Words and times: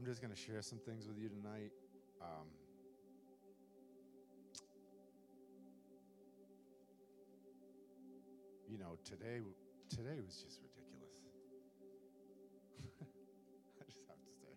I'm 0.00 0.06
just 0.06 0.22
going 0.22 0.32
to 0.32 0.40
share 0.40 0.62
some 0.62 0.78
things 0.78 1.06
with 1.06 1.18
you 1.18 1.28
tonight. 1.28 1.72
Um, 2.22 2.48
you 8.66 8.78
know, 8.78 8.96
today 9.04 9.40
today 9.90 10.16
was 10.24 10.40
just 10.40 10.60
ridiculous. 10.64 11.20
I 12.96 13.84
just 13.92 14.08
have 14.08 14.16
to 14.16 14.32
say, 14.40 14.48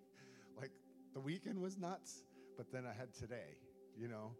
like 0.57 0.71
the 1.13 1.19
weekend 1.19 1.60
was 1.60 1.78
nuts, 1.78 2.23
but 2.55 2.71
then 2.71 2.86
I 2.86 2.98
had 2.98 3.14
today, 3.14 3.60
you 4.00 4.07
know. 4.07 4.32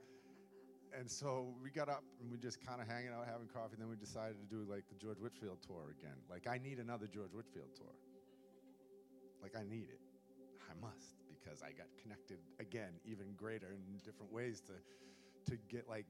And 0.98 1.12
so 1.12 1.54
we 1.62 1.70
got 1.70 1.90
up 1.90 2.06
and 2.22 2.32
we 2.32 2.38
just 2.38 2.66
kind 2.66 2.80
of 2.80 2.88
hanging 2.88 3.10
out, 3.10 3.28
having 3.30 3.48
coffee. 3.48 3.76
Then 3.78 3.90
we 3.90 3.98
decided 3.98 4.38
to 4.40 4.48
do 4.48 4.64
like 4.72 4.88
the 4.88 4.96
George 4.96 5.20
Whitefield 5.20 5.58
tour 5.68 5.94
again. 6.00 6.16
Like 6.30 6.48
I 6.48 6.60
need 6.64 6.80
another 6.80 7.08
George 7.08 7.34
Whitefield 7.34 7.76
tour. 7.76 7.92
Like 9.42 9.52
I 9.60 9.68
need 9.70 9.90
it. 9.92 10.03
I 10.74 10.86
must 10.86 11.16
because 11.28 11.62
I 11.62 11.71
got 11.71 11.88
connected 12.02 12.39
again, 12.60 12.93
even 13.06 13.34
greater 13.38 13.68
in 13.68 13.97
different 14.04 14.32
ways 14.32 14.61
to 14.61 14.74
to 15.52 15.57
get 15.70 15.88
like 15.89 16.06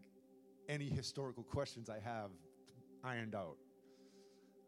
any 0.69 0.85
historical 0.85 1.43
questions 1.43 1.89
I 1.89 1.99
have 1.99 2.29
ironed 3.03 3.35
out. 3.35 3.57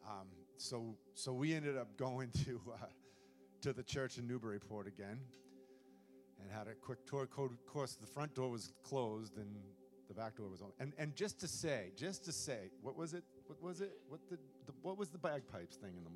Um, 0.05 0.28
so, 0.58 0.96
so 1.14 1.34
we 1.34 1.54
ended 1.54 1.78
up 1.78 1.96
going 1.98 2.30
to 2.46 2.62
uh, 2.74 2.86
to 3.62 3.74
the 3.74 3.84
church 3.84 4.18
in 4.18 4.28
Newburyport 4.28 4.88
again, 4.88 5.20
and 6.41 6.52
had 6.52 6.68
a 6.68 6.74
quick 6.76 7.05
tour. 7.05 7.24
Of 7.24 7.66
course, 7.66 7.96
the 7.96 8.08
front 8.08 8.36
door 8.36 8.50
was 8.50 8.74
closed 8.84 9.38
and 9.38 9.48
the 10.08 10.14
back 10.14 10.36
door 10.36 10.50
was 10.50 10.62
open. 10.62 10.74
And 10.80 10.94
and 10.98 11.16
just 11.16 11.40
to 11.40 11.48
say, 11.48 11.91
just 11.96 12.26
to 12.26 12.32
say, 12.32 12.72
what 12.82 12.96
was 12.96 13.14
it? 13.14 13.24
What 13.48 13.62
was 13.62 13.82
it? 13.82 13.91
What 14.08 14.20
the, 14.30 14.38
the 14.66 14.74
what 14.82 14.98
was 14.98 15.10
the 15.10 15.18
bagpipes 15.18 15.77
thing 15.77 15.94
in 15.98 16.04
the 16.04 16.10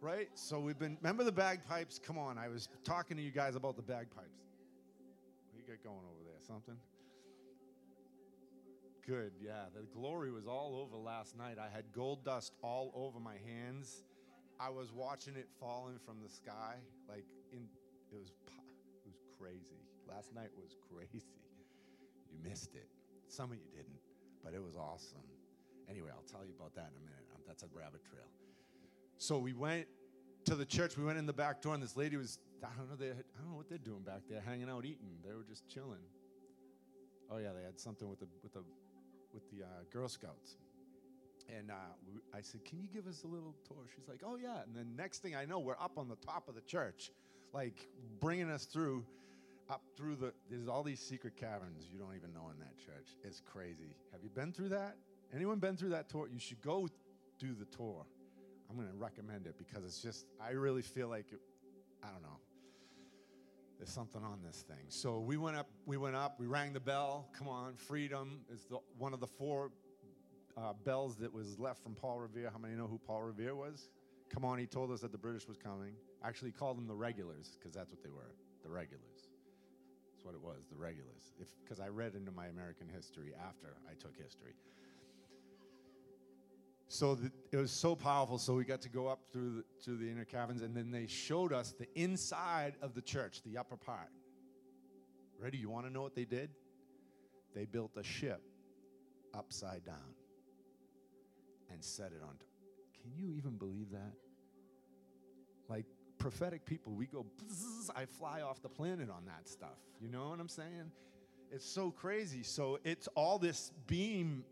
right? 0.00 0.28
So 0.34 0.58
we've 0.60 0.78
been 0.78 0.96
remember 1.00 1.24
the 1.24 1.32
bagpipes. 1.32 1.98
Come 1.98 2.18
on, 2.18 2.38
I 2.38 2.48
was 2.48 2.68
talking 2.84 3.16
to 3.16 3.22
you 3.22 3.30
guys 3.30 3.54
about 3.54 3.76
the 3.76 3.82
bagpipes. 3.82 4.40
What 5.52 5.62
you 5.66 5.74
got 5.74 5.82
going 5.84 6.04
over 6.04 6.24
there? 6.24 6.40
Something? 6.46 6.76
Good, 9.06 9.32
yeah. 9.42 9.64
The 9.74 9.86
glory 9.92 10.30
was 10.30 10.46
all 10.46 10.76
over 10.76 10.96
last 10.96 11.36
night. 11.36 11.56
I 11.58 11.74
had 11.74 11.84
gold 11.92 12.24
dust 12.24 12.52
all 12.62 12.92
over 12.94 13.18
my 13.18 13.36
hands. 13.46 14.04
I 14.60 14.68
was 14.68 14.92
watching 14.92 15.36
it 15.36 15.48
falling 15.58 15.98
from 16.04 16.16
the 16.22 16.28
sky. 16.28 16.76
Like 17.08 17.24
in 17.52 17.66
it 18.12 18.16
was 18.16 18.28
it 18.28 19.06
was 19.06 19.20
crazy. 19.38 19.82
Last 20.08 20.34
night 20.34 20.50
was 20.56 20.76
crazy. 20.92 21.24
You 22.30 22.38
missed 22.48 22.74
it. 22.74 22.88
Some 23.28 23.52
of 23.52 23.58
you 23.58 23.70
didn't, 23.70 24.00
but 24.44 24.54
it 24.54 24.62
was 24.62 24.76
awesome. 24.76 25.22
Anyway, 25.88 26.10
I'll 26.10 26.26
tell 26.30 26.44
you 26.46 26.54
about 26.58 26.74
that 26.74 26.90
in 26.90 27.02
a 27.02 27.04
minute. 27.04 27.26
That's 27.46 27.62
a 27.62 27.70
rabbit 27.74 28.04
trail. 28.04 28.30
So 29.20 29.36
we 29.36 29.52
went 29.52 29.86
to 30.46 30.54
the 30.54 30.64
church. 30.64 30.96
We 30.96 31.04
went 31.04 31.18
in 31.18 31.26
the 31.26 31.34
back 31.34 31.60
door, 31.60 31.74
and 31.74 31.82
this 31.82 31.94
lady 31.94 32.16
was, 32.16 32.38
I 32.64 32.68
don't 32.74 32.88
know, 32.88 32.96
they, 32.96 33.10
I 33.10 33.38
don't 33.38 33.50
know 33.50 33.56
what 33.56 33.68
they're 33.68 33.76
doing 33.76 34.00
back 34.00 34.22
there, 34.30 34.40
hanging 34.40 34.70
out, 34.70 34.86
eating. 34.86 35.10
They 35.22 35.34
were 35.34 35.44
just 35.46 35.68
chilling. 35.68 36.00
Oh 37.30 37.36
yeah, 37.36 37.50
they 37.54 37.62
had 37.62 37.78
something 37.78 38.08
with 38.08 38.18
the 38.18 38.26
with 38.42 38.54
the 38.54 38.62
with 39.34 39.42
the 39.50 39.62
uh, 39.62 39.68
Girl 39.92 40.08
Scouts. 40.08 40.56
And 41.54 41.70
uh, 41.70 41.74
I 42.34 42.40
said, 42.40 42.64
Can 42.64 42.80
you 42.80 42.88
give 42.88 43.06
us 43.06 43.22
a 43.24 43.26
little 43.26 43.54
tour? 43.68 43.84
She's 43.94 44.08
like, 44.08 44.22
Oh, 44.24 44.36
yeah. 44.36 44.62
And 44.66 44.74
then 44.74 44.96
next 44.96 45.18
thing 45.18 45.36
I 45.36 45.44
know, 45.44 45.58
we're 45.58 45.78
up 45.78 45.98
on 45.98 46.08
the 46.08 46.16
top 46.16 46.48
of 46.48 46.54
the 46.54 46.62
church, 46.62 47.10
like 47.52 47.88
bringing 48.20 48.48
us 48.48 48.64
through, 48.64 49.04
up 49.68 49.82
through 49.98 50.16
the, 50.16 50.32
there's 50.48 50.66
all 50.66 50.82
these 50.82 51.00
secret 51.00 51.36
caverns 51.36 51.88
you 51.92 51.98
don't 51.98 52.14
even 52.16 52.32
know 52.32 52.50
in 52.50 52.58
that 52.60 52.78
church. 52.78 53.16
It's 53.22 53.40
crazy. 53.40 53.96
Have 54.12 54.22
you 54.22 54.30
been 54.30 54.52
through 54.52 54.70
that? 54.70 54.96
Anyone 55.34 55.58
been 55.58 55.76
through 55.76 55.90
that 55.90 56.08
tour? 56.08 56.26
You 56.32 56.38
should 56.38 56.62
go 56.62 56.88
do 57.38 57.54
the 57.54 57.66
tour. 57.66 58.06
I'm 58.70 58.76
going 58.76 58.88
to 58.88 58.94
recommend 58.94 59.46
it 59.46 59.58
because 59.58 59.84
it's 59.84 60.00
just, 60.00 60.26
I 60.40 60.50
really 60.50 60.82
feel 60.82 61.08
like, 61.08 61.26
I 62.04 62.06
don't 62.06 62.22
know. 62.22 62.38
There's 63.78 63.90
something 63.90 64.22
on 64.22 64.38
this 64.46 64.62
thing. 64.68 64.84
So 64.88 65.18
we 65.18 65.36
went 65.36 65.56
up, 65.56 65.68
we 65.86 65.96
went 65.96 66.14
up, 66.14 66.38
we 66.38 66.46
rang 66.46 66.72
the 66.72 66.80
bell. 66.80 67.28
Come 67.36 67.48
on, 67.48 67.74
freedom 67.74 68.42
is 68.52 68.66
the, 68.66 68.78
one 68.96 69.12
of 69.12 69.20
the 69.20 69.26
four 69.26 69.72
uh, 70.56 70.74
bells 70.84 71.16
that 71.16 71.32
was 71.32 71.58
left 71.58 71.82
from 71.82 71.94
Paul 71.94 72.18
Revere. 72.20 72.50
How 72.52 72.58
many 72.58 72.74
know 72.74 72.86
who 72.86 72.98
Paul 72.98 73.22
Revere 73.22 73.56
was? 73.56 73.88
Come 74.28 74.44
on, 74.44 74.58
he 74.58 74.66
told 74.66 74.92
us 74.92 75.00
that 75.00 75.10
the 75.10 75.18
British 75.18 75.48
was 75.48 75.56
coming. 75.56 75.94
Actually, 76.22 76.50
he 76.50 76.52
called 76.52 76.76
them 76.76 76.86
the 76.86 76.94
regulars 76.94 77.56
because 77.58 77.74
that's 77.74 77.90
what 77.90 78.02
they 78.04 78.10
were, 78.10 78.34
the 78.62 78.68
regulars. 78.68 79.30
That's 80.12 80.24
what 80.24 80.34
it 80.34 80.40
was, 80.40 80.66
the 80.70 80.76
regulars. 80.76 81.32
Because 81.64 81.80
I 81.80 81.88
read 81.88 82.14
into 82.14 82.30
my 82.30 82.46
American 82.46 82.86
history 82.88 83.32
after 83.48 83.74
I 83.90 83.94
took 83.94 84.16
history. 84.16 84.52
So 86.92 87.16
it 87.52 87.56
was 87.56 87.70
so 87.70 87.94
powerful. 87.94 88.36
So 88.36 88.54
we 88.54 88.64
got 88.64 88.80
to 88.80 88.88
go 88.88 89.06
up 89.06 89.20
through 89.32 89.58
the, 89.58 89.64
through 89.80 89.98
the 89.98 90.10
inner 90.10 90.24
caverns, 90.24 90.60
and 90.60 90.76
then 90.76 90.90
they 90.90 91.06
showed 91.06 91.52
us 91.52 91.72
the 91.78 91.86
inside 91.94 92.74
of 92.82 92.94
the 92.94 93.00
church, 93.00 93.42
the 93.44 93.58
upper 93.58 93.76
part. 93.76 94.10
Ready? 95.38 95.56
You 95.56 95.70
want 95.70 95.86
to 95.86 95.92
know 95.92 96.02
what 96.02 96.16
they 96.16 96.24
did? 96.24 96.50
They 97.54 97.64
built 97.64 97.92
a 97.96 98.02
ship 98.02 98.42
upside 99.32 99.84
down 99.84 100.16
and 101.70 101.84
set 101.84 102.06
it 102.06 102.22
on 102.22 102.30
top. 102.30 102.48
Can 103.00 103.12
you 103.14 103.34
even 103.36 103.52
believe 103.56 103.92
that? 103.92 104.12
Like 105.68 105.86
prophetic 106.18 106.66
people, 106.66 106.92
we 106.92 107.06
go, 107.06 107.24
I 107.94 108.04
fly 108.04 108.42
off 108.42 108.62
the 108.62 108.68
planet 108.68 109.10
on 109.10 109.26
that 109.26 109.48
stuff. 109.48 109.78
You 110.00 110.08
know 110.08 110.28
what 110.30 110.40
I'm 110.40 110.48
saying? 110.48 110.90
It's 111.52 111.64
so 111.64 111.92
crazy. 111.92 112.42
So 112.42 112.80
it's 112.82 113.06
all 113.14 113.38
this 113.38 113.70
beam, 113.86 114.44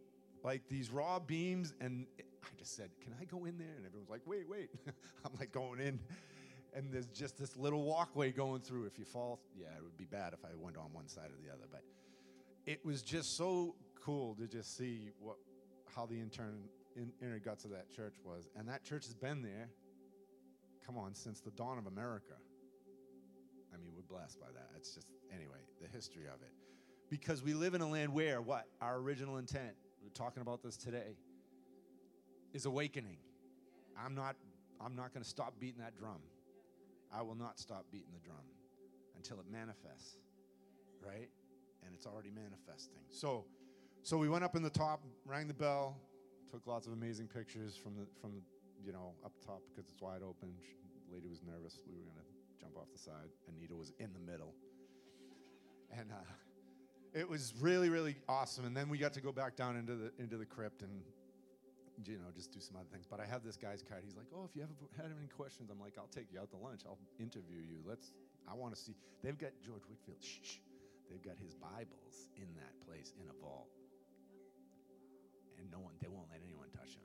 like 0.45 0.63
these 0.69 0.89
raw 0.89 1.19
beams. 1.19 1.75
And 1.81 2.07
I 2.53 2.59
just 2.59 2.77
said, 2.77 2.91
Can 3.03 3.15
I 3.21 3.25
go 3.25 3.45
in 3.45 3.59
there? 3.59 3.75
And 3.77 3.87
everyone's 3.87 4.11
like, 4.11 4.23
Wait, 4.27 4.49
wait. 4.49 4.71
I'm 5.25 5.33
like 5.39 5.53
going 5.53 5.81
in. 5.81 6.01
And 6.75 6.93
there's 6.93 7.07
just 7.07 7.39
this 7.39 7.57
little 7.57 7.83
walkway 7.83 8.31
going 8.31 8.61
through. 8.61 8.85
If 8.85 8.99
you 8.99 9.05
fall, 9.05 9.41
yeah, 9.57 9.69
it 9.77 9.83
would 9.83 9.97
be 9.97 10.05
bad 10.05 10.35
if 10.35 10.45
I 10.45 10.55
went 10.57 10.77
on 10.77 10.93
one 10.93 11.09
side 11.09 11.31
or 11.31 11.43
the 11.43 11.53
other. 11.53 11.65
But 11.71 11.83
it 12.67 12.85
was 12.85 13.03
just 13.03 13.37
so 13.37 13.75
cool 14.05 14.35
to 14.35 14.47
just 14.47 14.77
see 14.77 15.11
what 15.19 15.37
how 15.95 16.07
the 16.07 16.21
intern 16.21 16.65
in, 16.97 17.13
inner 17.23 17.39
guts 17.39 17.65
of 17.65 17.71
that 17.71 17.91
church 17.95 18.17
was. 18.25 18.49
And 18.57 18.69
that 18.69 18.85
church 18.85 19.07
has 19.07 19.15
been 19.15 19.43
there, 19.43 19.69
come 20.85 20.99
on, 20.99 21.15
since 21.15 21.41
the 21.41 21.51
dawn 21.53 21.79
of 21.79 21.87
America. 21.87 22.35
I 23.73 23.77
mean, 23.77 23.91
we're 23.95 24.03
blessed 24.03 24.41
by 24.41 24.49
that. 24.53 24.71
It's 24.77 24.95
just, 24.95 25.11
anyway, 25.35 25.59
the 25.81 25.89
history 25.89 26.27
of 26.27 26.41
it. 26.43 26.53
Because 27.11 27.43
we 27.43 27.55
live 27.55 27.75
in 27.75 27.81
a 27.81 27.89
land 27.89 28.13
where 28.13 28.43
what? 28.43 28.67
Our 28.81 28.97
original 28.99 29.39
intent, 29.39 29.75
we're 30.03 30.11
talking 30.11 30.43
about 30.43 30.63
this 30.63 30.77
today, 30.77 31.17
is 32.53 32.67
awakening. 32.67 33.19
I'm 34.03 34.15
not, 34.15 34.37
I'm 34.81 34.95
not 34.95 35.13
going 35.13 35.23
to 35.23 35.29
stop 35.29 35.55
beating 35.59 35.81
that 35.81 35.97
drum. 35.97 36.21
I 37.13 37.23
will 37.23 37.35
not 37.35 37.59
stop 37.59 37.87
beating 37.91 38.13
the 38.13 38.21
drum 38.21 38.45
until 39.17 39.39
it 39.41 39.47
manifests, 39.51 40.19
right? 41.05 41.29
And 41.85 41.95
it's 41.95 42.07
already 42.07 42.31
manifesting. 42.31 43.01
So, 43.11 43.45
so 44.03 44.19
we 44.19 44.29
went 44.29 44.45
up 44.45 44.57
in 44.57 44.63
the 44.63 44.71
top, 44.71 45.03
rang 45.25 45.49
the 45.49 45.55
bell, 45.55 45.97
took 46.51 46.67
lots 46.67 46.87
of 46.87 46.93
amazing 46.93 47.27
pictures 47.27 47.77
from 47.77 47.95
the 47.95 48.07
from 48.21 48.33
the, 48.33 48.41
you 48.85 48.93
know 48.93 49.13
up 49.25 49.33
top 49.45 49.61
because 49.69 49.91
it's 49.91 50.01
wide 50.01 50.23
open. 50.23 50.55
She, 50.63 50.75
lady 51.13 51.29
was 51.29 51.43
nervous. 51.43 51.79
We 51.87 51.95
were 51.95 52.05
gonna 52.05 52.27
jump 52.61 52.77
off 52.77 52.91
the 52.93 52.99
side. 52.99 53.29
Anita 53.49 53.75
was 53.75 53.93
in 53.99 54.13
the 54.13 54.31
middle, 54.31 54.55
and 55.97 56.11
uh, 56.11 57.19
it 57.19 57.29
was 57.29 57.55
really 57.61 57.91
really 57.91 58.17
awesome. 58.29 58.65
And 58.65 58.77
then 58.77 58.89
we 58.89 58.99
got 58.99 59.13
to 59.15 59.21
go 59.21 59.33
back 59.33 59.57
down 59.57 59.77
into 59.77 59.95
the 59.95 60.13
into 60.19 60.37
the 60.37 60.47
crypt 60.47 60.83
and 60.83 61.03
you 62.07 62.19
know 62.19 62.31
just 62.35 62.53
do 62.53 62.61
some 62.61 62.77
other 62.77 62.89
things. 62.93 63.07
But 63.09 63.21
I 63.21 63.27
have 63.27 63.43
this 63.43 63.57
guy's 63.57 63.83
card. 63.83 64.03
He's 64.05 64.17
like, 64.17 64.31
oh, 64.35 64.47
if 64.47 64.55
you 64.55 64.63
ever 64.63 64.75
had 64.97 65.11
any 65.11 65.29
questions, 65.29 65.71
I'm 65.71 65.81
like, 65.81 65.99
I'll 65.99 66.11
take 66.13 66.31
you 66.33 66.39
out 66.39 66.51
to 66.53 66.59
lunch. 66.59 66.83
I'll 66.87 67.01
interview 67.19 67.61
you. 67.61 67.83
Let's. 67.87 68.13
I 68.49 68.55
want 68.55 68.75
to 68.75 68.81
see. 68.81 68.95
They've 69.23 69.37
got 69.39 69.51
George 69.61 69.83
Whitefield. 69.89 70.23
Shh, 70.23 70.41
shh. 70.43 70.57
They've 71.11 71.23
got 71.25 71.41
his 71.41 71.55
Bibles 71.57 72.29
in 72.37 72.49
that 72.61 72.75
place 72.85 73.13
in 73.17 73.29
a 73.29 73.37
vault 73.41 73.73
and 75.59 75.67
no 75.71 75.83
one, 75.83 75.95
they 76.01 76.09
won't 76.09 76.31
let 76.31 76.41
anyone 76.47 76.71
touch 76.71 76.95
him. 76.95 77.05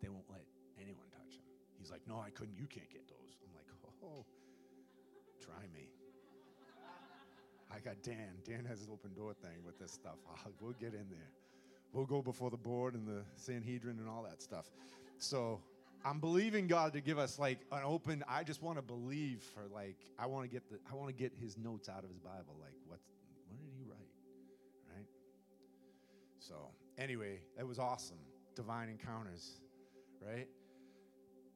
They 0.00 0.08
won't 0.08 0.26
let 0.30 0.46
anyone 0.78 1.10
touch 1.10 1.34
him. 1.34 1.46
He's 1.78 1.90
like, 1.90 2.06
no, 2.06 2.22
I 2.22 2.30
couldn't. 2.30 2.54
You 2.54 2.70
can't 2.70 2.88
get 2.88 3.04
those. 3.10 3.34
I'm 3.42 3.52
like, 3.52 3.66
oh, 4.02 4.24
try 5.42 5.66
me. 5.74 5.90
I 7.68 7.82
got 7.82 8.00
Dan. 8.02 8.38
Dan 8.46 8.64
has 8.64 8.86
an 8.86 8.88
open 8.94 9.12
door 9.12 9.34
thing 9.34 9.66
with 9.66 9.78
this 9.78 9.90
stuff. 9.90 10.16
we'll 10.60 10.78
get 10.78 10.94
in 10.94 11.10
there. 11.10 11.30
We'll 11.92 12.06
go 12.06 12.22
before 12.22 12.50
the 12.50 12.56
board 12.56 12.94
and 12.94 13.06
the 13.06 13.22
Sanhedrin 13.36 13.98
and 13.98 14.08
all 14.08 14.22
that 14.24 14.42
stuff. 14.42 14.70
So 15.18 15.60
I'm 16.04 16.20
believing 16.20 16.66
God 16.66 16.92
to 16.92 17.00
give 17.00 17.18
us 17.18 17.38
like 17.38 17.58
an 17.72 17.82
open. 17.84 18.22
I 18.28 18.44
just 18.44 18.62
want 18.62 18.78
to 18.78 18.82
believe 18.82 19.42
for 19.54 19.62
like 19.72 19.96
I 20.18 20.26
want 20.26 20.44
to 20.44 20.48
get 20.48 20.68
the 20.70 20.78
I 20.90 20.94
want 20.94 21.08
to 21.08 21.14
get 21.14 21.32
his 21.40 21.56
notes 21.56 21.88
out 21.88 22.04
of 22.04 22.10
his 22.10 22.18
Bible. 22.18 22.56
Like 22.60 22.74
what 22.86 23.00
what 23.48 23.58
did 23.58 23.70
he 23.76 23.84
write? 23.84 24.10
Right. 24.94 25.06
So 26.38 26.54
anyway, 26.98 27.40
that 27.56 27.66
was 27.66 27.78
awesome. 27.78 28.18
Divine 28.54 28.88
encounters, 28.88 29.60
right? 30.20 30.48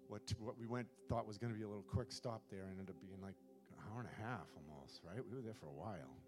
What, 0.09 0.23
what 0.41 0.59
we 0.59 0.67
went 0.67 0.89
thought 1.09 1.27
was 1.27 1.39
going 1.39 1.53
to 1.53 1.57
be 1.57 1.65
a 1.65 1.69
little 1.69 1.85
quick 1.85 2.11
stop 2.11 2.43
there 2.51 2.67
ended 2.69 2.91
up 2.91 3.01
being 3.01 3.21
like 3.23 3.37
an 3.71 3.79
hour 3.87 4.01
and 4.01 4.09
a 4.09 4.21
half 4.21 4.49
almost, 4.59 5.03
right? 5.07 5.23
We 5.31 5.37
were 5.37 5.43
there 5.43 5.55
for 5.55 5.67
a 5.67 5.79
while. 5.79 6.19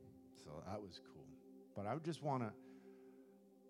So 0.45 0.51
that 0.71 0.81
was 0.81 1.01
cool. 1.13 1.27
But 1.75 1.87
I 1.87 1.95
would 1.95 2.05
just 2.05 2.23
want 2.23 2.45
to 2.45 2.53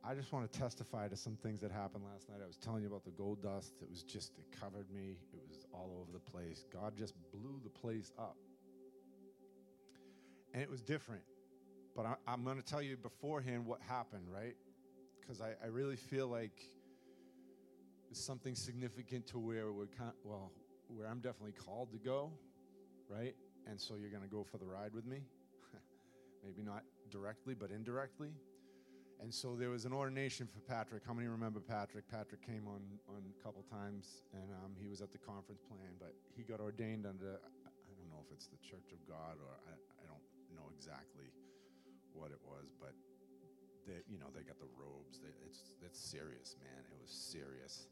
I 0.04 0.14
just 0.14 0.32
want 0.32 0.50
to 0.50 0.58
testify 0.58 1.06
to 1.08 1.16
some 1.16 1.37
things 1.37 1.60
that 1.60 1.70
happened 1.70 2.04
last 2.12 2.28
night. 2.28 2.38
I 2.43 2.46
was 2.46 2.56
telling 2.56 2.82
you 2.82 2.88
about 2.88 3.04
the 3.04 3.12
gold 3.12 3.43
dust. 3.43 3.75
It 3.81 3.88
was 3.88 4.02
just, 4.02 4.32
it 4.38 4.46
covered 4.60 4.90
me. 4.93 5.16
It 5.32 5.43
was 5.49 5.64
all 5.72 5.96
over 6.00 6.10
the 6.12 6.31
place. 6.31 6.64
God 6.72 6.94
just 6.96 7.14
blew 7.31 7.60
the 7.62 7.70
place 7.70 8.10
up. 8.19 8.37
and 10.52 10.62
it 10.62 10.70
was 10.70 10.82
different. 10.82 11.22
But 11.94 12.06
I, 12.06 12.14
I'm 12.26 12.44
going 12.44 12.56
to 12.56 12.64
tell 12.64 12.82
you 12.82 12.96
beforehand 12.96 13.66
what 13.66 13.81
happened, 13.81 14.26
right? 14.28 14.56
Because 15.20 15.40
I, 15.40 15.52
I 15.62 15.69
really 15.69 15.96
feel 15.96 16.26
like 16.26 16.58
it's 18.10 18.25
something 18.25 18.54
significant 18.54 19.26
to 19.28 19.38
where 19.38 19.72
we're 19.72 19.87
kind 19.87 20.12
well, 20.25 20.52
where 20.88 21.06
I'm 21.06 21.20
definitely 21.20 21.52
called 21.52 21.93
to 21.93 21.99
go, 21.99 22.32
right? 23.08 23.34
And 23.66 23.81
so 23.81 23.94
you're 23.94 24.10
going 24.10 24.22
to 24.22 24.28
go 24.28 24.44
for 24.44 24.58
the 24.58 24.66
ride 24.66 24.93
with 24.93 25.06
me. 25.06 25.20
Maybe 26.44 26.62
not 26.62 26.82
directly, 27.10 27.54
but 27.54 27.70
indirectly. 27.70 28.32
And 29.22 29.32
so 29.32 29.54
there 29.54 29.70
was 29.70 29.86
an 29.86 29.92
ordination 29.92 30.50
for 30.50 30.58
Patrick. 30.66 31.06
How 31.06 31.14
many 31.14 31.28
remember 31.28 31.60
Patrick? 31.60 32.10
Patrick 32.10 32.44
came 32.44 32.66
on, 32.66 32.82
on 33.06 33.22
a 33.22 33.38
couple 33.38 33.62
times, 33.70 34.26
and 34.34 34.50
um, 34.50 34.74
he 34.74 34.88
was 34.88 35.00
at 35.00 35.12
the 35.12 35.19
conference 35.19 35.62
plan, 35.62 35.94
but 36.00 36.10
he 36.34 36.42
got 36.42 36.58
ordained 36.58 37.06
under, 37.06 37.38
I 37.38 37.94
don't 37.94 38.10
know 38.10 38.19
if 38.26 38.34
it's 38.34 38.50
the 38.50 38.58
Church 38.58 38.90
of 38.90 38.98
God 39.06 39.38
or 39.38 39.46
I, 39.70 39.78
I 39.78 40.04
don't 40.10 40.26
know 40.58 40.66
exactly 40.74 41.30
what 42.12 42.32
it 42.32 42.42
was, 42.42 42.74
but 42.80 42.98
they, 43.86 44.02
you 44.10 44.19
know, 44.19 44.26
they 44.34 44.42
got 44.42 44.58
the 44.58 44.66
robes. 44.74 45.20
They, 45.22 45.30
it's, 45.46 45.70
it's 45.86 46.00
serious, 46.00 46.56
man. 46.58 46.82
It 46.90 46.98
was 47.00 47.10
serious. 47.14 47.86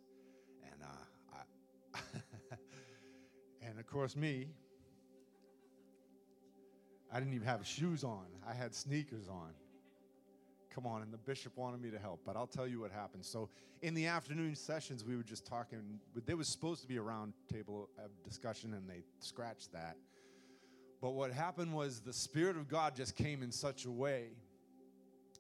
And, 0.67 0.83
uh, 0.83 1.39
I, 1.95 2.57
and 3.69 3.79
of 3.79 3.87
course, 3.87 4.17
me, 4.17 4.49
I 7.13 7.21
didn't 7.21 7.35
even 7.35 7.47
have 7.47 7.65
shoes 7.65 8.03
on. 8.03 8.27
I 8.45 8.53
had 8.53 8.75
sneakers 8.75 9.29
on. 9.29 9.55
Come 10.75 10.87
on, 10.87 11.03
and 11.03 11.13
the 11.13 11.19
bishop 11.19 11.57
wanted 11.57 11.83
me 11.83 11.91
to 11.91 11.99
help, 11.99 12.21
but 12.25 12.37
I'll 12.37 12.47
tell 12.47 12.67
you 12.67 12.81
what 12.81 12.93
happened. 12.93 13.25
So, 13.25 13.49
in 13.83 13.95
the 13.95 14.07
afternoon 14.07 14.55
sessions, 14.55 15.05
we 15.05 15.17
were 15.17 15.23
just 15.23 15.45
talking. 15.45 15.99
There 16.27 16.37
was 16.37 16.49
supposed 16.49 16.83
to 16.83 16.89
be 16.89 16.97
a 16.97 17.03
round 17.03 17.33
table 17.53 17.89
of 17.99 18.11
discussion, 18.25 18.75
and 18.75 18.89
they 18.89 19.03
scratched 19.19 19.73
that. 19.73 19.97
But 21.01 21.11
what 21.11 21.33
happened 21.33 21.75
was 21.75 22.01
the 22.01 22.13
Spirit 22.13 22.57
of 22.57 22.69
God 22.69 22.95
just 22.95 23.17
came 23.17 23.43
in 23.43 23.51
such 23.51 23.85
a 23.85 23.91
way 23.91 24.29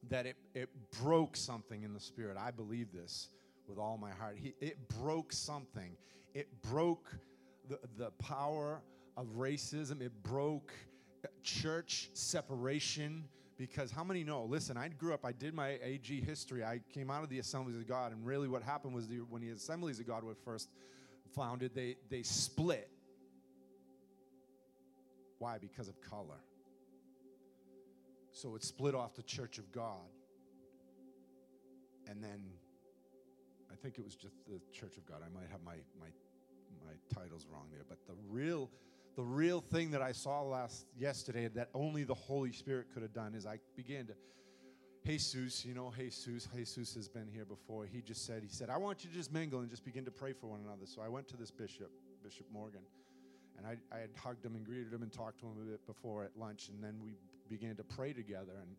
that 0.09 0.27
it, 0.27 0.37
it 0.55 0.71
broke 1.03 1.37
something 1.37 1.83
in 1.83 1.93
the 1.93 2.01
Spirit. 2.01 2.37
I 2.39 2.51
believe 2.51 2.93
this 2.93 3.29
with 3.69 3.79
all 3.79 3.99
my 3.99 4.11
heart. 4.11 4.37
He, 4.41 4.55
it 4.61 4.89
broke 5.01 5.33
something. 5.33 5.97
It 6.35 6.49
broke 6.63 7.15
the, 7.69 7.79
the 7.99 8.11
power 8.13 8.81
of 9.17 9.27
racism, 9.37 10.01
it 10.01 10.13
broke 10.23 10.73
church 11.43 12.11
separation 12.15 13.25
because 13.61 13.91
how 13.91 14.03
many 14.03 14.25
know 14.25 14.45
listen 14.45 14.79
i 14.79 14.89
grew 14.89 15.13
up 15.13 15.23
i 15.23 15.33
did 15.33 15.53
my 15.53 15.79
ag 15.83 16.25
history 16.25 16.65
i 16.65 16.81
came 16.95 17.11
out 17.11 17.23
of 17.23 17.29
the 17.29 17.39
assemblies 17.39 17.77
of 17.77 17.87
god 17.87 18.11
and 18.11 18.25
really 18.25 18.49
what 18.49 18.63
happened 18.63 18.95
was 18.95 19.07
the, 19.07 19.17
when 19.29 19.43
the 19.43 19.51
assemblies 19.51 20.01
of 20.01 20.07
god 20.07 20.25
were 20.25 20.35
first 20.35 20.71
founded 21.35 21.75
they, 21.75 21.97
they 22.09 22.23
split. 22.23 22.91
Why? 25.39 25.59
Because 25.59 25.89
of 25.89 26.01
color. 26.01 26.43
So 28.33 28.55
it 28.55 28.65
split 28.65 28.95
off 28.95 29.15
the 29.15 29.23
church 29.23 29.59
of 29.59 29.73
god. 29.73 30.09
And 32.09 32.23
then 32.23 32.41
i 33.71 33.75
think 33.77 33.99
it 33.99 34.05
was 34.05 34.15
just 34.15 34.35
the 34.49 34.61
church 34.73 34.97
of 34.97 35.07
god. 35.07 35.23
I 35.25 35.29
might 35.33 35.51
have 35.51 35.63
my, 35.65 35.77
my, 35.99 36.09
my 36.85 36.93
titles 37.15 37.47
wrong 37.51 37.67
there 37.71 37.85
but 37.89 37.99
the 38.07 38.15
real 38.29 38.71
the 39.21 39.27
real 39.27 39.61
thing 39.61 39.91
that 39.91 40.01
I 40.01 40.13
saw 40.13 40.41
last 40.41 40.87
yesterday 40.99 41.47
that 41.49 41.69
only 41.75 42.05
the 42.05 42.15
Holy 42.15 42.53
Spirit 42.53 42.87
could 42.95 43.03
have 43.03 43.13
done 43.13 43.35
is 43.35 43.45
I 43.45 43.59
began 43.77 44.07
to 44.07 44.15
Jesus, 45.05 45.63
you 45.63 45.75
know, 45.75 45.93
Jesus, 45.95 46.49
Jesus 46.57 46.95
has 46.95 47.07
been 47.07 47.29
here 47.31 47.45
before. 47.45 47.85
He 47.85 48.01
just 48.01 48.25
said, 48.25 48.43
he 48.43 48.49
said, 48.49 48.71
I 48.71 48.79
want 48.79 49.05
you 49.05 49.11
to 49.11 49.17
just 49.17 49.31
mingle 49.31 49.61
and 49.61 49.69
just 49.69 49.85
begin 49.85 50.07
to 50.07 50.11
pray 50.11 50.33
for 50.33 50.47
one 50.47 50.61
another. 50.65 50.87
So 50.87 51.03
I 51.03 51.09
went 51.09 51.29
to 51.29 51.37
this 51.37 51.51
bishop, 51.51 51.91
Bishop 52.25 52.47
Morgan, 52.51 52.81
and 53.59 53.67
I, 53.67 53.77
I 53.95 54.01
had 54.01 54.09
hugged 54.17 54.43
him 54.43 54.55
and 54.57 54.65
greeted 54.65 54.91
him 54.91 55.03
and 55.03 55.13
talked 55.13 55.41
to 55.41 55.47
him 55.47 55.57
a 55.61 55.71
bit 55.71 55.87
before 55.87 56.25
at 56.25 56.31
lunch, 56.39 56.71
and 56.71 56.83
then 56.83 56.97
we 57.03 57.13
began 57.51 57.77
to 57.77 57.85
pray 57.85 58.15
together. 58.15 58.57
And 58.57 58.75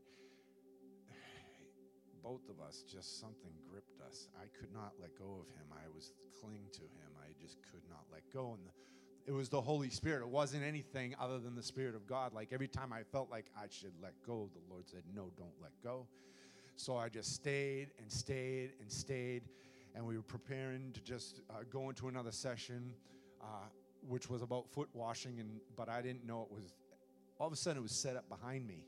both 2.24 2.50
of 2.50 2.66
us, 2.68 2.84
just 2.92 3.20
something 3.20 3.52
gripped 3.70 4.02
us. 4.02 4.28
I 4.42 4.46
could 4.60 4.74
not 4.74 4.94
let 5.00 5.16
go 5.20 5.38
of 5.46 5.48
him. 5.54 5.70
I 5.72 5.86
was 5.94 6.14
cling 6.42 6.66
to 6.74 6.82
him. 6.82 7.14
I 7.22 7.30
just 7.40 7.58
could 7.72 7.86
not 7.90 8.06
let 8.12 8.22
go. 8.34 8.58
And 8.58 8.66
the, 8.66 8.74
it 9.28 9.32
was 9.32 9.50
the 9.50 9.62
Holy 9.62 9.90
Spirit. 9.90 10.22
It 10.22 10.30
wasn't 10.30 10.64
anything 10.64 11.16
other 11.20 11.40
than 11.40 11.56
the 11.56 11.64
Spirit 11.64 11.96
of 11.96 12.08
God. 12.08 12.34
Like 12.34 12.50
every 12.52 12.68
time 12.68 12.92
I 12.92 13.04
felt 13.04 13.30
like 13.30 13.46
I 13.56 13.66
should 13.70 13.94
let 14.02 14.14
go, 14.26 14.50
the 14.54 14.74
Lord 14.74 14.88
said, 14.88 15.04
No, 15.14 15.32
don't 15.38 15.54
let 15.62 15.72
go. 15.84 16.08
So 16.76 16.98
I 16.98 17.10
just 17.10 17.36
stayed 17.36 17.92
and 18.00 18.12
stayed 18.12 18.72
and 18.82 18.92
stayed. 18.92 19.44
And 19.94 20.06
we 20.06 20.16
were 20.16 20.24
preparing 20.24 20.92
to 20.94 21.02
just 21.02 21.42
uh, 21.50 21.64
go 21.70 21.90
into 21.90 22.08
another 22.08 22.32
session, 22.32 22.94
uh, 23.42 23.46
which 24.08 24.30
was 24.30 24.42
about 24.42 24.72
foot 24.72 24.90
washing. 24.94 25.40
And, 25.40 25.60
but 25.76 25.90
I 25.90 26.02
didn't 26.02 26.26
know 26.26 26.48
it 26.50 26.54
was, 26.54 26.74
all 27.40 27.48
of 27.48 27.54
a 27.54 27.58
sudden, 27.58 27.80
it 27.80 27.84
was 27.84 27.92
set 27.92 28.16
up 28.16 28.28
behind 28.30 28.66
me. 28.66 28.86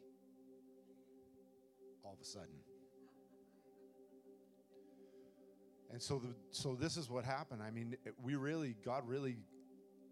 All 2.03 2.13
of 2.13 2.19
a 2.21 2.25
sudden. 2.25 2.55
And 5.91 6.01
so, 6.01 6.17
the, 6.17 6.33
so 6.49 6.73
this 6.73 6.97
is 6.97 7.09
what 7.09 7.23
happened. 7.23 7.61
I 7.61 7.69
mean, 7.69 7.95
it, 8.05 8.15
we 8.23 8.35
really, 8.35 8.75
God 8.83 9.07
really 9.07 9.37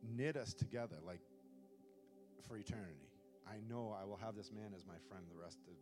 knit 0.04 0.36
us 0.36 0.54
together 0.54 0.98
like 1.06 1.22
for 2.48 2.58
eternity. 2.58 3.08
I 3.48 3.62
know 3.68 3.96
I 3.96 4.06
will 4.06 4.18
have 4.18 4.36
this 4.36 4.52
man 4.52 4.74
as 4.76 4.86
my 4.86 5.00
friend 5.10 5.26
the 5.30 5.40
rest 5.40 5.60
of 5.68 5.76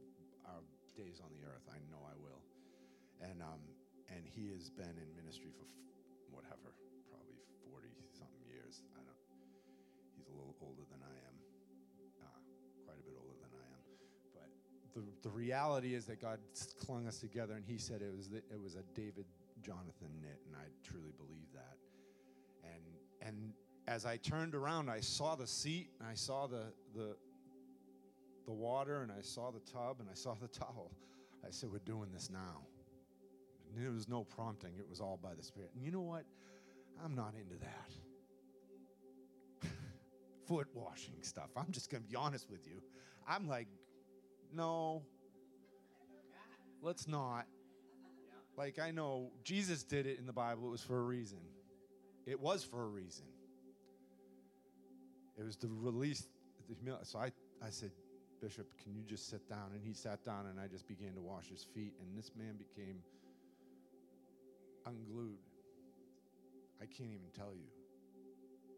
our 0.46 0.62
days 0.98 1.22
on 1.24 1.30
the 1.34 1.46
earth. 1.46 1.66
I 1.70 1.80
know 1.90 2.02
I 2.06 2.16
will. 2.18 2.42
And 3.20 3.42
um, 3.42 3.62
and 4.10 4.26
he 4.26 4.50
has 4.54 4.70
been 4.70 4.96
in 4.98 5.10
ministry 5.14 5.54
for 5.54 5.66
f- 5.66 5.82
whatever, 6.34 6.74
probably 7.12 7.38
40 7.70 7.90
something 8.16 8.42
years. 8.48 8.82
I 8.96 9.04
don't 9.04 9.22
he's 10.18 10.30
a 10.30 10.36
little 10.36 10.56
older 10.64 10.86
than 10.90 11.02
I 11.04 11.16
am. 11.30 11.36
Uh, 12.22 12.40
quite 12.88 12.98
a 12.98 13.06
bit 13.06 13.18
older 13.18 13.38
than 13.38 13.54
I 13.54 13.66
am. 13.70 13.82
But 14.34 14.50
the 14.94 15.04
the 15.26 15.34
reality 15.34 15.94
is 15.94 16.06
that 16.10 16.22
God 16.22 16.40
clung 16.86 17.06
us 17.08 17.20
together 17.20 17.54
and 17.54 17.66
he 17.66 17.78
said 17.78 18.02
it 18.02 18.16
was 18.16 18.30
the, 18.30 18.42
it 18.50 18.60
was 18.62 18.76
a 18.76 18.84
David 18.96 19.28
Jonathan 19.62 20.10
knit 20.22 20.40
and 20.48 20.56
I 20.56 20.70
truly 20.82 21.14
believe 21.18 21.50
that. 21.54 21.78
And 22.64 22.84
and 23.22 23.54
as 23.90 24.06
I 24.06 24.18
turned 24.18 24.54
around, 24.54 24.88
I 24.88 25.00
saw 25.00 25.36
the 25.36 25.48
seat, 25.48 25.90
and 26.00 26.08
I 26.08 26.14
saw 26.14 26.46
the, 26.46 26.66
the, 26.94 27.16
the 28.46 28.52
water, 28.54 29.02
and 29.02 29.12
I 29.12 29.22
saw 29.22 29.50
the 29.50 29.62
tub, 29.62 30.00
and 30.00 30.08
I 30.10 30.14
saw 30.14 30.36
the 30.40 30.48
towel. 30.60 30.92
I 31.46 31.50
said, 31.50 31.72
We're 31.72 31.80
doing 31.80 32.12
this 32.14 32.30
now. 32.30 32.68
And 33.68 33.84
there 33.84 33.92
was 33.92 34.08
no 34.08 34.24
prompting, 34.24 34.74
it 34.78 34.88
was 34.88 35.00
all 35.00 35.20
by 35.22 35.34
the 35.36 35.42
Spirit. 35.42 35.72
And 35.74 35.84
you 35.84 35.92
know 35.92 36.02
what? 36.02 36.26
I'm 37.04 37.16
not 37.16 37.34
into 37.34 37.56
that. 39.62 39.70
Foot 40.48 40.68
washing 40.74 41.16
stuff. 41.22 41.50
I'm 41.58 41.72
just 41.72 41.90
going 41.90 42.04
to 42.04 42.10
be 42.10 42.16
honest 42.16 42.48
with 42.50 42.68
you. 42.68 42.84
I'm 43.28 43.48
like, 43.48 43.68
no, 44.54 45.02
let's 46.84 47.08
not. 47.08 47.48
Like, 48.56 48.78
I 48.78 48.92
know 48.92 49.32
Jesus 49.44 49.84
did 49.84 50.06
it 50.06 50.20
in 50.20 50.28
the 50.28 50.34
Bible, 50.34 50.68
it 50.68 50.72
was 50.72 50.84
for 50.84 51.00
a 51.00 51.04
reason. 51.04 51.40
It 52.28 52.40
was 52.40 52.64
for 52.64 52.84
a 52.84 52.88
reason. 52.88 53.26
It 55.40 55.46
was 55.46 55.56
the 55.56 55.70
release 55.70 56.28
the 56.68 56.76
humility. 56.76 57.06
So 57.06 57.20
I, 57.20 57.32
I 57.66 57.70
said, 57.70 57.92
Bishop, 58.42 58.68
can 58.84 58.96
you 58.96 59.04
just 59.04 59.30
sit 59.30 59.50
down? 59.50 59.72
And 59.74 59.82
he 59.84 59.94
sat 59.94 60.24
down, 60.24 60.46
and 60.46 60.60
I 60.60 60.68
just 60.68 60.88
began 60.88 61.14
to 61.16 61.22
wash 61.22 61.48
his 61.50 61.64
feet. 61.64 61.94
And 62.02 62.18
this 62.18 62.32
man 62.38 62.56
became 62.58 62.98
unglued. 64.86 65.40
I 66.82 66.86
can't 66.86 67.12
even 67.12 67.30
tell 67.36 67.54
you. 67.54 67.68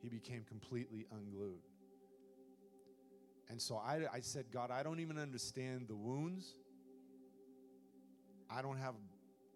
He 0.02 0.10
became 0.10 0.44
completely 0.48 1.06
unglued. 1.12 1.62
And 3.50 3.62
so 3.62 3.76
I, 3.76 4.02
I 4.12 4.22
said, 4.22 4.46
God, 4.52 4.72
I 4.72 4.82
don't 4.82 5.00
even 5.00 5.18
understand 5.18 5.88
the 5.88 5.96
wounds. 5.96 6.56
I 8.50 8.62
don't 8.62 8.78
have 8.78 8.96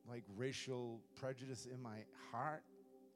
like 0.07 0.23
racial 0.35 0.99
prejudice 1.15 1.65
in 1.65 1.81
my 1.81 2.03
heart. 2.31 2.63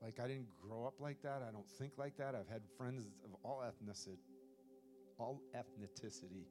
Like 0.01 0.19
I 0.19 0.27
didn't 0.27 0.47
grow 0.61 0.85
up 0.85 0.95
like 0.99 1.21
that. 1.23 1.41
I 1.47 1.51
don't 1.51 1.67
think 1.67 1.93
like 1.97 2.17
that. 2.17 2.35
I've 2.35 2.47
had 2.47 2.61
friends 2.77 3.05
of 3.23 3.35
all 3.43 3.61
ethnicity, 3.65 4.17
all 5.17 5.41
ethnicity 5.55 6.45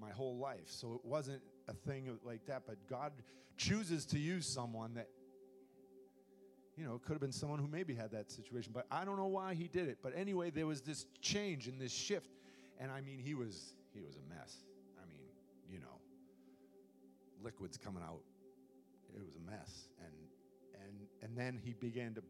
my 0.00 0.10
whole 0.10 0.36
life. 0.38 0.66
So 0.66 0.94
it 0.94 1.04
wasn't 1.04 1.42
a 1.68 1.72
thing 1.72 2.18
like 2.24 2.46
that, 2.46 2.62
but 2.66 2.76
God 2.88 3.12
chooses 3.56 4.04
to 4.06 4.18
use 4.18 4.46
someone 4.46 4.94
that 4.94 5.08
you 6.76 6.84
know, 6.84 6.94
it 6.94 7.02
could 7.02 7.12
have 7.12 7.20
been 7.20 7.32
someone 7.32 7.58
who 7.58 7.66
maybe 7.66 7.94
had 7.94 8.10
that 8.12 8.30
situation, 8.30 8.72
but 8.74 8.84
I 8.90 9.06
don't 9.06 9.16
know 9.16 9.28
why 9.28 9.54
he 9.54 9.66
did 9.66 9.88
it. 9.88 9.98
But 10.02 10.12
anyway, 10.14 10.50
there 10.50 10.66
was 10.66 10.82
this 10.82 11.06
change 11.22 11.68
and 11.68 11.80
this 11.80 11.92
shift. 11.92 12.28
And 12.78 12.90
I 12.90 13.00
mean, 13.00 13.18
he 13.18 13.34
was 13.34 13.74
he 13.94 14.00
was 14.02 14.16
a 14.16 14.34
mess. 14.34 14.58
I 15.02 15.08
mean, 15.08 15.22
you 15.70 15.78
know, 15.78 16.00
liquids 17.42 17.78
coming 17.78 18.02
out. 18.02 18.20
It 19.14 19.24
was 19.24 19.36
a 19.36 19.50
mess. 19.50 19.88
And 20.04 20.12
and 20.84 21.08
and 21.22 21.38
then 21.38 21.58
he 21.64 21.72
began 21.72 22.12
to 22.14 22.22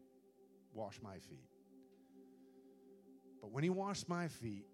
wash 0.77 0.99
my 1.01 1.17
feet. 1.17 1.49
But 3.41 3.51
when 3.51 3.63
he 3.63 3.69
washed 3.69 4.07
my 4.07 4.27
feet, 4.27 4.67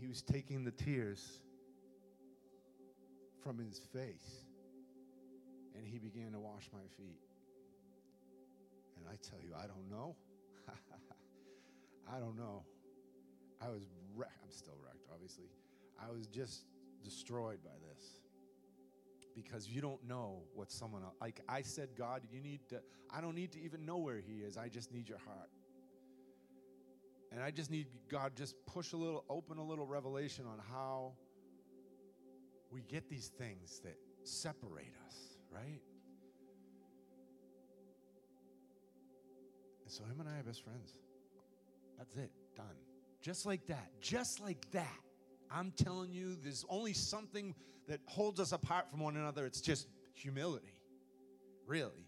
he 0.00 0.06
was 0.06 0.22
taking 0.22 0.64
the 0.64 0.70
tears 0.70 1.42
from 3.42 3.58
his 3.58 3.80
face 3.92 4.44
and 5.74 5.84
he 5.84 5.98
began 5.98 6.32
to 6.32 6.38
wash 6.38 6.70
my 6.72 6.86
feet. 6.96 7.20
And 8.96 9.06
I 9.08 9.16
tell 9.28 9.40
you, 9.40 9.54
I 9.56 9.66
don't 9.66 9.90
know. 9.90 10.14
I 12.14 12.18
don't 12.20 12.36
know. 12.36 12.62
I 13.60 13.68
was 13.68 13.86
wrecked. 14.14 14.38
I'm 14.44 14.50
still 14.52 14.78
wrecked, 14.84 15.06
obviously. 15.12 15.50
I 16.00 16.12
was 16.12 16.28
just 16.28 16.64
destroyed 17.02 17.58
by 17.64 17.74
this 17.90 18.20
because 19.42 19.68
you 19.68 19.80
don't 19.80 20.02
know 20.06 20.42
what 20.54 20.70
someone 20.70 21.02
else, 21.02 21.14
like 21.20 21.40
I 21.48 21.62
said, 21.62 21.90
God, 21.96 22.22
you 22.30 22.40
need 22.40 22.60
to, 22.70 22.80
I 23.14 23.20
don't 23.20 23.34
need 23.34 23.52
to 23.52 23.60
even 23.60 23.84
know 23.84 23.98
where 23.98 24.18
He 24.18 24.38
is. 24.38 24.56
I 24.56 24.68
just 24.68 24.92
need 24.92 25.08
your 25.08 25.18
heart. 25.18 25.50
And 27.30 27.42
I 27.42 27.50
just 27.50 27.70
need 27.70 27.86
God 28.08 28.32
just 28.36 28.54
push 28.66 28.92
a 28.92 28.96
little, 28.96 29.24
open 29.28 29.58
a 29.58 29.64
little 29.64 29.86
revelation 29.86 30.46
on 30.46 30.58
how 30.72 31.12
we 32.70 32.82
get 32.82 33.08
these 33.08 33.28
things 33.38 33.80
that 33.84 33.96
separate 34.24 34.94
us, 35.06 35.16
right? 35.50 35.80
And 39.84 39.92
so 39.92 40.04
him 40.04 40.20
and 40.20 40.28
I 40.28 40.40
are 40.40 40.42
best 40.42 40.64
friends. 40.64 40.94
That's 41.98 42.16
it, 42.16 42.30
done. 42.56 42.66
Just 43.20 43.46
like 43.46 43.66
that, 43.66 43.90
just 44.00 44.40
like 44.40 44.70
that. 44.72 44.98
I'm 45.50 45.72
telling 45.72 46.12
you, 46.12 46.36
there's 46.42 46.64
only 46.68 46.92
something 46.92 47.54
that 47.88 48.00
holds 48.06 48.40
us 48.40 48.52
apart 48.52 48.90
from 48.90 49.00
one 49.00 49.16
another. 49.16 49.46
It's 49.46 49.60
just 49.60 49.88
humility, 50.12 50.74
really. 51.66 52.06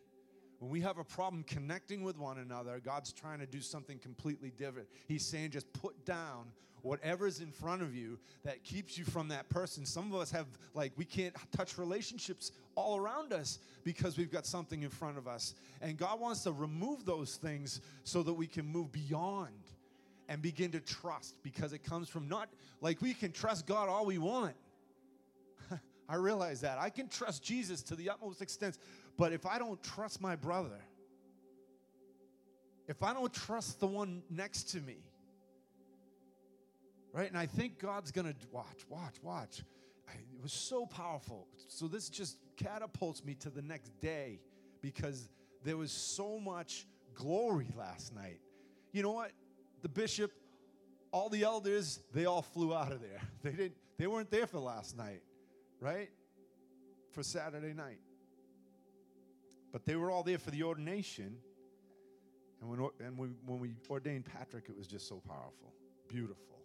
When 0.59 0.71
we 0.71 0.81
have 0.83 0.99
a 0.99 1.05
problem 1.05 1.43
connecting 1.45 2.03
with 2.03 2.19
one 2.19 2.39
another, 2.39 2.81
God's 2.85 3.13
trying 3.13 3.39
to 3.39 3.47
do 3.47 3.63
something 3.63 3.99
completely 3.99 4.51
different. 4.51 4.89
He's 5.09 5.25
saying, 5.25 5.53
just 5.53 5.73
put 5.73 6.05
down 6.05 6.53
whatever's 6.83 7.41
in 7.41 7.51
front 7.51 7.83
of 7.83 7.95
you 7.95 8.19
that 8.45 8.63
keeps 8.63 8.99
you 8.99 9.05
from 9.05 9.29
that 9.29 9.49
person. 9.49 9.87
Some 9.87 10.13
of 10.13 10.21
us 10.21 10.31
have, 10.31 10.47
like, 10.75 10.93
we 10.97 11.05
can't 11.05 11.35
touch 11.57 11.79
relationships 11.79 12.53
all 12.75 12.97
around 12.97 13.33
us 13.33 13.59
because 13.85 14.19
we've 14.19 14.31
got 14.31 14.45
something 14.47 14.83
in 14.83 14.91
front 14.91 15.17
of 15.17 15.27
us. 15.27 15.55
And 15.81 15.97
God 15.97 16.21
wants 16.21 16.43
to 16.43 16.53
remove 16.53 17.07
those 17.07 17.37
things 17.37 17.81
so 18.05 18.23
that 18.23 18.35
we 18.35 18.47
can 18.47 18.67
move 18.67 18.93
beyond 18.93 19.49
and 20.31 20.41
begin 20.41 20.71
to 20.71 20.81
trust 20.81 21.35
because 21.43 21.73
it 21.73 21.83
comes 21.83 22.09
from 22.09 22.29
not 22.29 22.49
like 22.81 23.03
we 23.03 23.13
can 23.13 23.33
trust 23.33 23.67
God 23.67 23.89
all 23.89 24.07
we 24.07 24.17
want. 24.17 24.55
I 26.09 26.15
realize 26.15 26.61
that. 26.61 26.79
I 26.79 26.89
can 26.89 27.09
trust 27.09 27.43
Jesus 27.43 27.83
to 27.83 27.97
the 27.97 28.09
utmost 28.11 28.41
extent, 28.41 28.79
but 29.19 29.33
if 29.33 29.45
I 29.45 29.59
don't 29.59 29.83
trust 29.83 30.21
my 30.21 30.37
brother, 30.37 30.81
if 32.87 33.03
I 33.03 33.13
don't 33.13 33.35
trust 33.35 33.81
the 33.81 33.89
one 33.89 34.23
next 34.31 34.71
to 34.71 34.81
me, 34.81 34.99
right? 37.13 37.29
And 37.29 37.37
I 37.37 37.47
think 37.47 37.81
God's 37.81 38.13
gonna 38.13 38.35
watch, 38.53 38.87
watch, 38.89 39.17
watch. 39.23 39.63
It 40.13 40.43
was 40.43 40.53
so 40.53 40.87
powerful. 40.87 41.47
So 41.69 41.87
this 41.87 42.09
just 42.09 42.39
catapults 42.57 43.25
me 43.25 43.35
to 43.41 43.51
the 43.51 43.63
next 43.63 44.01
day 44.01 44.41
because 44.81 45.29
there 45.65 45.77
was 45.77 45.93
so 45.93 46.39
much 46.39 46.87
glory 47.15 47.69
last 47.77 48.15
night. 48.15 48.41
You 48.93 49.03
know 49.03 49.13
what? 49.13 49.33
The 49.83 49.89
bishop, 49.89 50.33
all 51.13 51.29
the 51.29 51.43
elders, 51.43 52.01
they 52.13 52.27
all 52.27 52.43
flew 52.43 52.75
out 52.75 52.93
of 52.93 53.01
there. 53.01 53.21
They 53.43 53.53
didn't 53.53 53.77
they 54.01 54.07
weren't 54.07 54.31
there 54.31 54.47
for 54.47 54.59
last 54.59 54.97
night, 54.97 55.21
right? 55.79 56.09
For 57.11 57.23
Saturday 57.23 57.75
night. 57.75 58.01
But 59.73 59.85
they 59.85 59.95
were 59.95 60.11
all 60.11 60.23
there 60.23 60.39
for 60.39 60.51
the 60.51 60.63
ordination. 60.63 61.37
And 62.63 62.71
when, 62.71 62.89
and 63.05 63.19
we, 63.19 63.29
when 63.45 63.61
we 63.61 63.75
ordained 63.91 64.25
Patrick, 64.25 64.65
it 64.71 64.77
was 64.77 64.87
just 64.87 65.07
so 65.07 65.21
powerful, 65.27 65.75
beautiful. 66.09 66.63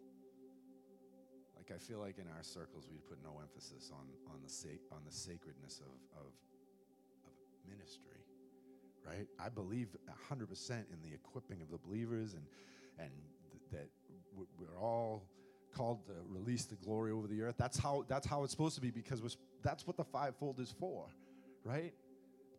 Like 1.57 1.72
I 1.75 1.77
feel 1.77 2.00
like 2.00 2.19
in 2.19 2.27
our 2.38 2.43
circles, 2.43 2.88
we 2.89 3.00
put 3.00 3.22
no 3.22 3.41
emphasis 3.41 3.91
on, 3.91 4.05
on, 4.34 4.39
the, 4.41 4.50
sa- 4.50 4.67
on 4.93 5.01
the 5.05 5.12
sacredness 5.12 5.81
of, 5.81 6.19
of, 6.22 6.31
ministry, 7.67 8.22
right? 9.05 9.27
I 9.39 9.50
believe 9.50 9.95
100% 10.31 10.72
in 10.72 11.01
the 11.01 11.13
equipping 11.13 11.62
of 11.62 11.69
the 11.72 11.79
believers 11.79 12.34
and, 12.34 12.43
and 12.99 13.11
th- 13.51 13.63
that 13.71 13.89
we're 14.57 14.77
all 14.79 15.23
called 15.75 16.05
to 16.07 16.13
release 16.27 16.65
the 16.65 16.75
glory 16.75 17.11
over 17.11 17.27
the 17.27 17.41
earth. 17.41 17.55
That's 17.57 17.77
how, 17.77 18.05
that's 18.07 18.25
how 18.25 18.43
it's 18.43 18.51
supposed 18.51 18.75
to 18.75 18.81
be 18.81 18.91
because 18.91 19.21
that's 19.63 19.85
what 19.85 19.97
the 19.97 20.05
fivefold 20.05 20.59
is 20.59 20.73
for, 20.79 21.07
right? 21.63 21.93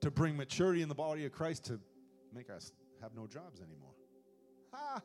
to 0.00 0.10
bring 0.10 0.36
maturity 0.36 0.82
in 0.82 0.88
the 0.88 0.94
body 0.94 1.24
of 1.24 1.32
Christ 1.32 1.64
to 1.64 1.80
make 2.34 2.50
us 2.50 2.72
have 3.00 3.14
no 3.14 3.26
jobs 3.26 3.60
anymore. 3.60 3.92
Ha! 4.72 5.00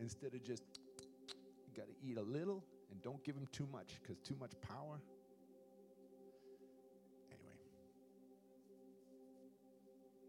Instead 0.00 0.34
of 0.34 0.42
just, 0.42 0.62
you 1.66 1.76
got 1.76 1.86
to 1.86 1.94
eat 2.06 2.16
a 2.16 2.22
little 2.22 2.64
and 2.90 3.02
don't 3.02 3.22
give 3.24 3.36
him 3.36 3.48
too 3.52 3.66
much 3.72 3.94
because 4.02 4.18
too 4.18 4.36
much 4.38 4.52
power. 4.60 5.00
Anyway, 7.30 7.56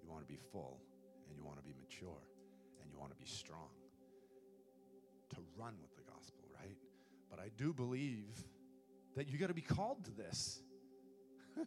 you 0.01 0.09
want 0.09 0.25
to 0.25 0.27
be 0.27 0.39
full 0.51 0.79
and 1.27 1.37
you 1.37 1.43
want 1.43 1.57
to 1.57 1.63
be 1.63 1.73
mature 1.79 2.21
want 2.99 3.11
to 3.11 3.17
be 3.17 3.25
strong 3.25 3.69
to 5.29 5.37
run 5.57 5.75
with 5.81 5.95
the 5.95 6.11
gospel, 6.11 6.43
right? 6.53 6.77
But 7.29 7.39
I 7.39 7.49
do 7.57 7.73
believe 7.73 8.37
that 9.15 9.29
you 9.29 9.37
got 9.37 9.47
to 9.47 9.53
be 9.53 9.61
called 9.61 10.05
to 10.05 10.11
this 10.11 10.61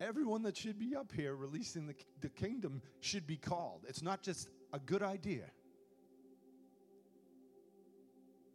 everyone 0.00 0.42
that 0.42 0.56
should 0.56 0.78
be 0.78 0.94
up 0.94 1.12
here 1.12 1.34
releasing 1.34 1.86
the, 1.86 1.94
the 2.20 2.28
kingdom 2.28 2.82
should 3.00 3.26
be 3.26 3.36
called. 3.36 3.84
It's 3.88 4.02
not 4.02 4.22
just 4.22 4.48
a 4.72 4.78
good 4.78 5.02
idea. 5.02 5.44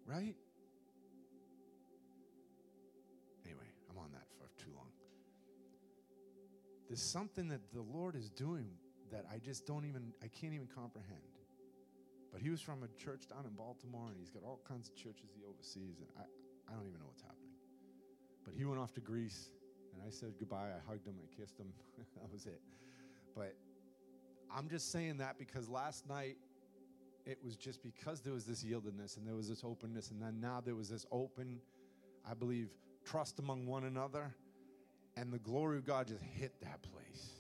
Right? 0.06 0.36
Anyway, 3.46 3.66
I'm 3.90 3.98
on 3.98 4.12
that 4.12 4.26
for 4.38 4.50
too 4.64 4.72
long. 4.76 4.88
There's 6.88 7.02
something 7.02 7.50
that 7.50 7.62
the 7.74 7.82
Lord 7.82 8.16
is 8.16 8.30
doing 8.30 8.70
that 9.12 9.26
I 9.32 9.38
just 9.38 9.66
don't 9.66 9.86
even, 9.86 10.14
I 10.24 10.28
can't 10.28 10.54
even 10.54 10.68
comprehend. 10.68 11.39
But 12.32 12.42
he 12.42 12.50
was 12.50 12.62
from 12.62 12.84
a 12.84 12.88
church 13.02 13.28
down 13.28 13.46
in 13.46 13.54
Baltimore, 13.54 14.10
and 14.10 14.18
he's 14.20 14.30
got 14.30 14.44
all 14.44 14.62
kinds 14.68 14.88
of 14.90 14.96
churches 14.96 15.34
he 15.36 15.42
oversees, 15.44 16.00
and 16.00 16.10
I, 16.18 16.24
I 16.70 16.76
don't 16.78 16.88
even 16.88 17.00
know 17.00 17.08
what's 17.08 17.24
happening. 17.24 17.54
But 18.46 18.54
he 18.54 18.66
went 18.66 18.80
off 18.80 18.94
to 18.94 19.02
Greece 19.02 19.50
and 19.94 20.02
I 20.06 20.10
said 20.12 20.34
goodbye. 20.40 20.70
I 20.76 20.90
hugged 20.90 21.06
him, 21.08 21.16
I 21.22 21.42
kissed 21.42 21.58
him. 21.58 21.68
that 22.16 22.32
was 22.32 22.46
it. 22.46 22.62
But 23.36 23.56
I'm 24.54 24.70
just 24.70 24.92
saying 24.92 25.18
that 25.18 25.38
because 25.38 25.70
last 25.70 26.08
night 26.08 26.38
it 27.26 27.38
was 27.44 27.56
just 27.56 27.84
because 27.84 28.22
there 28.22 28.34
was 28.34 28.46
this 28.46 28.64
yieldedness 28.64 29.18
and 29.18 29.28
there 29.28 29.36
was 29.36 29.50
this 29.50 29.64
openness, 29.64 30.12
and 30.12 30.22
then 30.22 30.40
now 30.40 30.62
there 30.64 30.76
was 30.76 30.90
this 30.90 31.06
open, 31.12 31.60
I 32.30 32.34
believe, 32.34 32.70
trust 33.06 33.40
among 33.40 33.68
one 33.68 33.84
another, 33.84 34.34
and 35.16 35.32
the 35.32 35.40
glory 35.40 35.78
of 35.78 35.86
God 35.86 36.08
just 36.08 36.24
hit 36.24 36.54
that 36.62 36.82
place. 36.82 37.34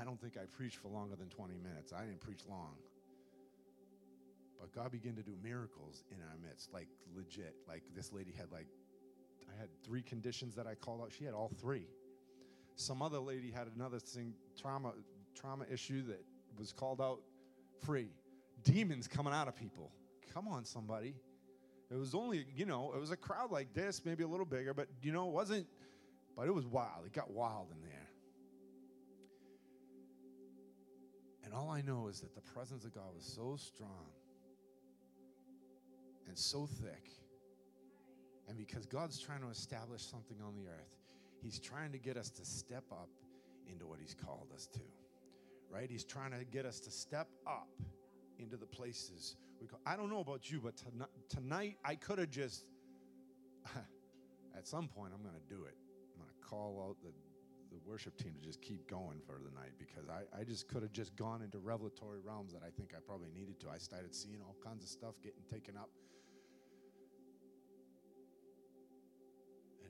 I 0.00 0.04
don't 0.04 0.20
think 0.20 0.36
I 0.36 0.44
preached 0.46 0.76
for 0.76 0.88
longer 0.88 1.16
than 1.16 1.28
20 1.28 1.54
minutes. 1.56 1.92
I 1.92 2.04
didn't 2.04 2.20
preach 2.20 2.42
long. 2.48 2.74
But 4.58 4.72
God 4.72 4.90
began 4.90 5.14
to 5.14 5.22
do 5.22 5.34
miracles 5.42 6.02
in 6.10 6.18
our 6.18 6.36
midst, 6.42 6.72
like 6.72 6.88
legit. 7.14 7.54
Like 7.68 7.82
this 7.94 8.12
lady 8.12 8.32
had 8.36 8.50
like 8.50 8.66
I 9.48 9.60
had 9.60 9.68
three 9.84 10.02
conditions 10.02 10.54
that 10.56 10.66
I 10.66 10.74
called 10.74 11.00
out. 11.00 11.12
She 11.16 11.24
had 11.24 11.34
all 11.34 11.50
three. 11.60 11.86
Some 12.74 13.02
other 13.02 13.18
lady 13.18 13.50
had 13.50 13.68
another 13.74 13.98
thing, 13.98 14.34
trauma, 14.60 14.92
trauma 15.34 15.64
issue 15.72 16.02
that 16.06 16.22
was 16.56 16.72
called 16.72 17.00
out 17.00 17.20
free. 17.84 18.10
Demons 18.62 19.08
coming 19.08 19.32
out 19.32 19.48
of 19.48 19.56
people. 19.56 19.90
Come 20.32 20.48
on, 20.48 20.64
somebody. 20.64 21.14
It 21.90 21.96
was 21.96 22.14
only, 22.14 22.46
you 22.54 22.66
know, 22.66 22.92
it 22.94 23.00
was 23.00 23.10
a 23.10 23.16
crowd 23.16 23.50
like 23.50 23.72
this, 23.72 24.02
maybe 24.04 24.22
a 24.22 24.28
little 24.28 24.46
bigger, 24.46 24.74
but 24.74 24.88
you 25.02 25.10
know, 25.10 25.28
it 25.28 25.32
wasn't, 25.32 25.66
but 26.36 26.46
it 26.46 26.54
was 26.54 26.66
wild. 26.66 27.06
It 27.06 27.12
got 27.12 27.30
wild 27.30 27.68
in 27.72 27.80
there. 27.82 28.08
And 31.44 31.54
all 31.54 31.70
I 31.70 31.80
know 31.80 32.08
is 32.08 32.20
that 32.20 32.34
the 32.34 32.42
presence 32.42 32.84
of 32.84 32.94
God 32.94 33.14
was 33.14 33.24
so 33.24 33.56
strong 33.56 34.06
and 36.28 36.38
so 36.38 36.66
thick 36.66 37.10
and 38.48 38.56
because 38.56 38.86
God's 38.86 39.20
trying 39.20 39.42
to 39.42 39.50
establish 39.50 40.02
something 40.02 40.38
on 40.44 40.54
the 40.56 40.66
earth, 40.68 40.96
He's 41.42 41.60
trying 41.60 41.92
to 41.92 41.98
get 41.98 42.16
us 42.16 42.30
to 42.30 42.44
step 42.44 42.84
up 42.90 43.10
into 43.70 43.86
what 43.86 44.00
He's 44.00 44.14
called 44.14 44.48
us 44.54 44.66
to. 44.72 44.80
Right? 45.70 45.90
He's 45.90 46.04
trying 46.04 46.32
to 46.32 46.44
get 46.44 46.64
us 46.64 46.80
to 46.80 46.90
step 46.90 47.28
up 47.46 47.68
into 48.38 48.56
the 48.56 48.66
places 48.66 49.36
we 49.60 49.66
call. 49.66 49.80
I 49.84 49.96
don't 49.96 50.08
know 50.08 50.20
about 50.20 50.50
you, 50.50 50.60
but 50.62 50.76
tonight, 50.76 51.08
tonight 51.28 51.76
I 51.84 51.94
could 51.94 52.18
have 52.18 52.30
just, 52.30 52.70
at 54.56 54.66
some 54.66 54.88
point, 54.88 55.12
I'm 55.14 55.22
going 55.22 55.34
to 55.34 55.54
do 55.54 55.64
it. 55.64 55.76
I'm 56.14 56.22
going 56.22 56.30
to 56.30 56.48
call 56.48 56.86
out 56.88 56.96
the, 57.02 57.12
the 57.70 57.80
worship 57.84 58.16
team 58.16 58.32
to 58.40 58.46
just 58.46 58.62
keep 58.62 58.88
going 58.88 59.18
for 59.26 59.34
the 59.44 59.54
night 59.54 59.72
because 59.78 60.08
I, 60.08 60.40
I 60.40 60.44
just 60.44 60.68
could 60.68 60.82
have 60.82 60.92
just 60.92 61.14
gone 61.16 61.42
into 61.42 61.58
revelatory 61.58 62.20
realms 62.24 62.54
that 62.54 62.62
I 62.62 62.70
think 62.70 62.94
I 62.96 63.00
probably 63.04 63.30
needed 63.34 63.60
to. 63.60 63.68
I 63.68 63.78
started 63.78 64.14
seeing 64.14 64.38
all 64.40 64.56
kinds 64.64 64.84
of 64.84 64.88
stuff 64.88 65.16
getting 65.22 65.42
taken 65.50 65.76
up 65.76 65.90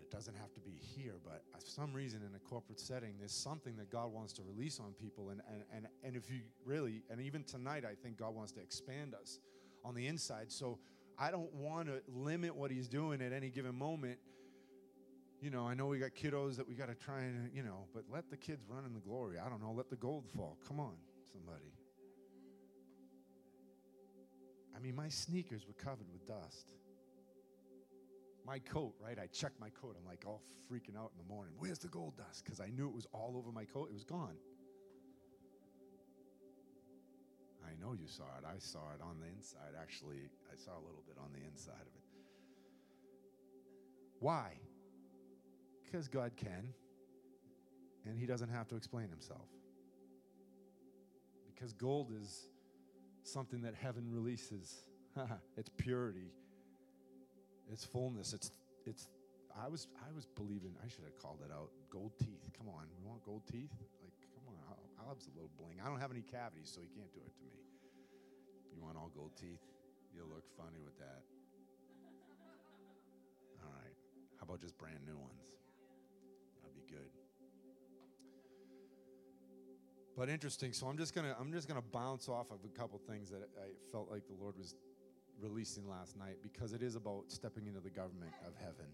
It 0.08 0.14
doesn't 0.14 0.36
have 0.36 0.54
to 0.54 0.60
be 0.60 0.72
here, 0.96 1.16
but 1.22 1.42
for 1.52 1.60
some 1.60 1.92
reason 1.92 2.22
in 2.26 2.34
a 2.34 2.38
corporate 2.38 2.80
setting, 2.80 3.16
there's 3.18 3.30
something 3.30 3.76
that 3.76 3.90
God 3.90 4.10
wants 4.10 4.32
to 4.34 4.42
release 4.42 4.80
on 4.80 4.94
people. 4.94 5.28
And, 5.28 5.42
and, 5.52 5.62
and, 5.74 5.86
and 6.02 6.16
if 6.16 6.30
you 6.30 6.40
really, 6.64 7.02
and 7.10 7.20
even 7.20 7.44
tonight, 7.44 7.84
I 7.84 7.94
think 7.94 8.16
God 8.16 8.34
wants 8.34 8.52
to 8.52 8.60
expand 8.60 9.14
us 9.14 9.38
on 9.84 9.94
the 9.94 10.06
inside. 10.06 10.50
So 10.50 10.78
I 11.18 11.30
don't 11.30 11.52
want 11.52 11.88
to 11.88 12.00
limit 12.08 12.56
what 12.56 12.70
He's 12.70 12.88
doing 12.88 13.20
at 13.20 13.34
any 13.34 13.50
given 13.50 13.74
moment. 13.74 14.18
You 15.42 15.50
know, 15.50 15.68
I 15.68 15.74
know 15.74 15.86
we 15.86 15.98
got 15.98 16.12
kiddos 16.14 16.56
that 16.56 16.66
we 16.66 16.74
got 16.74 16.88
to 16.88 16.94
try 16.94 17.20
and, 17.20 17.50
you 17.52 17.62
know, 17.62 17.84
but 17.92 18.04
let 18.10 18.30
the 18.30 18.38
kids 18.38 18.62
run 18.66 18.86
in 18.86 18.94
the 18.94 19.00
glory. 19.00 19.38
I 19.38 19.50
don't 19.50 19.60
know, 19.60 19.72
let 19.72 19.90
the 19.90 19.96
gold 19.96 20.24
fall. 20.34 20.56
Come 20.66 20.80
on, 20.80 20.94
somebody. 21.30 21.70
I 24.74 24.80
mean, 24.80 24.96
my 24.96 25.10
sneakers 25.10 25.66
were 25.66 25.74
covered 25.74 26.06
with 26.10 26.26
dust. 26.26 26.66
My 28.48 28.58
coat, 28.60 28.94
right? 28.98 29.18
I 29.22 29.26
checked 29.26 29.60
my 29.60 29.68
coat. 29.68 29.94
I'm 29.98 30.06
like 30.06 30.24
all 30.26 30.40
freaking 30.72 30.96
out 30.96 31.12
in 31.12 31.18
the 31.18 31.28
morning. 31.32 31.52
Where's 31.58 31.78
the 31.78 31.88
gold 31.88 32.16
dust? 32.16 32.44
Because 32.44 32.60
I 32.60 32.70
knew 32.70 32.88
it 32.88 32.94
was 32.94 33.06
all 33.12 33.34
over 33.36 33.52
my 33.52 33.64
coat. 33.64 33.88
It 33.90 33.94
was 33.94 34.04
gone. 34.04 34.36
I 37.62 37.78
know 37.78 37.92
you 37.92 38.06
saw 38.06 38.24
it. 38.38 38.46
I 38.46 38.58
saw 38.58 38.78
it 38.94 39.02
on 39.02 39.20
the 39.20 39.26
inside. 39.36 39.76
Actually, 39.78 40.30
I 40.50 40.56
saw 40.56 40.70
a 40.70 40.84
little 40.86 41.04
bit 41.06 41.16
on 41.22 41.30
the 41.32 41.46
inside 41.46 41.82
of 41.82 41.94
it. 41.94 42.22
Why? 44.20 44.52
Because 45.84 46.08
God 46.08 46.32
can, 46.34 46.72
and 48.06 48.18
He 48.18 48.24
doesn't 48.24 48.48
have 48.48 48.66
to 48.68 48.76
explain 48.76 49.10
Himself. 49.10 49.46
Because 51.54 51.74
gold 51.74 52.12
is 52.18 52.48
something 53.24 53.60
that 53.60 53.74
heaven 53.74 54.08
releases. 54.10 54.74
it's 55.58 55.68
purity. 55.76 56.32
It's 57.72 57.84
fullness. 57.84 58.32
It's 58.32 58.50
it's. 58.86 59.08
I 59.52 59.68
was 59.68 59.88
I 60.00 60.12
was 60.14 60.26
believing. 60.26 60.74
I 60.84 60.88
should 60.88 61.04
have 61.04 61.18
called 61.18 61.40
it 61.44 61.52
out. 61.52 61.70
Gold 61.90 62.12
teeth. 62.18 62.48
Come 62.56 62.68
on, 62.68 62.88
we 62.96 63.06
want 63.06 63.22
gold 63.24 63.42
teeth. 63.50 63.72
Like, 64.00 64.12
come 64.34 64.44
on. 64.48 64.56
I'll 64.98 65.08
have 65.08 65.18
a 65.20 65.30
little 65.36 65.50
bling. 65.56 65.80
I 65.82 65.88
don't 65.88 66.00
have 66.00 66.10
any 66.10 66.22
cavities, 66.22 66.70
so 66.72 66.80
you 66.80 66.88
can't 66.96 67.12
do 67.12 67.20
it 67.20 67.34
to 67.36 67.44
me. 67.44 67.60
You 68.74 68.82
want 68.82 68.96
all 68.96 69.10
gold 69.14 69.36
teeth? 69.36 69.60
You'll 70.14 70.28
look 70.28 70.44
funny 70.56 70.80
with 70.84 70.98
that. 70.98 71.22
All 73.62 73.70
right. 73.70 73.94
How 74.38 74.44
about 74.44 74.60
just 74.60 74.76
brand 74.78 75.00
new 75.06 75.16
ones? 75.16 75.52
That'd 76.62 76.76
be 76.76 76.92
good. 76.92 77.08
But 80.16 80.28
interesting. 80.28 80.72
So 80.72 80.86
I'm 80.86 80.98
just 80.98 81.14
gonna 81.14 81.36
I'm 81.38 81.52
just 81.52 81.68
gonna 81.68 81.82
bounce 81.82 82.28
off 82.28 82.50
of 82.50 82.58
a 82.64 82.78
couple 82.78 83.00
things 83.08 83.30
that 83.30 83.48
I 83.58 83.68
felt 83.92 84.10
like 84.10 84.26
the 84.26 84.34
Lord 84.34 84.56
was 84.58 84.74
releasing 85.40 85.88
last 85.88 86.16
night 86.16 86.36
because 86.42 86.72
it 86.72 86.82
is 86.82 86.96
about 86.96 87.24
stepping 87.28 87.66
into 87.66 87.80
the 87.80 87.90
government 87.90 88.32
of 88.46 88.54
heaven, 88.58 88.90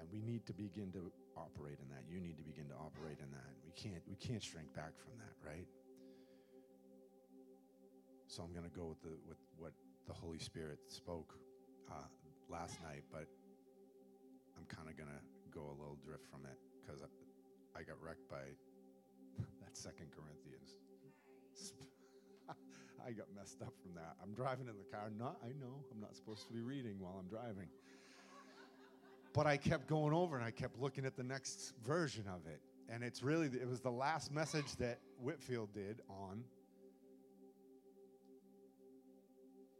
and 0.00 0.08
we 0.12 0.20
need 0.20 0.46
to 0.46 0.52
begin 0.52 0.92
to 0.92 1.12
operate 1.36 1.78
in 1.80 1.88
that. 1.90 2.04
You 2.08 2.20
need 2.20 2.36
to 2.36 2.42
begin 2.44 2.68
to 2.68 2.74
operate 2.74 3.20
in 3.20 3.30
that. 3.32 3.50
We 3.64 3.72
can't 3.72 4.02
we 4.08 4.16
can't 4.16 4.42
shrink 4.42 4.72
back 4.74 4.96
from 4.96 5.12
that, 5.18 5.34
right? 5.44 5.66
So 8.26 8.42
I'm 8.42 8.52
going 8.52 8.68
to 8.68 8.76
go 8.76 8.86
with 8.86 9.00
the 9.02 9.14
with 9.28 9.38
what 9.56 9.72
the 10.06 10.12
Holy 10.12 10.38
Spirit 10.38 10.78
spoke 10.88 11.34
uh, 11.90 12.08
last 12.48 12.80
night, 12.82 13.04
but 13.12 13.26
I'm 14.56 14.66
kind 14.66 14.88
of 14.88 14.96
going 14.96 15.10
to 15.10 15.22
go 15.52 15.72
a 15.72 15.76
little 15.76 15.98
drift 16.04 16.26
from 16.30 16.44
it 16.44 16.58
because 16.80 17.02
I, 17.02 17.80
I 17.80 17.82
got 17.82 17.96
wrecked 18.02 18.28
by 18.28 18.44
that 19.60 19.76
Second 19.76 20.08
Corinthians. 20.12 20.76
I 23.06 23.12
got 23.12 23.26
messed 23.36 23.62
up 23.62 23.72
from 23.80 23.94
that. 23.94 24.16
I'm 24.20 24.34
driving 24.34 24.66
in 24.66 24.74
the 24.76 24.96
car. 24.96 25.10
Not, 25.16 25.36
I 25.44 25.48
know 25.60 25.84
I'm 25.92 26.00
not 26.00 26.16
supposed 26.16 26.46
to 26.48 26.52
be 26.52 26.60
reading 26.60 26.96
while 26.98 27.16
I'm 27.20 27.28
driving. 27.28 27.68
But 29.32 29.46
I 29.46 29.56
kept 29.56 29.86
going 29.86 30.12
over 30.12 30.36
and 30.36 30.44
I 30.44 30.50
kept 30.50 30.80
looking 30.80 31.04
at 31.04 31.16
the 31.16 31.22
next 31.22 31.74
version 31.86 32.24
of 32.26 32.46
it. 32.50 32.60
And 32.88 33.04
it's 33.04 33.22
really, 33.22 33.46
it 33.46 33.68
was 33.68 33.80
the 33.80 33.90
last 33.90 34.32
message 34.32 34.74
that 34.76 34.98
Whitefield 35.20 35.72
did 35.72 36.00
on, 36.08 36.42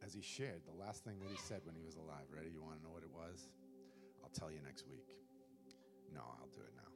as 0.05 0.15
he 0.15 0.23
shared, 0.23 0.63
the 0.65 0.85
last 0.85 1.03
thing 1.03 1.19
that 1.19 1.29
he 1.29 1.39
said 1.39 1.63
when 1.65 1.75
he 1.75 1.83
was 1.83 1.97
alive. 1.97 2.27
Ready? 2.33 2.51
You 2.55 2.63
want 2.63 2.79
to 2.79 2.85
know 2.85 2.93
what 2.93 3.03
it 3.03 3.11
was? 3.13 3.49
I'll 4.23 4.31
tell 4.31 4.53
you 4.53 4.59
next 4.65 4.87
week. 4.87 5.03
No, 6.15 6.21
I'll 6.21 6.51
do 6.55 6.63
it 6.63 6.73
now. 6.77 6.96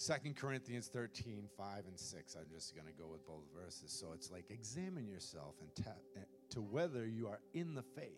Second 0.00 0.34
Corinthians 0.34 0.88
13, 0.90 1.44
5 1.58 1.84
and 1.86 2.00
6. 2.00 2.34
I'm 2.34 2.46
just 2.50 2.74
going 2.74 2.86
to 2.86 2.92
go 2.94 3.06
with 3.06 3.26
both 3.26 3.44
verses. 3.54 3.92
So 3.92 4.12
it's 4.14 4.30
like 4.30 4.46
examine 4.48 5.06
yourself 5.06 5.56
and 5.60 5.86
eh, 5.86 6.20
to 6.48 6.62
whether 6.62 7.06
you 7.06 7.28
are 7.28 7.38
in 7.52 7.74
the 7.74 7.82
faith. 7.82 8.16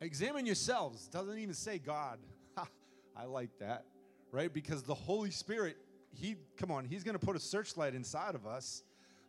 Examine 0.00 0.46
yourselves. 0.46 1.06
Doesn't 1.06 1.38
even 1.38 1.54
say 1.54 1.78
God. 1.78 2.18
I 3.16 3.24
like 3.26 3.50
that, 3.60 3.84
right? 4.32 4.52
Because 4.52 4.82
the 4.82 4.96
Holy 4.96 5.30
Spirit, 5.30 5.76
He, 6.12 6.34
come 6.56 6.72
on, 6.72 6.84
He's 6.84 7.04
going 7.04 7.16
to 7.16 7.24
put 7.24 7.36
a 7.36 7.40
searchlight 7.40 7.94
inside 7.94 8.34
of 8.34 8.44
us. 8.44 8.82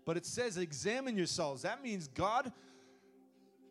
But 0.03 0.17
it 0.17 0.25
says 0.25 0.57
examine 0.57 1.15
yourselves. 1.15 1.61
That 1.61 1.83
means 1.83 2.07
God, 2.07 2.51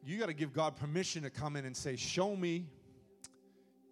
you 0.05 0.21
got 0.21 0.27
to 0.27 0.33
give 0.33 0.53
God 0.53 0.77
permission 0.77 1.25
to 1.25 1.31
come 1.31 1.57
in 1.57 1.65
and 1.65 1.77
say, 1.77 1.97
Show 1.97 2.37
me. 2.37 2.69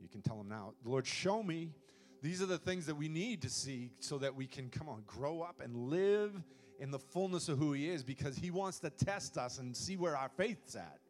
You 0.00 0.08
can 0.08 0.22
tell 0.22 0.40
Him 0.40 0.48
now, 0.48 0.74
Lord, 0.84 1.04
show 1.04 1.42
me 1.42 1.72
these 2.22 2.40
are 2.40 2.46
the 2.46 2.58
things 2.58 2.86
that 2.86 2.94
we 2.94 3.08
need 3.08 3.42
to 3.42 3.50
see 3.50 3.90
so 3.98 4.16
that 4.18 4.34
we 4.36 4.46
can, 4.46 4.70
come 4.70 4.88
on, 4.88 5.02
grow 5.06 5.42
up 5.42 5.60
and 5.60 5.76
live 5.76 6.32
in 6.78 6.92
the 6.92 6.98
fullness 6.98 7.48
of 7.48 7.58
who 7.58 7.72
He 7.72 7.90
is 7.90 8.04
because 8.04 8.36
He 8.36 8.52
wants 8.52 8.78
to 8.80 8.90
test 8.90 9.36
us 9.36 9.58
and 9.58 9.76
see 9.76 9.96
where 9.96 10.16
our 10.16 10.28
faith's 10.36 10.76
at. 10.76 11.00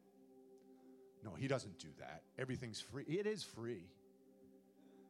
No, 1.22 1.34
He 1.34 1.48
doesn't 1.48 1.78
do 1.78 1.88
that. 1.98 2.22
Everything's 2.38 2.80
free. 2.80 3.04
It 3.06 3.26
is 3.26 3.42
free. 3.42 3.84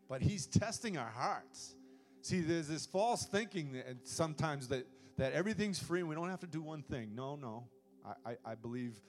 But 0.09 0.23
He's 0.23 0.47
testing 0.47 0.99
our 0.99 1.11
hearts. 1.11 1.77
See, 2.21 2.41
there's 2.41 2.69
this 2.69 2.85
false 2.85 3.25
thinking 3.25 3.73
that 3.73 4.09
sometimes 4.09 4.69
that, 4.69 4.87
that 5.19 5.33
everything's 5.33 5.79
free 5.79 6.01
and 6.01 6.09
we 6.09 6.17
don't 6.17 6.31
have 6.31 6.41
to 6.41 6.47
do 6.49 6.63
one 6.63 6.83
thing. 6.83 7.15
No, 7.15 7.37
no. 7.37 7.69
I, 8.05 8.31
I, 8.31 8.53
I 8.53 8.55
believe 8.57 9.01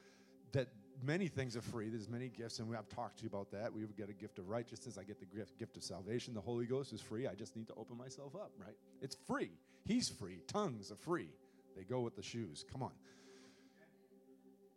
that 0.52 0.68
many 1.02 1.28
things 1.28 1.56
are 1.56 1.62
free. 1.62 1.90
There's 1.90 2.10
many 2.10 2.30
gifts, 2.30 2.60
and 2.60 2.70
we, 2.70 2.76
I've 2.76 2.90
talked 2.90 3.18
to 3.18 3.24
you 3.24 3.30
about 3.30 3.52
that. 3.52 3.74
We 3.74 3.82
get 3.98 4.10
a 4.10 4.14
gift 4.14 4.40
of 4.40 4.50
righteousness. 4.50 4.98
I 4.98 5.04
get 5.04 5.20
the 5.20 5.26
gift, 5.26 5.58
gift 5.58 5.78
of 5.78 5.84
salvation. 5.84 6.34
The 6.34 6.42
Holy 6.42 6.66
Ghost 6.66 6.94
is 6.94 7.02
free. 7.02 7.28
I 7.28 7.34
just 7.34 7.56
need 7.56 7.68
to 7.68 7.74
open 7.76 7.98
myself 7.98 8.36
up, 8.36 8.52
right? 8.60 8.76
It's 9.02 9.18
free. 9.28 9.52
He's 9.86 10.10
free. 10.10 10.40
Tongues 10.48 10.92
are 10.92 10.96
free. 10.96 11.30
They 11.76 11.84
go 11.84 12.02
with 12.02 12.16
the 12.16 12.22
shoes. 12.22 12.66
Come 12.72 12.84
on. 12.84 12.92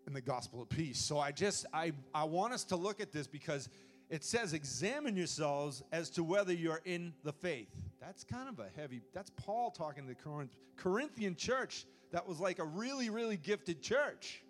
In 0.07 0.13
the 0.13 0.21
gospel 0.21 0.63
of 0.63 0.69
peace. 0.69 0.99
So 0.99 1.19
I 1.19 1.33
just 1.33 1.67
I 1.73 1.93
I 2.15 2.25
want 2.25 2.53
us 2.53 2.65
to 2.65 2.77
look 2.77 3.01
at 3.01 3.13
this 3.13 3.27
because 3.27 3.69
it 4.09 4.23
says 4.23 4.53
examine 4.53 5.17
yourselves 5.17 5.83
as 5.91 6.11
to 6.11 6.23
whether 6.23 6.53
you're 6.53 6.81
in 6.85 7.13
the 7.25 7.33
faith. 7.33 7.69
That's 8.01 8.23
kind 8.23 8.49
of 8.49 8.61
a 8.61 8.69
heavy. 8.81 9.01
That's 9.13 9.31
Paul 9.31 9.73
talking 9.73 10.07
to 10.07 10.15
the 10.15 10.49
Corinthian 10.77 11.35
church. 11.35 11.87
That 12.13 12.27
was 12.27 12.39
like 12.39 12.61
a 12.61 12.65
really 12.65 13.11
really 13.11 13.37
gifted 13.37 13.83
church. 13.83 14.43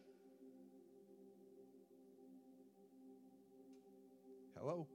Hello? 4.66 4.88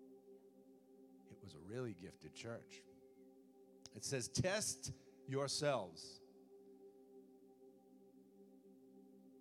It 1.32 1.38
was 1.42 1.54
a 1.54 1.74
really 1.74 1.96
gifted 2.02 2.36
church. 2.36 2.82
It 3.96 4.04
says, 4.04 4.28
Test 4.28 4.92
yourselves. 5.30 6.20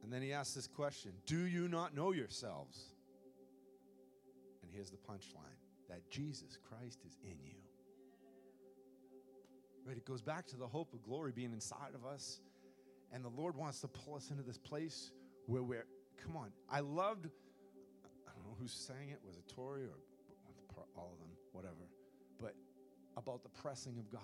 And 0.04 0.12
then 0.12 0.22
he 0.22 0.32
asks 0.32 0.54
this 0.54 0.68
question 0.68 1.14
Do 1.26 1.46
you 1.46 1.66
not 1.66 1.96
know 1.96 2.12
yourselves? 2.12 2.94
And 4.62 4.70
here's 4.72 4.90
the 4.90 4.98
punchline 4.98 5.58
that 5.88 6.08
Jesus 6.10 6.56
Christ 6.68 7.00
is 7.04 7.18
in 7.24 7.36
you. 7.44 7.58
Right? 9.84 9.96
It 9.96 10.04
goes 10.04 10.22
back 10.22 10.46
to 10.48 10.56
the 10.56 10.68
hope 10.68 10.94
of 10.94 11.02
glory 11.02 11.32
being 11.32 11.52
inside 11.52 11.96
of 11.96 12.06
us. 12.06 12.38
And 13.12 13.24
the 13.24 13.30
Lord 13.30 13.56
wants 13.56 13.80
to 13.80 13.88
pull 13.88 14.14
us 14.14 14.30
into 14.30 14.44
this 14.44 14.58
place 14.58 15.10
where 15.46 15.64
we're, 15.64 15.86
come 16.24 16.36
on. 16.36 16.52
I 16.70 16.78
loved, 16.78 17.26
I 18.28 18.30
don't 18.32 18.44
know 18.44 18.56
who 18.60 18.68
sang 18.68 19.08
it. 19.08 19.18
Was 19.26 19.36
it 19.36 19.48
Tori 19.48 19.82
or 19.82 19.98
all 20.96 21.10
of 21.12 21.18
them, 21.18 21.36
whatever, 21.52 21.88
but 22.40 22.54
about 23.16 23.42
the 23.42 23.48
pressing 23.48 23.98
of 23.98 24.10
God. 24.10 24.20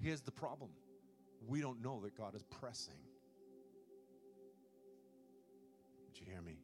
Here's 0.00 0.20
the 0.20 0.30
problem 0.30 0.70
we 1.46 1.60
don't 1.60 1.82
know 1.82 2.00
that 2.02 2.16
God 2.16 2.34
is 2.34 2.42
pressing. 2.42 2.98
Did 6.12 6.20
you 6.20 6.32
hear 6.32 6.42
me? 6.42 6.58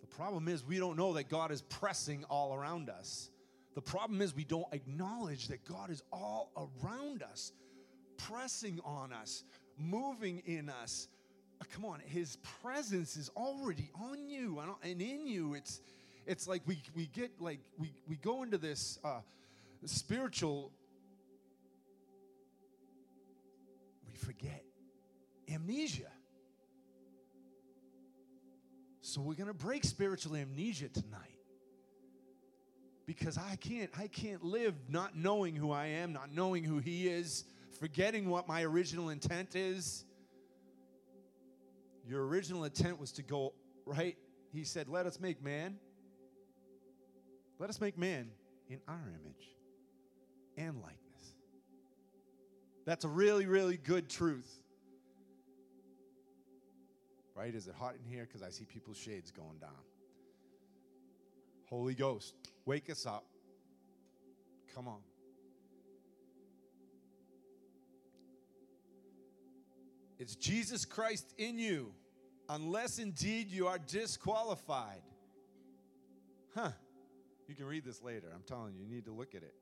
The 0.00 0.06
problem 0.06 0.48
is 0.48 0.64
we 0.64 0.78
don't 0.78 0.96
know 0.96 1.12
that 1.14 1.28
God 1.28 1.52
is 1.52 1.62
pressing 1.62 2.24
all 2.24 2.54
around 2.54 2.90
us. 2.90 3.30
The 3.74 3.80
problem 3.80 4.20
is 4.20 4.34
we 4.34 4.44
don't 4.44 4.66
acknowledge 4.72 5.48
that 5.48 5.64
God 5.64 5.90
is 5.90 6.02
all 6.12 6.50
around 6.56 7.22
us, 7.22 7.52
pressing 8.16 8.80
on 8.84 9.12
us, 9.12 9.44
moving 9.78 10.42
in 10.44 10.68
us, 10.68 11.08
come 11.66 11.84
on, 11.84 12.00
his 12.04 12.36
presence 12.62 13.16
is 13.16 13.30
already 13.36 13.90
on 14.00 14.28
you 14.28 14.60
and 14.82 15.00
in 15.00 15.26
you. 15.26 15.54
It's 15.54 15.80
it's 16.26 16.48
like 16.48 16.62
we 16.66 16.80
we 16.94 17.06
get 17.06 17.30
like 17.40 17.60
we 17.78 17.92
we 18.08 18.16
go 18.16 18.42
into 18.42 18.58
this 18.58 18.98
uh, 19.04 19.20
spiritual. 19.84 20.72
We 24.06 24.14
forget 24.14 24.64
amnesia. 25.52 26.10
So 29.02 29.20
we're 29.20 29.34
gonna 29.34 29.54
break 29.54 29.84
spiritual 29.84 30.36
amnesia 30.36 30.88
tonight 30.88 31.36
because 33.06 33.36
I 33.36 33.56
can't 33.56 33.90
I 33.98 34.06
can't 34.06 34.44
live 34.44 34.74
not 34.88 35.16
knowing 35.16 35.56
who 35.56 35.72
I 35.72 35.86
am, 35.86 36.12
not 36.12 36.32
knowing 36.32 36.64
who 36.64 36.78
he 36.78 37.08
is, 37.08 37.44
forgetting 37.80 38.28
what 38.28 38.46
my 38.46 38.62
original 38.62 39.10
intent 39.10 39.56
is 39.56 40.04
your 42.06 42.26
original 42.26 42.64
intent 42.64 42.98
was 42.98 43.12
to 43.12 43.22
go, 43.22 43.52
right? 43.84 44.16
He 44.52 44.64
said, 44.64 44.88
Let 44.88 45.06
us 45.06 45.20
make 45.20 45.42
man. 45.42 45.76
Let 47.58 47.70
us 47.70 47.80
make 47.80 47.98
man 47.98 48.30
in 48.68 48.80
our 48.88 49.02
image 49.08 49.56
and 50.56 50.76
likeness. 50.76 51.34
That's 52.86 53.04
a 53.04 53.08
really, 53.08 53.46
really 53.46 53.76
good 53.76 54.08
truth. 54.08 54.50
Right? 57.34 57.54
Is 57.54 57.68
it 57.68 57.74
hot 57.74 57.94
in 57.94 58.10
here? 58.10 58.26
Because 58.26 58.42
I 58.42 58.50
see 58.50 58.64
people's 58.64 58.98
shades 58.98 59.30
going 59.30 59.58
down. 59.60 59.70
Holy 61.68 61.94
Ghost, 61.94 62.34
wake 62.64 62.90
us 62.90 63.06
up. 63.06 63.24
Come 64.74 64.88
on. 64.88 65.00
It's 70.20 70.36
Jesus 70.36 70.84
Christ 70.84 71.32
in 71.38 71.58
you, 71.58 71.94
unless 72.50 72.98
indeed 72.98 73.50
you 73.50 73.66
are 73.66 73.78
disqualified. 73.78 75.00
Huh. 76.54 76.72
You 77.48 77.54
can 77.54 77.64
read 77.64 77.86
this 77.86 78.02
later. 78.02 78.28
I'm 78.34 78.42
telling 78.42 78.74
you, 78.74 78.84
you 78.84 78.94
need 78.94 79.06
to 79.06 79.12
look 79.12 79.34
at 79.34 79.42
it. 79.42 79.54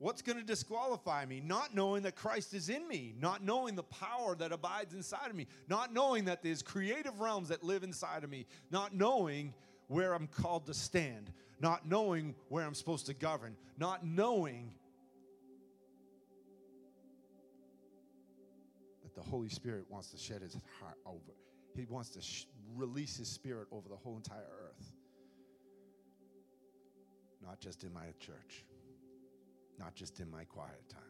What's 0.00 0.20
going 0.20 0.38
to 0.38 0.44
disqualify 0.44 1.24
me? 1.26 1.40
Not 1.40 1.76
knowing 1.76 2.02
that 2.02 2.16
Christ 2.16 2.54
is 2.54 2.68
in 2.68 2.88
me, 2.88 3.14
not 3.20 3.44
knowing 3.44 3.76
the 3.76 3.84
power 3.84 4.34
that 4.34 4.50
abides 4.50 4.94
inside 4.94 5.30
of 5.30 5.36
me, 5.36 5.46
not 5.68 5.94
knowing 5.94 6.24
that 6.24 6.42
there's 6.42 6.60
creative 6.60 7.20
realms 7.20 7.50
that 7.50 7.62
live 7.62 7.84
inside 7.84 8.24
of 8.24 8.30
me, 8.30 8.46
not 8.72 8.92
knowing 8.92 9.54
where 9.86 10.12
I'm 10.12 10.26
called 10.26 10.66
to 10.66 10.74
stand, 10.74 11.30
not 11.60 11.88
knowing 11.88 12.34
where 12.48 12.66
I'm 12.66 12.74
supposed 12.74 13.06
to 13.06 13.14
govern, 13.14 13.54
not 13.78 14.04
knowing 14.04 14.74
that 19.14 19.22
the 19.22 19.28
Holy 19.28 19.48
Spirit 19.48 19.84
wants 19.88 20.10
to 20.10 20.18
shed 20.18 20.42
his 20.42 20.56
heart 20.80 20.98
over. 21.06 21.34
He 21.74 21.86
wants 21.88 22.10
to 22.10 22.20
sh- 22.20 22.46
release 22.74 23.16
his 23.16 23.28
spirit 23.28 23.68
over 23.72 23.88
the 23.88 23.96
whole 23.96 24.16
entire 24.16 24.38
earth. 24.38 24.92
Not 27.42 27.60
just 27.60 27.82
in 27.84 27.92
my 27.92 28.12
church, 28.20 28.64
not 29.78 29.94
just 29.94 30.20
in 30.20 30.30
my 30.30 30.44
quiet 30.44 30.88
time, 30.88 31.02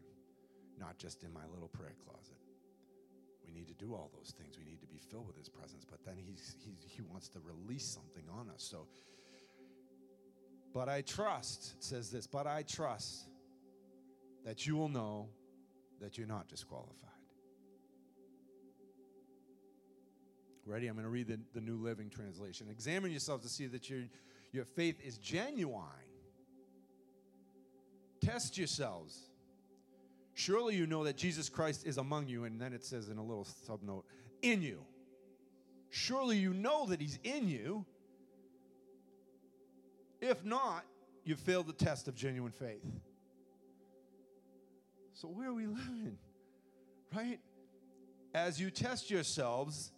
not 0.78 0.98
just 0.98 1.24
in 1.24 1.32
my 1.32 1.44
little 1.52 1.68
prayer 1.68 1.94
closet. 2.04 2.38
We 3.44 3.52
need 3.52 3.68
to 3.68 3.74
do 3.74 3.92
all 3.92 4.10
those 4.16 4.32
things. 4.38 4.56
We 4.56 4.64
need 4.64 4.80
to 4.80 4.86
be 4.86 4.98
filled 4.98 5.26
with 5.26 5.36
his 5.36 5.48
presence, 5.48 5.84
but 5.88 6.04
then 6.04 6.14
he's, 6.16 6.56
he's, 6.64 6.84
he 6.86 7.02
wants 7.02 7.28
to 7.30 7.40
release 7.40 7.84
something 7.84 8.24
on 8.32 8.48
us. 8.48 8.62
So, 8.62 8.86
but 10.72 10.88
I 10.88 11.02
trust, 11.02 11.74
it 11.76 11.84
says 11.84 12.10
this, 12.10 12.26
but 12.26 12.46
I 12.46 12.62
trust 12.62 13.28
that 14.44 14.66
you 14.66 14.76
will 14.76 14.88
know 14.88 15.28
that 16.00 16.16
you're 16.16 16.26
not 16.26 16.48
disqualified. 16.48 17.10
Ready? 20.64 20.86
I'm 20.86 20.94
going 20.94 21.04
to 21.04 21.10
read 21.10 21.28
the, 21.28 21.38
the 21.54 21.60
New 21.60 21.76
Living 21.76 22.08
Translation. 22.08 22.68
Examine 22.70 23.10
yourself 23.10 23.42
to 23.42 23.48
see 23.48 23.66
that 23.66 23.90
your, 23.90 24.02
your 24.52 24.64
faith 24.64 24.96
is 25.04 25.18
genuine. 25.18 25.82
Test 28.20 28.56
yourselves. 28.56 29.18
Surely 30.34 30.76
you 30.76 30.86
know 30.86 31.04
that 31.04 31.16
Jesus 31.16 31.48
Christ 31.48 31.86
is 31.86 31.98
among 31.98 32.28
you. 32.28 32.44
And 32.44 32.60
then 32.60 32.72
it 32.72 32.84
says 32.84 33.08
in 33.08 33.18
a 33.18 33.22
little 33.22 33.46
subnote, 33.68 34.04
in 34.42 34.62
you. 34.62 34.84
Surely 35.90 36.38
you 36.38 36.54
know 36.54 36.86
that 36.86 37.00
he's 37.00 37.18
in 37.24 37.48
you. 37.48 37.84
If 40.20 40.44
not, 40.44 40.84
you 41.24 41.34
failed 41.34 41.66
the 41.66 41.72
test 41.72 42.06
of 42.06 42.14
genuine 42.14 42.52
faith. 42.52 42.84
So, 45.14 45.28
where 45.28 45.48
are 45.48 45.54
we 45.54 45.66
living? 45.66 46.18
Right? 47.14 47.40
As 48.34 48.60
you 48.60 48.70
test 48.70 49.10
yourselves, 49.10 49.92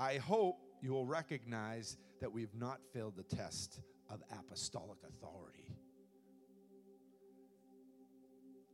I 0.00 0.16
hope 0.16 0.56
you 0.80 0.92
will 0.92 1.04
recognize 1.04 1.98
that 2.22 2.32
we've 2.32 2.54
not 2.54 2.80
failed 2.94 3.16
the 3.18 3.36
test 3.36 3.80
of 4.08 4.22
apostolic 4.32 4.96
authority. 5.06 5.76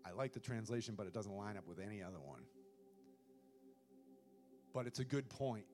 I 0.06 0.12
like 0.12 0.32
the 0.32 0.40
translation, 0.40 0.94
but 0.96 1.08
it 1.08 1.12
doesn't 1.12 1.36
line 1.36 1.56
up 1.56 1.66
with 1.66 1.80
any 1.80 2.00
other 2.00 2.20
one. 2.20 2.42
But 4.72 4.86
it's 4.86 5.00
a 5.00 5.04
good 5.04 5.28
point. 5.28 5.64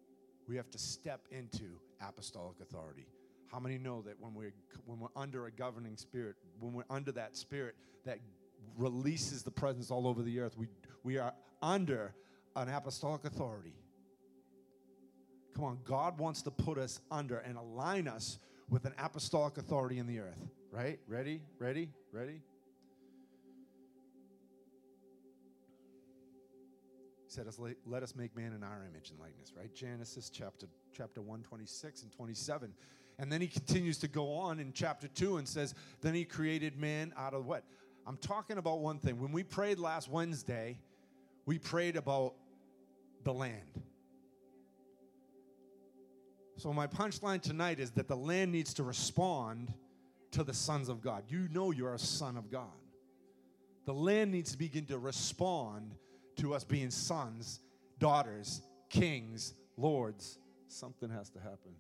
We 0.49 0.57
have 0.57 0.71
to 0.71 0.79
step 0.79 1.21
into 1.31 1.79
apostolic 2.01 2.59
authority. 2.63 3.07
How 3.49 3.61
many 3.61 3.77
know 3.77 4.01
that 4.03 4.19
when 4.19 4.33
we're, 4.33 4.55
when 4.87 5.01
we're 5.01 5.09
under 5.15 5.45
a 5.49 5.51
governing 5.51 5.99
spirit, 5.99 6.37
when 6.61 6.73
we're 6.73 6.85
under 6.89 7.13
that 7.13 7.37
spirit 7.37 7.77
that 8.07 8.21
releases 8.79 9.43
the 9.43 9.51
presence 9.51 9.91
all 9.91 10.07
over 10.07 10.23
the 10.23 10.41
earth, 10.41 10.57
we, 10.57 10.69
we 11.05 11.19
are 11.19 11.35
under 11.61 12.15
an 12.57 12.71
apostolic 12.71 13.27
authority? 13.27 13.75
Come 15.55 15.65
on, 15.65 15.79
God 15.85 16.19
wants 16.19 16.43
to 16.43 16.51
put 16.51 16.79
us 16.79 17.01
under 17.11 17.39
and 17.39 17.57
align 17.57 18.09
us 18.09 18.39
with 18.71 18.87
an 18.87 18.95
apostolic 18.99 19.59
authority 19.59 19.99
in 19.99 20.07
the 20.07 20.19
earth, 20.19 20.49
right? 20.71 20.99
Ready? 21.07 21.43
Ready? 21.59 21.91
Ready? 22.11 22.41
He 27.25 27.31
said 27.35 27.47
let 27.87 28.03
us 28.03 28.17
make 28.17 28.35
man 28.35 28.53
in 28.53 28.63
our 28.63 28.85
image 28.91 29.11
and 29.11 29.19
likeness 29.19 29.55
right 29.57 29.75
genesis 29.75 30.29
chapter 30.29 30.67
chapter 30.95 31.23
126 31.23 32.03
and 32.03 32.13
27 32.13 32.75
and 33.19 33.33
then 33.33 33.41
he 33.41 33.47
continues 33.47 33.97
to 33.99 34.09
go 34.09 34.35
on 34.35 34.61
in 34.61 34.71
chapter 34.75 35.09
2 35.09 35.39
and 35.39 35.49
says 35.49 35.75
then 36.03 36.13
he 36.13 36.27
created 36.27 36.79
man 36.79 37.11
out 37.17 37.33
of 37.33 37.47
what 37.47 37.65
i'm 38.07 38.19
talking 38.19 38.59
about 38.59 38.81
one 38.81 38.99
thing 38.99 39.19
when 39.19 39.33
we 39.33 39.43
prayed 39.43 39.79
last 39.79 40.11
wednesday 40.11 40.79
we 41.47 41.59
prayed 41.59 41.97
about 41.97 42.35
the 43.25 43.33
land 43.33 43.83
so 46.63 46.73
my 46.73 46.87
punchline 46.87 47.41
tonight 47.41 47.81
is 47.81 47.91
that 47.91 48.07
the 48.07 48.17
land 48.17 48.53
needs 48.53 48.73
to 48.75 48.83
respond 48.83 49.73
to 50.31 50.45
the 50.45 50.55
sons 50.55 50.89
of 50.89 51.01
god 51.03 51.25
you 51.29 51.49
know 51.51 51.71
you're 51.71 51.95
a 51.95 51.99
son 51.99 52.37
of 52.37 52.51
god 52.51 52.69
the 53.85 53.95
land 53.95 54.31
needs 54.31 54.53
to 54.53 54.59
begin 54.59 54.87
to 54.87 54.99
respond 54.99 55.95
to 56.37 56.55
us 56.55 56.65
being 56.65 56.91
sons, 56.91 57.61
daughters, 57.99 58.63
kings, 58.89 59.55
lords. 59.77 60.39
Something 60.69 61.11
has 61.11 61.31
to 61.31 61.41
happen. 61.41 61.75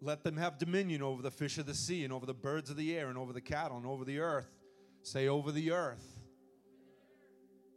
Let 0.00 0.22
them 0.22 0.36
have 0.36 0.58
dominion 0.58 1.02
over 1.02 1.22
the 1.22 1.30
fish 1.30 1.58
of 1.58 1.66
the 1.66 1.74
sea 1.74 2.04
and 2.04 2.12
over 2.12 2.26
the 2.26 2.34
birds 2.34 2.70
of 2.70 2.76
the 2.76 2.96
air 2.96 3.08
and 3.08 3.16
over 3.16 3.32
the 3.32 3.40
cattle 3.40 3.78
and 3.78 3.86
over 3.86 4.04
the 4.04 4.20
earth. 4.20 4.48
Say, 5.02 5.28
over 5.28 5.50
the 5.50 5.72
earth. 5.72 6.13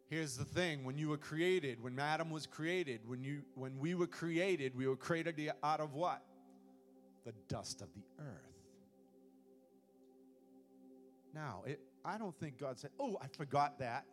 Here's 0.09 0.37
the 0.37 0.45
thing 0.45 0.85
when 0.85 0.97
you 0.97 1.09
were 1.09 1.17
created, 1.17 1.83
when 1.83 1.99
Adam 1.99 2.29
was 2.29 2.45
created, 2.47 3.01
when, 3.05 3.23
you, 3.23 3.41
when 3.55 3.77
we 3.77 3.93
were 3.93 4.07
created, 4.07 4.75
we 4.75 4.87
were 4.87 4.95
created 4.95 5.51
out 5.63 5.81
of 5.81 5.93
what? 5.93 6.23
The 7.25 7.33
dust 7.49 7.81
of 7.81 7.89
the 7.93 8.03
earth. 8.19 8.47
Now, 11.33 11.63
it, 11.65 11.81
I 12.05 12.17
don't 12.17 12.37
think 12.39 12.57
God 12.57 12.79
said, 12.79 12.91
Oh, 12.99 13.17
I 13.21 13.27
forgot 13.27 13.79
that. 13.79 14.05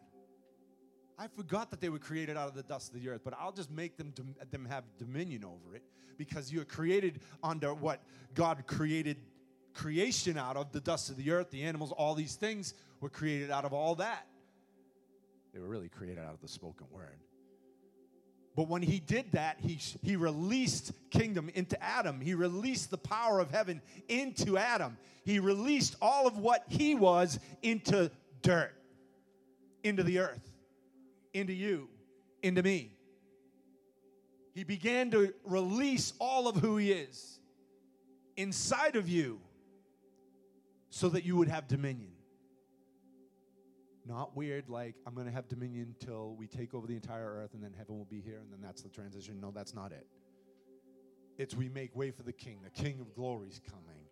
I 1.16 1.28
forgot 1.28 1.70
that 1.70 1.80
they 1.80 1.90
were 1.90 2.00
created 2.00 2.36
out 2.36 2.48
of 2.48 2.54
the 2.54 2.64
dust 2.64 2.92
of 2.92 3.00
the 3.00 3.08
earth, 3.08 3.20
but 3.24 3.34
I'll 3.38 3.52
just 3.52 3.70
make 3.70 3.96
them, 3.96 4.12
them 4.50 4.66
have 4.66 4.82
dominion 4.98 5.44
over 5.44 5.76
it 5.76 5.84
because 6.18 6.52
you're 6.52 6.64
created 6.64 7.20
under 7.42 7.72
what 7.72 8.02
God 8.34 8.64
created 8.66 9.18
creation 9.74 10.36
out 10.36 10.56
of 10.56 10.72
the 10.72 10.80
dust 10.80 11.10
of 11.10 11.16
the 11.16 11.30
earth, 11.30 11.50
the 11.50 11.62
animals, 11.62 11.92
all 11.92 12.16
these 12.16 12.34
things 12.34 12.74
were 13.00 13.08
created 13.08 13.52
out 13.52 13.64
of 13.64 13.72
all 13.72 13.94
that. 13.96 14.26
They 15.54 15.60
were 15.60 15.68
really 15.68 15.88
created 15.88 16.18
out 16.18 16.34
of 16.34 16.40
the 16.40 16.48
spoken 16.48 16.86
word. 16.90 17.20
But 18.56 18.68
when 18.68 18.82
he 18.82 18.98
did 18.98 19.32
that, 19.32 19.58
he, 19.60 19.78
he 20.02 20.16
released 20.16 20.92
kingdom 21.10 21.48
into 21.54 21.80
Adam. 21.82 22.20
He 22.20 22.34
released 22.34 22.90
the 22.90 22.98
power 22.98 23.38
of 23.38 23.50
heaven 23.50 23.80
into 24.08 24.58
Adam. 24.58 24.96
He 25.24 25.38
released 25.38 25.96
all 26.02 26.26
of 26.26 26.38
what 26.38 26.64
he 26.68 26.94
was 26.94 27.38
into 27.62 28.10
dirt, 28.42 28.74
into 29.82 30.02
the 30.02 30.18
earth, 30.18 30.52
into 31.32 31.52
you, 31.52 31.88
into 32.42 32.62
me. 32.62 32.92
He 34.54 34.62
began 34.62 35.10
to 35.12 35.34
release 35.44 36.12
all 36.20 36.46
of 36.46 36.56
who 36.56 36.76
he 36.76 36.92
is 36.92 37.40
inside 38.36 38.94
of 38.94 39.08
you 39.08 39.40
so 40.90 41.08
that 41.08 41.24
you 41.24 41.36
would 41.36 41.48
have 41.48 41.66
dominion. 41.66 42.13
Not 44.06 44.36
weird, 44.36 44.68
like 44.68 44.94
I'm 45.06 45.14
going 45.14 45.26
to 45.26 45.32
have 45.32 45.48
dominion 45.48 45.94
till 45.98 46.34
we 46.38 46.46
take 46.46 46.74
over 46.74 46.86
the 46.86 46.94
entire 46.94 47.36
earth 47.42 47.54
and 47.54 47.62
then 47.62 47.72
heaven 47.76 47.96
will 47.96 48.04
be 48.04 48.20
here 48.20 48.38
and 48.38 48.52
then 48.52 48.60
that's 48.62 48.82
the 48.82 48.90
transition. 48.90 49.40
No, 49.40 49.50
that's 49.50 49.74
not 49.74 49.92
it. 49.92 50.06
It's 51.38 51.54
we 51.54 51.68
make 51.68 51.96
way 51.96 52.10
for 52.10 52.22
the 52.22 52.32
king. 52.32 52.58
The 52.62 52.82
king 52.82 53.00
of 53.00 53.14
glory 53.14 53.48
is 53.48 53.60
coming. 53.68 54.04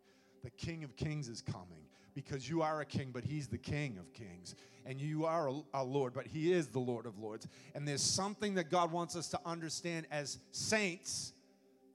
The 0.43 0.51
king 0.51 0.83
of 0.83 0.97
kings 0.97 1.29
is 1.29 1.41
coming 1.41 1.87
because 2.15 2.49
you 2.49 2.63
are 2.63 2.81
a 2.81 2.85
king, 2.85 3.11
but 3.13 3.25
he's 3.25 3.49
the 3.49 3.59
king 3.59 3.99
of 3.99 4.13
kings. 4.13 4.55
And 4.85 5.01
you 5.01 5.25
are 5.25 5.49
a, 5.49 5.61
a, 5.75 5.85
Lord, 5.85 6.13
but 6.13 6.27
he 6.27 6.53
is 6.53 6.69
the 6.69 6.81
Lord 6.81 7.07
of 7.07 7.19
lords. 7.19 7.47
And 7.75 7.87
there's 7.87 8.03
something 8.03 8.55
that 8.55 8.71
God 8.71 8.91
wants 8.91 9.15
us 9.15 9.29
to 9.29 9.41
understand 9.47 10.07
as 10.11 10.39
saints, 10.51 11.33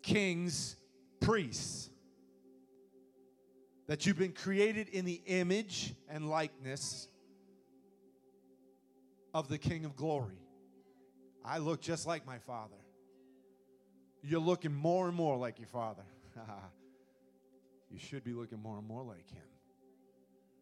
kings, 0.01 0.77
priests. 1.19 1.89
That 3.87 4.05
you've 4.05 4.17
been 4.17 4.33
created 4.33 4.89
in 4.89 5.05
the 5.05 5.21
image 5.25 5.93
and 6.09 6.29
likeness 6.29 7.07
of 9.37 9.47
the 9.47 9.59
King 9.59 9.85
of 9.85 9.95
glory. 9.95 10.41
I 11.45 11.59
look 11.59 11.79
just 11.79 12.07
like 12.07 12.25
my 12.25 12.39
father. 12.39 12.75
You're 14.23 14.41
looking 14.41 14.73
more 14.73 15.07
and 15.07 15.15
more 15.15 15.37
like 15.37 15.59
your 15.59 15.67
father. 15.67 16.01
you 17.91 17.99
should 17.99 18.23
be 18.23 18.33
looking 18.33 18.59
more 18.59 18.79
and 18.79 18.87
more 18.87 19.03
like 19.03 19.29
him. 19.29 19.43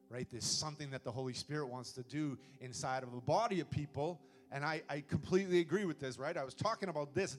right? 0.10 0.28
There's 0.30 0.44
something 0.44 0.92
that 0.92 1.06
the 1.06 1.12
Holy 1.12 1.32
Spirit 1.32 1.68
wants 1.68 1.94
to 1.94 2.04
do 2.04 2.38
inside 2.60 3.04
of 3.04 3.14
a 3.14 3.22
body 3.22 3.62
of 3.62 3.72
people. 3.72 4.20
And 4.52 4.66
I, 4.66 4.82
I 4.90 5.06
completely 5.08 5.60
agree 5.60 5.86
with 5.86 6.02
this, 6.02 6.20
right? 6.20 6.36
I 6.36 6.44
was 6.44 6.54
talking 6.54 6.90
about 6.90 7.16
this 7.16 7.38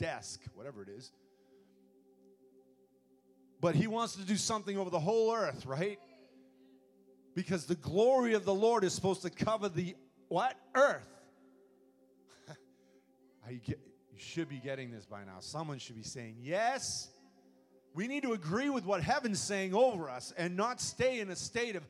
desk, 0.00 0.40
whatever 0.52 0.82
it 0.82 0.88
is. 0.88 1.12
But 3.60 3.76
he 3.76 3.86
wants 3.86 4.16
to 4.16 4.22
do 4.22 4.36
something 4.36 4.76
over 4.76 4.90
the 4.90 4.98
whole 4.98 5.32
earth, 5.32 5.64
right? 5.64 6.00
Because 7.36 7.66
the 7.66 7.76
glory 7.76 8.34
of 8.34 8.44
the 8.44 8.52
Lord 8.52 8.82
is 8.82 8.92
supposed 8.92 9.22
to 9.22 9.30
cover 9.30 9.68
the 9.68 9.94
what? 10.32 10.56
Earth. 10.74 11.06
you, 13.50 13.58
get, 13.58 13.78
you 14.10 14.18
should 14.18 14.48
be 14.48 14.56
getting 14.56 14.90
this 14.90 15.04
by 15.04 15.24
now. 15.24 15.36
Someone 15.40 15.78
should 15.78 15.96
be 15.96 16.02
saying, 16.02 16.36
Yes. 16.40 17.10
We 17.94 18.08
need 18.08 18.22
to 18.22 18.32
agree 18.32 18.70
with 18.70 18.86
what 18.86 19.02
heaven's 19.02 19.38
saying 19.38 19.74
over 19.74 20.08
us 20.08 20.32
and 20.38 20.56
not 20.56 20.80
stay 20.80 21.20
in 21.20 21.28
a 21.28 21.36
state 21.36 21.76
of, 21.76 21.86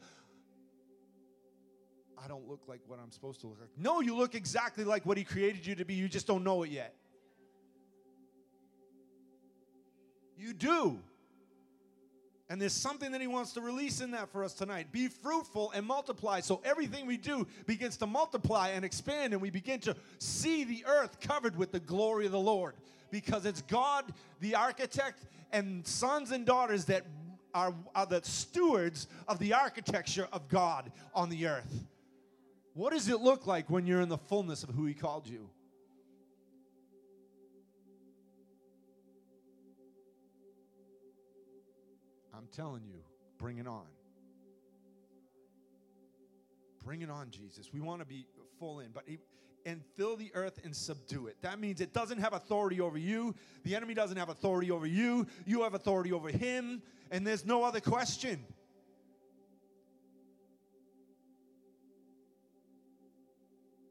I 2.19 2.27
don't 2.27 2.49
look 2.49 2.63
like 2.67 2.81
what 2.89 2.99
I'm 3.01 3.13
supposed 3.13 3.41
to 3.43 3.47
look 3.47 3.61
like. 3.61 3.71
No, 3.79 4.01
you 4.01 4.17
look 4.17 4.35
exactly 4.35 4.83
like 4.83 5.07
what 5.07 5.17
He 5.17 5.23
created 5.23 5.65
you 5.65 5.77
to 5.77 5.85
be. 5.85 5.95
You 5.95 6.09
just 6.09 6.27
don't 6.27 6.43
know 6.43 6.65
it 6.65 6.71
yet. 6.71 6.97
You 10.37 10.53
do. 10.53 10.99
And 12.53 12.61
there's 12.61 12.75
something 12.75 13.13
that 13.13 13.21
he 13.23 13.27
wants 13.27 13.55
to 13.55 13.63
release 13.63 14.03
in 14.03 14.11
that 14.11 14.31
for 14.31 14.45
us 14.45 14.53
tonight. 14.53 14.93
Be 14.93 15.09
fruitful 15.09 15.73
and 15.75 15.87
multiply. 15.87 16.41
So 16.41 16.61
everything 16.67 17.07
we 17.07 17.17
do 17.17 17.47
begins 17.65 17.97
to 17.97 18.07
multiply 18.07 18.69
and 18.69 18.85
expand, 18.85 19.33
and 19.33 19.41
we 19.41 19.49
begin 19.49 19.81
to 19.81 19.97
see 20.19 20.63
the 20.63 20.85
earth 20.87 21.19
covered 21.19 21.57
with 21.57 21.73
the 21.73 21.81
glory 21.81 22.27
of 22.27 22.33
the 22.33 22.39
Lord. 22.39 22.75
Because 23.11 23.47
it's 23.47 23.63
God, 23.63 24.05
the 24.41 24.55
architect, 24.55 25.25
and 25.51 25.87
sons 25.87 26.31
and 26.31 26.45
daughters 26.45 26.85
that 26.85 27.07
are, 27.55 27.73
are 27.95 28.05
the 28.05 28.21
stewards 28.23 29.07
of 29.29 29.39
the 29.39 29.55
architecture 29.55 30.29
of 30.31 30.47
God 30.51 30.93
on 31.15 31.31
the 31.31 31.47
earth. 31.47 31.85
What 32.75 32.93
does 32.93 33.09
it 33.09 33.21
look 33.23 33.47
like 33.47 33.71
when 33.71 33.87
you're 33.87 34.03
in 34.03 34.11
the 34.11 34.19
fullness 34.19 34.63
of 34.63 34.75
who 34.75 34.85
He 34.85 34.93
called 34.93 35.27
you? 35.27 35.49
Telling 42.53 42.83
you, 42.85 43.01
bring 43.39 43.59
it 43.59 43.67
on. 43.67 43.87
Bring 46.85 47.03
it 47.03 47.11
on, 47.11 47.31
Jesus. 47.31 47.71
We 47.73 47.81
want 47.81 48.01
to 48.01 48.07
be 48.07 48.27
full 48.59 48.81
in, 48.81 48.91
but 48.93 49.05
and 49.65 49.81
fill 49.97 50.17
the 50.17 50.31
earth 50.35 50.61
and 50.65 50.75
subdue 50.75 51.29
it. 51.29 51.37
That 51.43 51.61
means 51.61 51.81
it 51.81 51.93
doesn't 51.93 52.19
have 52.19 52.33
authority 52.33 52.81
over 52.81 52.99
you. 52.99 53.35
The 53.65 53.77
enemy 53.77 53.95
doesn't 53.95 54.17
have 54.17 54.29
authority 54.29 54.71
over 54.71 54.87
you. 54.87 55.27
You 55.47 55.63
have 55.63 55.75
authority 55.75 56.13
over 56.13 56.29
him, 56.29 56.83
and 57.11 57.27
there's 57.27 57.45
no 57.45 57.63
other 57.65 57.81
question. 57.81 58.45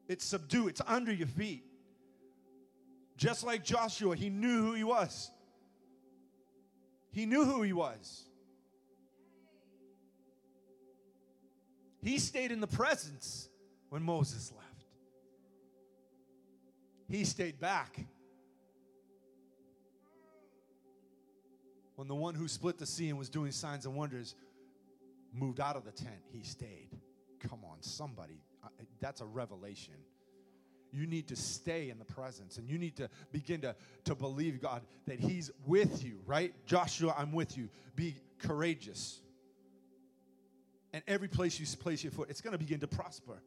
It's 0.08 0.26
subdue, 0.26 0.67
it's 0.67 0.82
under 0.86 1.13
your 1.13 1.28
feet. 1.28 1.63
Just 3.15 3.45
like 3.45 3.63
Joshua, 3.63 4.15
he 4.15 4.30
knew 4.30 4.62
who 4.62 4.74
he 4.74 4.84
was. 4.84 5.32
He 7.12 7.26
knew 7.26 7.45
who 7.45 7.62
he 7.62 7.71
was. 7.71 8.26
He 12.01 12.17
stayed 12.17 12.51
in 12.51 12.59
the 12.59 12.67
presence 12.67 13.47
when 13.89 14.03
Moses 14.03 14.51
left. 14.55 14.67
He 17.09 17.25
stayed 17.25 17.59
back. 17.59 18.05
When 21.95 22.07
the 22.07 22.15
one 22.15 22.33
who 22.33 22.47
split 22.47 22.79
the 22.79 22.85
sea 22.85 23.09
and 23.09 23.19
was 23.19 23.29
doing 23.29 23.51
signs 23.51 23.85
and 23.85 23.95
wonders 23.95 24.33
moved 25.33 25.59
out 25.59 25.75
of 25.75 25.85
the 25.85 25.91
tent, 25.91 26.21
he 26.31 26.43
stayed. 26.43 26.89
Come 27.39 27.59
on, 27.63 27.77
somebody. 27.81 28.41
That's 28.99 29.21
a 29.21 29.25
revelation. 29.25 29.93
You 30.91 31.07
need 31.07 31.27
to 31.29 31.35
stay 31.35 31.89
in 31.89 31.99
the 31.99 32.05
presence 32.05 32.57
and 32.57 32.69
you 32.69 32.77
need 32.77 32.97
to 32.97 33.09
begin 33.31 33.61
to, 33.61 33.75
to 34.05 34.15
believe, 34.15 34.61
God, 34.61 34.81
that 35.07 35.19
He's 35.19 35.49
with 35.65 36.03
you, 36.03 36.19
right? 36.25 36.53
Joshua, 36.65 37.15
I'm 37.17 37.31
with 37.31 37.57
you. 37.57 37.69
Be 37.95 38.15
courageous. 38.39 39.20
And 40.93 41.04
every 41.08 41.27
place 41.27 41.60
you 41.60 41.65
place 41.77 42.04
your 42.04 42.12
foot, 42.12 42.30
it's 42.30 42.41
going 42.41 42.54
to 42.54 42.58
begin 42.58 42.80
to 42.82 42.88
prosper. 42.88 43.41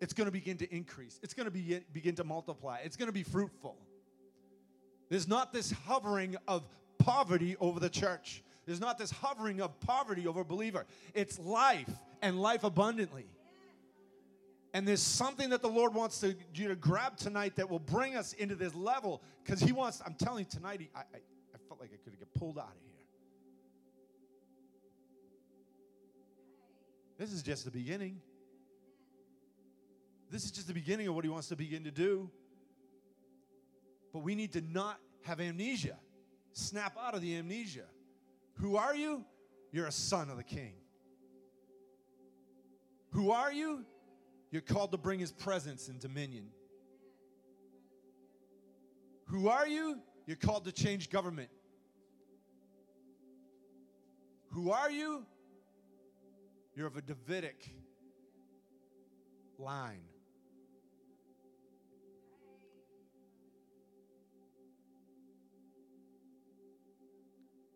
It's 0.00 0.12
going 0.12 0.26
to 0.26 0.32
begin 0.32 0.56
to 0.58 0.74
increase. 0.74 1.18
It's 1.22 1.34
going 1.34 1.46
to 1.46 1.50
be, 1.50 1.80
begin 1.92 2.14
to 2.16 2.24
multiply. 2.24 2.78
It's 2.84 2.96
going 2.96 3.08
to 3.08 3.12
be 3.12 3.22
fruitful. 3.22 3.76
There's 5.08 5.28
not 5.28 5.52
this 5.52 5.70
hovering 5.70 6.36
of 6.48 6.64
poverty 6.98 7.56
over 7.60 7.80
the 7.80 7.90
church. 7.90 8.42
There's 8.66 8.80
not 8.80 8.98
this 8.98 9.10
hovering 9.10 9.60
of 9.60 9.78
poverty 9.80 10.26
over 10.26 10.40
a 10.40 10.44
believer. 10.44 10.86
It's 11.12 11.38
life 11.38 11.90
and 12.22 12.40
life 12.40 12.64
abundantly. 12.64 13.26
And 14.72 14.88
there's 14.88 15.02
something 15.02 15.50
that 15.50 15.62
the 15.62 15.68
Lord 15.68 15.94
wants 15.94 16.18
to, 16.20 16.34
you 16.54 16.68
to 16.68 16.74
grab 16.74 17.16
tonight 17.16 17.56
that 17.56 17.70
will 17.70 17.78
bring 17.78 18.16
us 18.16 18.32
into 18.32 18.56
this 18.56 18.74
level 18.74 19.22
because 19.44 19.60
He 19.60 19.70
wants, 19.70 20.02
I'm 20.04 20.14
telling 20.14 20.40
you 20.44 20.50
tonight, 20.50 20.80
he, 20.80 20.90
I, 20.94 21.00
I, 21.00 21.18
I 21.54 21.58
felt 21.68 21.80
like 21.80 21.90
I 21.92 21.98
could 22.02 22.18
get 22.18 22.32
pulled 22.34 22.58
out 22.58 22.64
of 22.64 22.82
here. 22.82 22.93
This 27.18 27.32
is 27.32 27.42
just 27.42 27.64
the 27.64 27.70
beginning. 27.70 28.20
This 30.30 30.44
is 30.44 30.50
just 30.50 30.66
the 30.66 30.74
beginning 30.74 31.06
of 31.06 31.14
what 31.14 31.24
he 31.24 31.30
wants 31.30 31.48
to 31.48 31.56
begin 31.56 31.84
to 31.84 31.90
do. 31.90 32.30
But 34.12 34.20
we 34.20 34.34
need 34.34 34.52
to 34.54 34.60
not 34.60 34.98
have 35.22 35.40
amnesia. 35.40 35.96
Snap 36.52 36.96
out 37.00 37.14
of 37.14 37.20
the 37.20 37.36
amnesia. 37.36 37.84
Who 38.54 38.76
are 38.76 38.94
you? 38.94 39.24
You're 39.72 39.86
a 39.86 39.92
son 39.92 40.30
of 40.30 40.36
the 40.36 40.44
king. 40.44 40.74
Who 43.10 43.30
are 43.30 43.52
you? 43.52 43.84
You're 44.50 44.62
called 44.62 44.92
to 44.92 44.98
bring 44.98 45.18
his 45.20 45.32
presence 45.32 45.88
and 45.88 46.00
dominion. 46.00 46.46
Who 49.26 49.48
are 49.48 49.66
you? 49.66 49.98
You're 50.26 50.36
called 50.36 50.64
to 50.64 50.72
change 50.72 51.10
government. 51.10 51.48
Who 54.50 54.70
are 54.70 54.90
you? 54.90 55.26
You're 56.76 56.88
of 56.88 56.96
a 56.96 57.02
Davidic 57.02 57.70
line. 59.58 60.00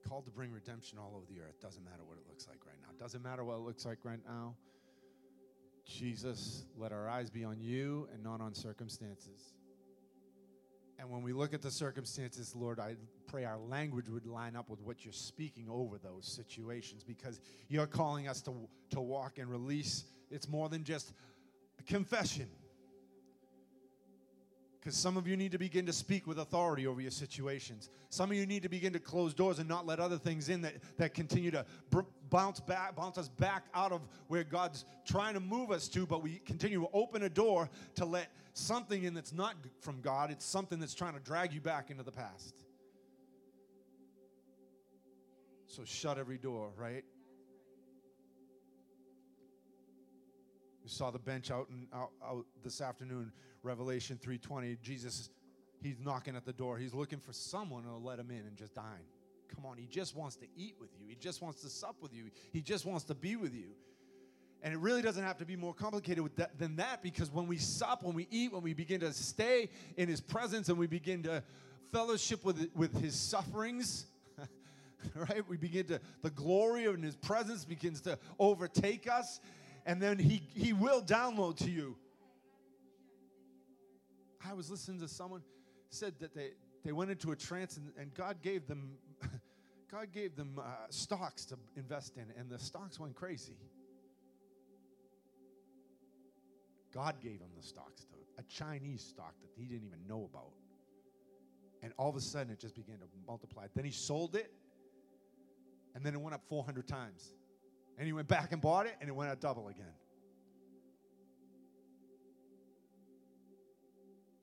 Called 0.09 0.25
to 0.25 0.33
bring 0.33 0.51
redemption 0.53 0.99
all 0.99 1.15
over 1.15 1.27
the 1.29 1.41
earth. 1.41 1.61
Doesn't 1.61 1.85
matter 1.85 2.03
what 2.05 2.19
it 2.19 2.25
looks 2.27 2.49
like 2.49 2.59
right 2.67 2.79
now. 2.81 2.89
Doesn't 2.99 3.23
matter 3.23 3.45
what 3.45 3.57
it 3.57 3.61
looks 3.61 3.85
like 3.85 3.99
right 4.05 4.21
now. 4.27 4.57
Jesus, 5.87 6.65
let 6.77 6.93
our 6.93 7.09
eyes 7.09 7.31
be 7.31 7.45
on 7.45 7.61
you 7.61 8.09
and 8.13 8.23
not 8.23 8.41
on 8.41 8.55
circumstances. 8.55 9.55
And 10.99 11.09
when 11.11 11.23
we 11.23 11.33
look 11.33 11.55
at 11.55 11.63
the 11.63 11.71
circumstances, 11.71 12.55
Lord, 12.57 12.81
I 12.81 12.97
pray 13.29 13.45
our 13.45 13.59
language 13.59 14.09
would 14.09 14.27
line 14.27 14.57
up 14.57 14.69
with 14.69 14.81
what 14.81 15.05
you're 15.05 15.13
speaking 15.13 15.69
over 15.71 15.97
those 15.99 16.27
situations 16.27 17.05
because 17.05 17.41
you're 17.69 17.87
calling 17.87 18.27
us 18.27 18.41
to, 18.43 18.55
to 18.91 19.01
walk 19.01 19.39
and 19.39 19.49
release. 19.49 20.05
It's 20.31 20.49
more 20.49 20.69
than 20.69 20.83
just 20.83 21.13
confession. 21.87 22.49
Because 24.81 24.97
some 24.97 25.17
of 25.17 25.27
you 25.27 25.37
need 25.37 25.53
to 25.53 25.59
begin 25.59 25.87
to 25.87 25.93
speak 25.93 26.27
with 26.27 26.39
authority 26.39 26.87
over 26.87 27.01
your 27.01 27.11
situations. 27.11 27.91
Some 28.11 28.31
of 28.31 28.37
you 28.37 28.47
need 28.47 28.63
to 28.63 28.69
begin 28.69 28.93
to 28.93 29.01
close 29.01 29.35
doors 29.35 29.59
and 29.59 29.69
not 29.69 29.87
let 29.87 29.99
other 29.99 30.19
things 30.19 30.49
in 30.49 30.63
that, 30.63 30.75
that 30.99 31.15
continue 31.15 31.51
to 31.51 31.67
br- 31.91 32.03
bounce 32.31 32.61
back, 32.61 32.95
bounce 32.95 33.19
us 33.19 33.29
back 33.29 33.65
out 33.75 33.91
of 33.91 34.03
where 34.29 34.45
God's 34.45 34.85
trying 35.05 35.35
to 35.35 35.41
move 35.41 35.73
us 35.73 35.89
to, 35.89 36.07
but 36.07 36.23
we 36.23 36.41
continue 36.47 36.81
to 36.81 36.89
open 36.93 37.25
a 37.25 37.29
door 37.29 37.69
to 37.97 38.05
let 38.05 38.31
something 38.53 39.03
in 39.03 39.15
that's 39.15 39.33
not 39.33 39.57
from 39.81 40.01
God. 40.01 40.31
It's 40.31 40.45
something 40.45 40.79
that's 40.79 40.95
trying 40.95 41.15
to 41.15 41.21
drag 41.21 41.53
you 41.53 41.61
back 41.61 41.91
into 41.91 42.05
the 42.05 42.13
past. 42.13 42.55
So 45.67 45.85
shut 45.85 46.19
every 46.19 46.39
door, 46.39 46.71
right? 46.77 47.05
We 50.83 50.89
saw 50.89 51.11
the 51.11 51.19
bench 51.19 51.51
out 51.51 51.69
and 51.69 51.87
out, 51.93 52.11
out 52.25 52.47
this 52.65 52.81
afternoon, 52.81 53.33
Revelation 53.63 54.19
3:20. 54.23 54.81
Jesus, 54.81 55.31
he's 55.83 55.99
knocking 55.99 56.37
at 56.37 56.45
the 56.45 56.53
door. 56.53 56.79
He's 56.79 56.95
looking 56.95 57.19
for 57.19 57.33
someone 57.33 57.85
to 57.85 57.97
let 57.97 58.19
him 58.19 58.31
in 58.31 58.47
and 58.47 58.57
just 58.57 58.75
dine. 58.75 59.07
Come 59.55 59.65
on, 59.67 59.79
he 59.79 59.87
just 59.87 60.15
wants 60.15 60.37
to 60.37 60.47
eat 60.57 60.75
with 60.79 60.91
you. 60.99 61.07
He 61.09 61.15
just 61.15 61.41
wants 61.41 61.63
to 61.63 61.69
sup 61.69 61.97
with 62.01 62.13
you. 62.13 62.31
He 62.53 62.61
just 62.61 62.85
wants 62.85 63.05
to 63.05 63.15
be 63.15 63.37
with 63.37 63.55
you. 63.55 63.71
And 64.63 64.75
it 64.75 64.79
really 64.79 65.03
doesn't 65.03 65.23
have 65.23 65.39
to 65.39 65.45
be 65.45 65.57
more 65.57 65.73
complicated 65.73 66.29
that, 66.37 66.59
than 66.59 66.77
that 66.77 67.03
because 67.03 67.31
when 67.31 67.47
we 67.47 67.59
sup, 67.59 68.03
when 68.03 68.15
we 68.15 68.27
eat, 68.31 68.53
when 68.53 68.63
we 68.63 68.75
begin 68.75 69.01
to 69.01 69.13
stay 69.13 69.71
in 69.97 70.09
his 70.09 70.21
presence 70.21 70.69
and 70.69 70.77
we 70.77 70.87
begin 70.87 71.23
to 71.23 71.43
fellowship 71.93 72.45
with, 72.45 72.69
with 72.75 73.01
his 73.01 73.15
sufferings, 73.15 74.07
right? 75.15 75.49
We 75.49 75.57
begin 75.57 75.87
to, 75.87 76.01
the 76.23 76.31
glory 76.31 76.87
of 76.87 77.01
his 77.01 77.15
presence 77.15 77.65
begins 77.65 78.01
to 78.03 78.19
overtake 78.39 79.09
us. 79.09 79.41
And 79.87 80.03
then 80.03 80.19
he, 80.19 80.43
he 80.55 80.73
will 80.73 81.03
download 81.03 81.57
to 81.59 81.71
you. 81.71 81.97
I 84.47 84.53
was 84.55 84.71
listening 84.71 85.01
to 85.01 85.09
someone 85.09 85.43
said 85.91 86.15
that 86.21 86.35
they, 86.35 86.51
they 86.85 86.93
went 86.93 87.11
into 87.11 87.33
a 87.33 87.37
trance 87.37 87.77
and, 87.77 87.93
and 87.99 88.13
God 88.15 88.43
gave 88.43 88.67
them 88.67 88.93
God 89.91 90.13
gave 90.13 90.37
them 90.37 90.59
uh, 90.59 90.65
stocks 90.91 91.47
to 91.47 91.57
invest 91.77 92.17
in, 92.17 92.27
and 92.39 92.51
the 92.51 92.59
stocks 92.59 93.01
went 93.01 93.15
crazy. 93.15 93.57
God 96.93 97.17
gave 97.21 97.41
him 97.41 97.51
the 97.57 97.63
stocks 97.63 98.05
to 98.05 98.15
a 98.39 98.43
Chinese 98.43 99.03
stock 99.03 99.35
that 99.41 99.51
he 99.57 99.65
didn't 99.65 99.87
even 99.87 100.07
know 100.07 100.29
about. 100.31 100.53
And 101.83 101.93
all 101.97 102.11
of 102.11 102.17
a 102.17 102.21
sudden 102.21 102.53
it 102.53 102.59
just 102.59 102.75
began 102.75 102.99
to 102.99 103.07
multiply. 103.27 103.67
Then 103.75 103.85
he 103.85 103.91
sold 103.91 104.37
it, 104.37 104.53
and 105.95 106.05
then 106.05 106.15
it 106.15 106.21
went 106.21 106.35
up 106.35 106.43
400 106.49 106.87
times. 106.87 107.35
And 107.97 108.07
he 108.07 108.13
went 108.13 108.29
back 108.29 108.53
and 108.53 108.61
bought 108.61 108.87
it, 108.87 108.97
and 109.01 109.09
it 109.09 109.13
went 109.13 109.31
up 109.31 109.41
double 109.41 109.69
again. 109.69 109.93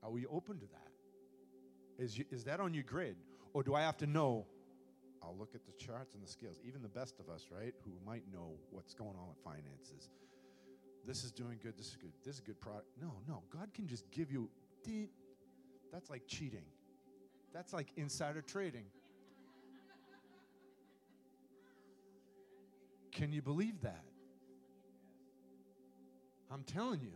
Are 0.06 0.12
we 0.12 0.28
open 0.28 0.60
to 0.60 0.66
that? 0.68 2.04
Is, 2.04 2.18
you, 2.18 2.26
is 2.30 2.44
that 2.44 2.60
on 2.60 2.76
your 2.76 2.84
grid? 2.84 3.16
Or 3.54 3.64
do 3.64 3.74
I 3.74 3.82
have 3.82 3.98
to 3.98 4.06
know? 4.06 4.46
I'll 5.24 5.36
look 5.36 5.56
at 5.56 5.66
the 5.66 5.72
charts 5.84 6.14
and 6.14 6.22
the 6.24 6.28
scales. 6.28 6.58
Even 6.64 6.84
the 6.84 6.90
best 6.90 7.20
of 7.20 7.28
us, 7.28 7.48
right, 7.50 7.74
who 7.84 7.92
might 8.06 8.22
know 8.32 8.52
what's 8.70 8.94
going 8.94 9.16
on 9.20 9.28
with 9.28 9.38
finances. 9.44 10.12
This 11.08 11.24
is 11.24 11.32
doing 11.32 11.58
good. 11.64 11.76
This 11.76 11.88
is 11.88 11.96
good. 11.96 12.12
This 12.24 12.36
is 12.36 12.42
a 12.42 12.44
good 12.44 12.62
product. 12.62 12.86
No, 13.02 13.14
no. 13.28 13.42
God 13.52 13.74
can 13.74 13.88
just 13.88 14.10
give 14.12 14.32
you. 14.32 14.48
That's 15.92 16.12
like 16.12 16.28
cheating. 16.28 16.66
That's 17.52 17.74
like 17.74 17.88
insider 17.96 18.42
trading. 18.42 18.86
Can 23.12 23.32
you 23.32 23.42
believe 23.42 23.82
that? 23.82 24.04
I'm 26.52 26.64
telling 26.64 27.00
you. 27.02 27.14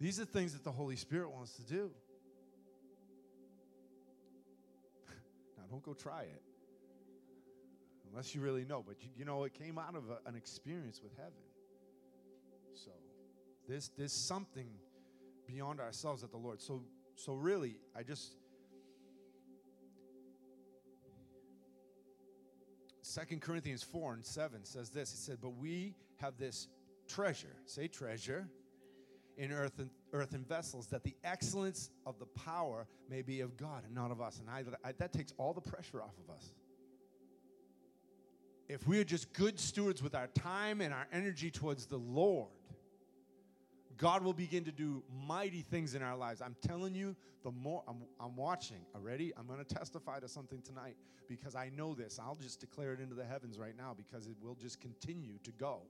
These 0.00 0.18
are 0.18 0.24
things 0.24 0.54
that 0.54 0.64
the 0.64 0.72
Holy 0.72 0.96
Spirit 0.96 1.30
wants 1.30 1.52
to 1.56 1.62
do. 1.62 1.90
now, 5.58 5.64
don't 5.70 5.82
go 5.82 5.92
try 5.92 6.22
it 6.22 6.42
unless 8.10 8.34
you 8.34 8.40
really 8.40 8.64
know. 8.64 8.82
But 8.86 8.96
you, 9.02 9.10
you 9.18 9.24
know, 9.26 9.44
it 9.44 9.52
came 9.52 9.78
out 9.78 9.94
of 9.94 10.04
a, 10.08 10.26
an 10.28 10.36
experience 10.36 11.00
with 11.02 11.12
heaven. 11.16 11.32
So, 12.74 12.90
there's, 13.68 13.90
there's 13.98 14.12
something 14.12 14.68
beyond 15.46 15.80
ourselves 15.80 16.22
that 16.22 16.30
the 16.30 16.38
Lord. 16.38 16.62
So, 16.62 16.82
so 17.14 17.34
really, 17.34 17.76
I 17.94 18.02
just. 18.02 18.36
Second 23.02 23.42
Corinthians 23.42 23.82
4 23.82 24.14
and 24.14 24.24
7 24.24 24.64
says 24.64 24.88
this. 24.88 25.12
It 25.12 25.16
said, 25.16 25.38
But 25.42 25.56
we 25.56 25.94
have 26.18 26.38
this 26.38 26.68
treasure, 27.08 27.56
say 27.66 27.88
treasure, 27.88 28.48
in 29.36 29.52
earthen, 29.52 29.90
earthen 30.12 30.44
vessels, 30.44 30.86
that 30.88 31.02
the 31.02 31.14
excellence 31.24 31.90
of 32.06 32.18
the 32.18 32.26
power 32.26 32.86
may 33.08 33.22
be 33.22 33.40
of 33.40 33.56
God 33.56 33.84
and 33.84 33.94
not 33.94 34.10
of 34.10 34.20
us. 34.20 34.40
And 34.40 34.48
I, 34.50 34.64
I, 34.88 34.92
that 34.92 35.12
takes 35.12 35.32
all 35.38 35.52
the 35.52 35.60
pressure 35.60 36.02
off 36.02 36.14
of 36.26 36.34
us. 36.34 36.52
If 38.68 38.86
we 38.86 39.00
are 39.00 39.04
just 39.04 39.32
good 39.32 39.58
stewards 39.58 40.02
with 40.02 40.14
our 40.14 40.28
time 40.28 40.80
and 40.80 40.94
our 40.94 41.06
energy 41.12 41.50
towards 41.50 41.86
the 41.86 41.96
Lord, 41.96 42.50
God 43.96 44.22
will 44.22 44.32
begin 44.32 44.64
to 44.64 44.72
do 44.72 45.02
mighty 45.26 45.60
things 45.60 45.94
in 45.94 46.02
our 46.02 46.16
lives. 46.16 46.40
I'm 46.40 46.56
telling 46.62 46.94
you, 46.94 47.14
the 47.42 47.50
more 47.50 47.82
I'm, 47.86 48.02
I'm 48.18 48.36
watching 48.36 48.78
uh, 48.94 48.98
already, 48.98 49.32
I'm 49.36 49.46
going 49.46 49.62
to 49.62 49.74
testify 49.74 50.20
to 50.20 50.28
something 50.28 50.62
tonight 50.62 50.96
because 51.28 51.54
I 51.54 51.70
know 51.76 51.94
this. 51.94 52.18
I'll 52.18 52.38
just 52.40 52.60
declare 52.60 52.92
it 52.94 53.00
into 53.00 53.14
the 53.14 53.24
heavens 53.24 53.58
right 53.58 53.76
now 53.76 53.94
because 53.94 54.26
it 54.26 54.36
will 54.42 54.54
just 54.54 54.80
continue 54.80 55.38
to 55.44 55.50
go. 55.52 55.82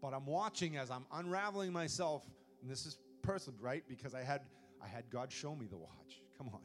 But 0.00 0.14
I'm 0.14 0.26
watching 0.26 0.76
as 0.76 0.90
I'm 0.90 1.04
unraveling 1.12 1.72
myself 1.72 2.26
and 2.64 2.72
this 2.72 2.86
is 2.86 2.96
personal, 3.20 3.60
right? 3.60 3.84
Because 3.86 4.14
I 4.14 4.22
had 4.22 4.40
I 4.82 4.88
had 4.88 5.04
God 5.10 5.30
show 5.30 5.54
me 5.54 5.66
the 5.66 5.76
watch. 5.76 6.22
Come 6.38 6.48
on. 6.48 6.60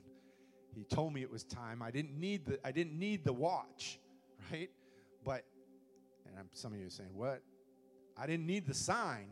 He 0.73 0.83
told 0.85 1.13
me 1.13 1.21
it 1.21 1.29
was 1.29 1.43
time. 1.43 1.81
I 1.81 1.91
didn't 1.91 2.17
need 2.17 2.45
the 2.45 2.65
I 2.65 2.71
didn't 2.71 2.97
need 2.97 3.25
the 3.25 3.33
watch, 3.33 3.99
right? 4.51 4.69
But 5.25 5.43
and 6.25 6.39
I'm, 6.39 6.49
some 6.53 6.73
of 6.73 6.79
you 6.79 6.87
are 6.87 6.89
saying, 6.89 7.09
"What?" 7.13 7.43
I 8.17 8.25
didn't 8.25 8.47
need 8.47 8.65
the 8.65 8.73
sign. 8.73 9.27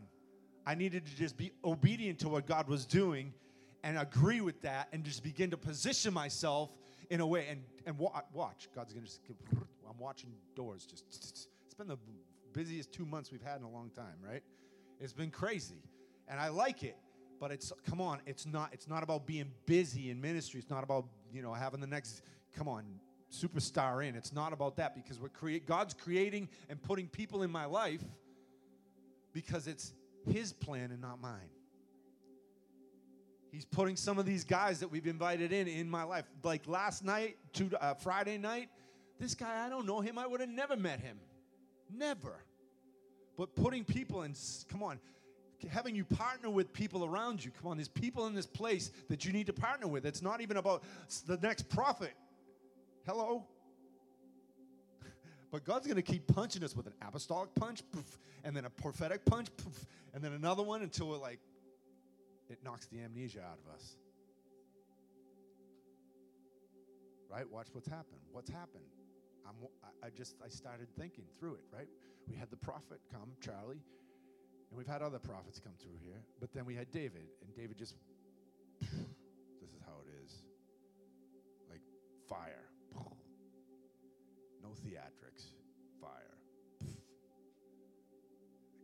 I 0.66 0.74
needed 0.74 1.06
to 1.06 1.16
just 1.16 1.38
be 1.38 1.52
obedient 1.64 2.18
to 2.20 2.28
what 2.28 2.46
God 2.46 2.68
was 2.68 2.84
doing 2.84 3.32
and 3.82 3.98
agree 3.98 4.42
with 4.42 4.60
that 4.62 4.88
and 4.92 5.02
just 5.04 5.22
begin 5.22 5.50
to 5.50 5.56
position 5.56 6.12
myself 6.12 6.70
in 7.08 7.20
a 7.20 7.26
way 7.26 7.46
and 7.48 7.62
and 7.86 7.98
watch. 7.98 8.68
God's 8.74 8.92
going 8.92 9.06
to 9.06 9.10
just 9.10 9.22
I'm 9.88 9.98
watching 9.98 10.34
doors 10.54 10.84
just 10.84 11.06
it's 11.64 11.74
been 11.74 11.88
the 11.88 11.98
busiest 12.52 12.92
2 12.92 13.06
months 13.06 13.32
we've 13.32 13.42
had 13.42 13.60
in 13.60 13.62
a 13.62 13.70
long 13.70 13.88
time, 13.90 14.16
right? 14.22 14.42
It's 15.00 15.14
been 15.14 15.30
crazy 15.30 15.82
and 16.28 16.40
I 16.40 16.48
like 16.48 16.82
it. 16.82 16.96
But 17.40 17.52
it's 17.52 17.72
come 17.88 18.00
on, 18.00 18.20
it's 18.26 18.46
not 18.46 18.70
it's 18.72 18.88
not 18.88 19.02
about 19.02 19.26
being 19.26 19.50
busy 19.66 20.10
in 20.10 20.20
ministry. 20.20 20.60
It's 20.60 20.70
not 20.70 20.84
about 20.84 21.06
you 21.32 21.42
know 21.42 21.52
having 21.52 21.80
the 21.80 21.86
next 21.86 22.22
come 22.56 22.68
on 22.68 22.84
superstar 23.32 24.06
in. 24.06 24.14
It's 24.16 24.32
not 24.32 24.52
about 24.52 24.76
that 24.76 24.94
because 24.94 25.20
we're 25.20 25.28
create 25.28 25.66
God's 25.66 25.94
creating 25.94 26.48
and 26.68 26.80
putting 26.82 27.06
people 27.08 27.42
in 27.42 27.50
my 27.50 27.66
life 27.66 28.02
because 29.32 29.66
it's 29.66 29.92
His 30.26 30.52
plan 30.52 30.90
and 30.90 31.00
not 31.00 31.20
mine. 31.20 31.50
He's 33.50 33.64
putting 33.64 33.96
some 33.96 34.18
of 34.18 34.26
these 34.26 34.44
guys 34.44 34.80
that 34.80 34.88
we've 34.88 35.06
invited 35.06 35.52
in 35.52 35.68
in 35.68 35.88
my 35.88 36.02
life. 36.02 36.24
Like 36.42 36.66
last 36.66 37.04
night, 37.04 37.36
uh, 37.80 37.94
Friday 37.94 38.36
night, 38.36 38.68
this 39.18 39.34
guy 39.34 39.64
I 39.64 39.68
don't 39.68 39.86
know 39.86 40.00
him. 40.00 40.18
I 40.18 40.26
would 40.26 40.40
have 40.40 40.50
never 40.50 40.76
met 40.76 41.00
him, 41.00 41.18
never. 41.92 42.44
But 43.36 43.54
putting 43.54 43.84
people 43.84 44.22
in, 44.24 44.34
come 44.68 44.82
on, 44.82 44.98
having 45.66 45.94
you 45.94 46.04
partner 46.04 46.50
with 46.50 46.72
people 46.72 47.04
around 47.04 47.44
you. 47.44 47.50
Come 47.50 47.70
on, 47.70 47.76
there's 47.76 47.88
people 47.88 48.26
in 48.26 48.34
this 48.34 48.46
place 48.46 48.90
that 49.08 49.24
you 49.24 49.32
need 49.32 49.46
to 49.46 49.52
partner 49.52 49.88
with. 49.88 50.06
It's 50.06 50.22
not 50.22 50.40
even 50.40 50.56
about 50.56 50.84
the 51.26 51.36
next 51.38 51.68
prophet. 51.68 52.14
Hello? 53.06 53.44
But 55.50 55.64
God's 55.64 55.86
going 55.86 55.96
to 55.96 56.02
keep 56.02 56.26
punching 56.26 56.62
us 56.62 56.76
with 56.76 56.86
an 56.86 56.92
apostolic 57.00 57.54
punch, 57.54 57.82
poof, 57.90 58.18
and 58.44 58.54
then 58.54 58.66
a 58.66 58.70
prophetic 58.70 59.24
punch, 59.24 59.48
poof, 59.56 59.86
and 60.12 60.22
then 60.22 60.34
another 60.34 60.62
one 60.62 60.82
until 60.82 61.08
we're 61.08 61.16
like, 61.16 61.40
it 62.50 62.58
knocks 62.62 62.86
the 62.86 63.00
amnesia 63.00 63.40
out 63.40 63.58
of 63.66 63.74
us. 63.74 63.96
Right? 67.30 67.50
Watch 67.50 67.68
what's 67.72 67.88
happened. 67.88 68.20
What's 68.30 68.50
happened? 68.50 68.84
I'm, 69.46 69.54
I 70.02 70.10
just 70.10 70.36
I 70.44 70.48
started 70.48 70.88
thinking 70.98 71.24
through 71.38 71.54
it. 71.54 71.64
Right? 71.72 71.88
We 72.28 72.36
had 72.36 72.50
the 72.50 72.56
prophet 72.56 73.00
come, 73.10 73.30
Charlie, 73.40 73.80
and 74.70 74.76
we've 74.76 74.86
had 74.86 75.02
other 75.02 75.18
prophets 75.18 75.58
come 75.58 75.72
through 75.80 75.96
here, 76.02 76.20
but 76.40 76.52
then 76.52 76.66
we 76.66 76.74
had 76.74 76.90
David, 76.90 77.28
and 77.42 77.54
David 77.54 77.78
just, 77.78 77.94
this 78.80 79.70
is 79.72 79.80
how 79.86 79.94
it 80.04 80.10
is. 80.24 80.42
Like 81.70 81.80
fire. 82.28 82.64
No 84.62 84.68
theatrics. 84.84 85.52
Fire. 86.00 86.36
The 86.80 86.86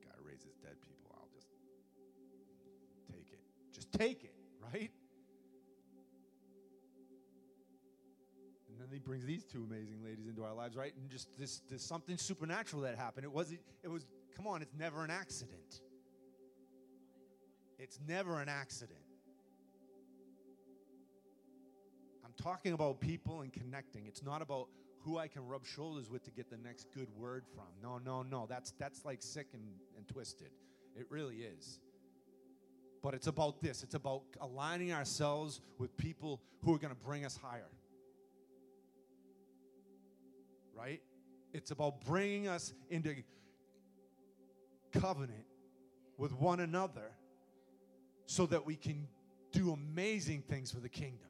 guy 0.07 0.17
raises 0.27 0.55
dead 0.63 0.77
people. 0.87 1.11
I'll 1.15 1.29
just 1.35 1.49
take 3.13 3.31
it. 3.33 3.41
Just 3.73 3.93
take 3.93 4.25
it, 4.25 4.35
right? 4.73 4.91
And 8.71 8.81
then 8.81 8.89
he 8.91 8.99
brings 8.99 9.27
these 9.27 9.45
two 9.45 9.67
amazing 9.69 10.03
ladies 10.03 10.27
into 10.27 10.45
our 10.45 10.55
lives, 10.55 10.77
right? 10.77 10.95
And 10.97 11.11
just 11.11 11.29
this, 11.39 11.61
this 11.71 11.83
something 11.83 12.17
supernatural 12.17 12.83
that 12.83 12.97
happened. 12.97 13.25
It 13.25 13.33
wasn't, 13.33 13.61
it 13.83 13.89
was 13.89 14.07
Come 14.37 14.47
on, 14.47 14.63
it's 14.63 14.75
never 14.79 15.05
an 15.05 15.11
accident. 15.11 15.81
It's 17.79 17.99
never 18.07 18.41
an 18.41 18.49
accident. 18.49 18.99
I'm 22.25 22.33
talking 22.43 22.73
about 22.73 23.01
people 23.01 23.43
and 23.43 23.53
connecting. 23.53 24.07
It's 24.07 24.23
not 24.23 24.43
about 24.43 24.69
who 25.01 25.19
I 25.19 25.29
can 25.29 25.47
rub 25.47 25.67
shoulders 25.67 26.11
with 26.11 26.25
to 26.25 26.31
get 26.31 26.51
the 26.51 26.57
next 26.57 26.87
good 26.95 27.09
word 27.17 27.45
from. 27.55 27.67
No, 27.83 27.99
no, 27.99 28.23
no. 28.23 28.47
That's 28.49 28.73
that's 28.79 29.05
like 29.05 29.23
sick 29.23 29.49
and, 29.53 29.63
and 29.97 30.09
twisted. 30.09 30.51
It 30.97 31.07
really 31.11 31.37
is. 31.37 31.79
But 33.03 33.13
it's 33.13 33.27
about 33.27 33.61
this. 33.61 33.83
It's 33.83 33.95
about 33.95 34.23
aligning 34.41 34.93
ourselves 34.93 35.61
with 35.79 35.95
people 35.99 36.41
who 36.65 36.75
are 36.75 36.79
going 36.79 36.95
to 36.95 37.01
bring 37.05 37.27
us 37.27 37.37
higher. 37.37 37.69
Right? 40.75 41.03
It's 41.53 41.71
about 41.71 42.01
bringing 42.07 42.49
us 42.49 42.73
into 42.89 43.15
covenant 45.01 45.45
with 46.17 46.33
one 46.33 46.61
another 46.61 47.11
so 48.27 48.47
that 48.47 48.65
we 48.65 48.77
can 48.77 49.07
do 49.53 49.73
amazing 49.73 50.43
things 50.43 50.71
for 50.71 50.81
the 50.81 50.89
kingdom. 50.89 51.29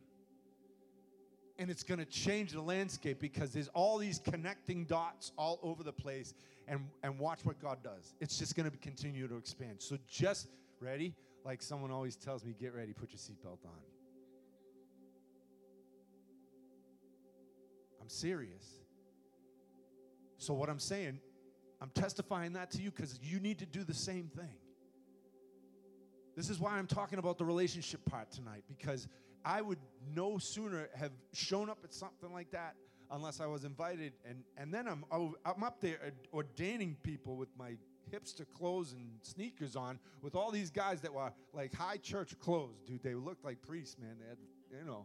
And 1.59 1.71
it's 1.71 1.83
going 1.83 1.99
to 1.99 2.05
change 2.05 2.53
the 2.53 2.61
landscape 2.61 3.21
because 3.21 3.53
there's 3.53 3.69
all 3.69 3.99
these 3.99 4.19
connecting 4.19 4.85
dots 4.85 5.33
all 5.37 5.61
over 5.63 5.83
the 5.83 5.93
place. 5.93 6.35
And, 6.67 6.89
and 7.03 7.19
watch 7.19 7.45
what 7.45 7.61
God 7.61 7.83
does. 7.85 8.15
It's 8.21 8.39
just 8.39 8.57
going 8.57 8.71
to 8.71 8.77
continue 8.79 9.29
to 9.29 9.37
expand. 9.37 9.83
So 9.83 9.99
just 10.09 10.49
ready? 10.81 11.15
Like 11.45 11.61
someone 11.61 11.91
always 11.91 12.17
tells 12.17 12.43
me, 12.43 12.55
get 12.59 12.75
ready, 12.75 12.95
put 12.95 13.11
your 13.11 13.19
seatbelt 13.19 13.65
on. 13.67 13.83
I'm 18.01 18.09
serious. 18.09 18.67
So, 20.37 20.53
what 20.53 20.69
I'm 20.69 20.79
saying, 20.79 21.21
I'm 21.85 21.91
testifying 21.91 22.55
that 22.55 22.71
to 22.71 22.81
you 22.81 22.91
because 22.91 23.21
you 23.23 23.41
need 23.41 23.59
to 23.59 23.67
do 23.67 23.85
the 23.85 23.93
same 23.93 24.31
thing. 24.35 24.57
This 26.35 26.49
is 26.49 26.59
why 26.59 26.79
I'm 26.79 26.87
talking 26.87 27.19
about 27.19 27.37
the 27.37 27.45
relationship 27.45 28.03
part 28.07 28.31
tonight 28.33 28.65
because 28.67 29.07
I 29.45 29.61
would 29.61 29.77
no 30.15 30.39
sooner 30.41 30.89
have 30.95 31.13
shown 31.35 31.69
up 31.69 31.81
at 31.85 31.93
something 31.93 32.33
like 32.33 32.53
that 32.53 32.77
unless 33.11 33.39
I 33.39 33.45
was 33.45 33.65
invited. 33.65 34.15
And, 34.27 34.45
and 34.57 34.73
then 34.73 34.89
I'm, 34.89 35.05
oh, 35.13 35.35
I'm 35.45 35.63
up 35.63 35.83
there 35.83 35.99
ordaining 36.33 36.97
people 37.03 37.37
with 37.37 37.51
my 37.59 37.73
hipster 38.11 38.47
clothes 38.57 38.95
and 38.95 39.07
sneakers 39.21 39.77
on 39.77 39.99
with 40.23 40.35
all 40.35 40.51
these 40.51 40.71
guys 40.71 41.03
that 41.03 41.13
were 41.13 41.33
like 41.53 41.75
high 41.75 41.99
church 41.99 42.39
clothes, 42.39 42.81
dude. 42.87 43.03
They 43.03 43.15
looked 43.15 43.45
like 43.45 43.61
priests, 43.61 43.99
man. 44.01 44.17
They 44.23 44.29
had, 44.31 44.39
you 44.71 44.87
know, 44.87 45.05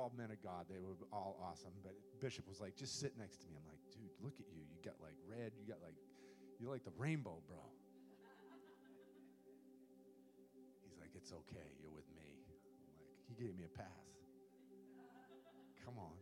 all 0.00 0.12
men 0.16 0.30
of 0.30 0.42
God. 0.42 0.64
They 0.68 0.80
were 0.80 0.96
all 1.12 1.36
awesome. 1.44 1.76
But 1.84 1.92
Bishop 2.20 2.48
was 2.48 2.60
like, 2.60 2.74
just 2.74 2.98
sit 2.98 3.12
next 3.18 3.42
to 3.42 3.46
me. 3.48 3.54
I'm 3.60 3.68
like, 3.68 3.78
dude, 3.92 4.08
look 4.24 4.34
at 4.40 4.46
you. 4.48 4.64
You 4.72 4.80
got 4.82 4.96
like 5.02 5.14
red. 5.28 5.52
You 5.60 5.68
got 5.68 5.82
like, 5.84 5.94
you're 6.58 6.70
like 6.70 6.84
the 6.84 6.96
rainbow, 6.96 7.36
bro. 7.46 7.60
He's 10.88 10.98
like, 10.98 11.10
it's 11.14 11.32
okay. 11.32 11.68
You're 11.80 11.92
with 11.92 12.08
me. 12.16 12.24
I'm 12.24 12.48
like, 12.48 12.64
he 13.28 13.34
gave 13.44 13.54
me 13.56 13.64
a 13.64 13.76
pass. 13.76 13.86
Come 15.84 15.98
on. 15.98 16.16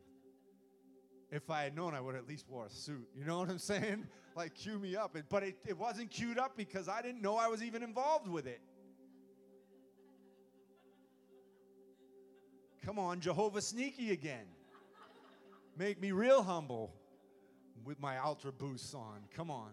If 1.30 1.50
I 1.50 1.62
had 1.62 1.76
known, 1.76 1.94
I 1.94 2.00
would 2.00 2.16
at 2.16 2.26
least 2.26 2.46
wore 2.48 2.66
a 2.66 2.70
suit. 2.70 3.06
You 3.14 3.24
know 3.24 3.38
what 3.38 3.48
I'm 3.48 3.58
saying? 3.58 4.06
Like, 4.36 4.54
cue 4.54 4.78
me 4.78 4.94
up. 4.94 5.16
But 5.30 5.42
it, 5.42 5.56
it 5.66 5.76
wasn't 5.76 6.12
queued 6.12 6.38
up 6.38 6.56
because 6.56 6.88
I 6.88 7.02
didn't 7.02 7.22
know 7.22 7.36
I 7.36 7.48
was 7.48 7.60
even 7.60 7.82
involved 7.82 8.28
with 8.28 8.46
it. 8.46 8.60
Come 12.88 12.98
on, 12.98 13.20
Jehovah 13.20 13.60
Sneaky 13.60 14.12
again. 14.12 14.46
Make 15.76 16.00
me 16.00 16.10
real 16.10 16.42
humble 16.42 16.94
with 17.84 18.00
my 18.00 18.16
Ultra 18.16 18.50
Boosts 18.50 18.94
on. 18.94 19.20
Come 19.36 19.50
on. 19.50 19.72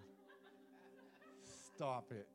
Stop 1.73 2.11
it. 2.11 2.27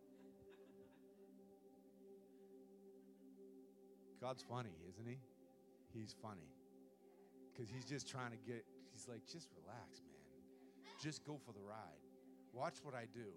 God's 4.23 4.43
funny, 4.43 4.71
isn't 4.89 5.07
he? 5.07 5.19
He's 5.93 6.17
funny. 6.23 6.49
Because 7.53 7.71
he's 7.71 7.85
just 7.85 8.09
trying 8.09 8.31
to 8.31 8.39
get, 8.39 8.65
he's 8.95 9.07
like, 9.07 9.21
just 9.31 9.51
relax, 9.63 10.01
man. 10.01 10.95
Just 10.99 11.27
go 11.27 11.39
for 11.45 11.53
the 11.53 11.61
ride. 11.61 12.01
Watch 12.55 12.77
what 12.85 12.95
I 12.95 13.05
do. 13.13 13.29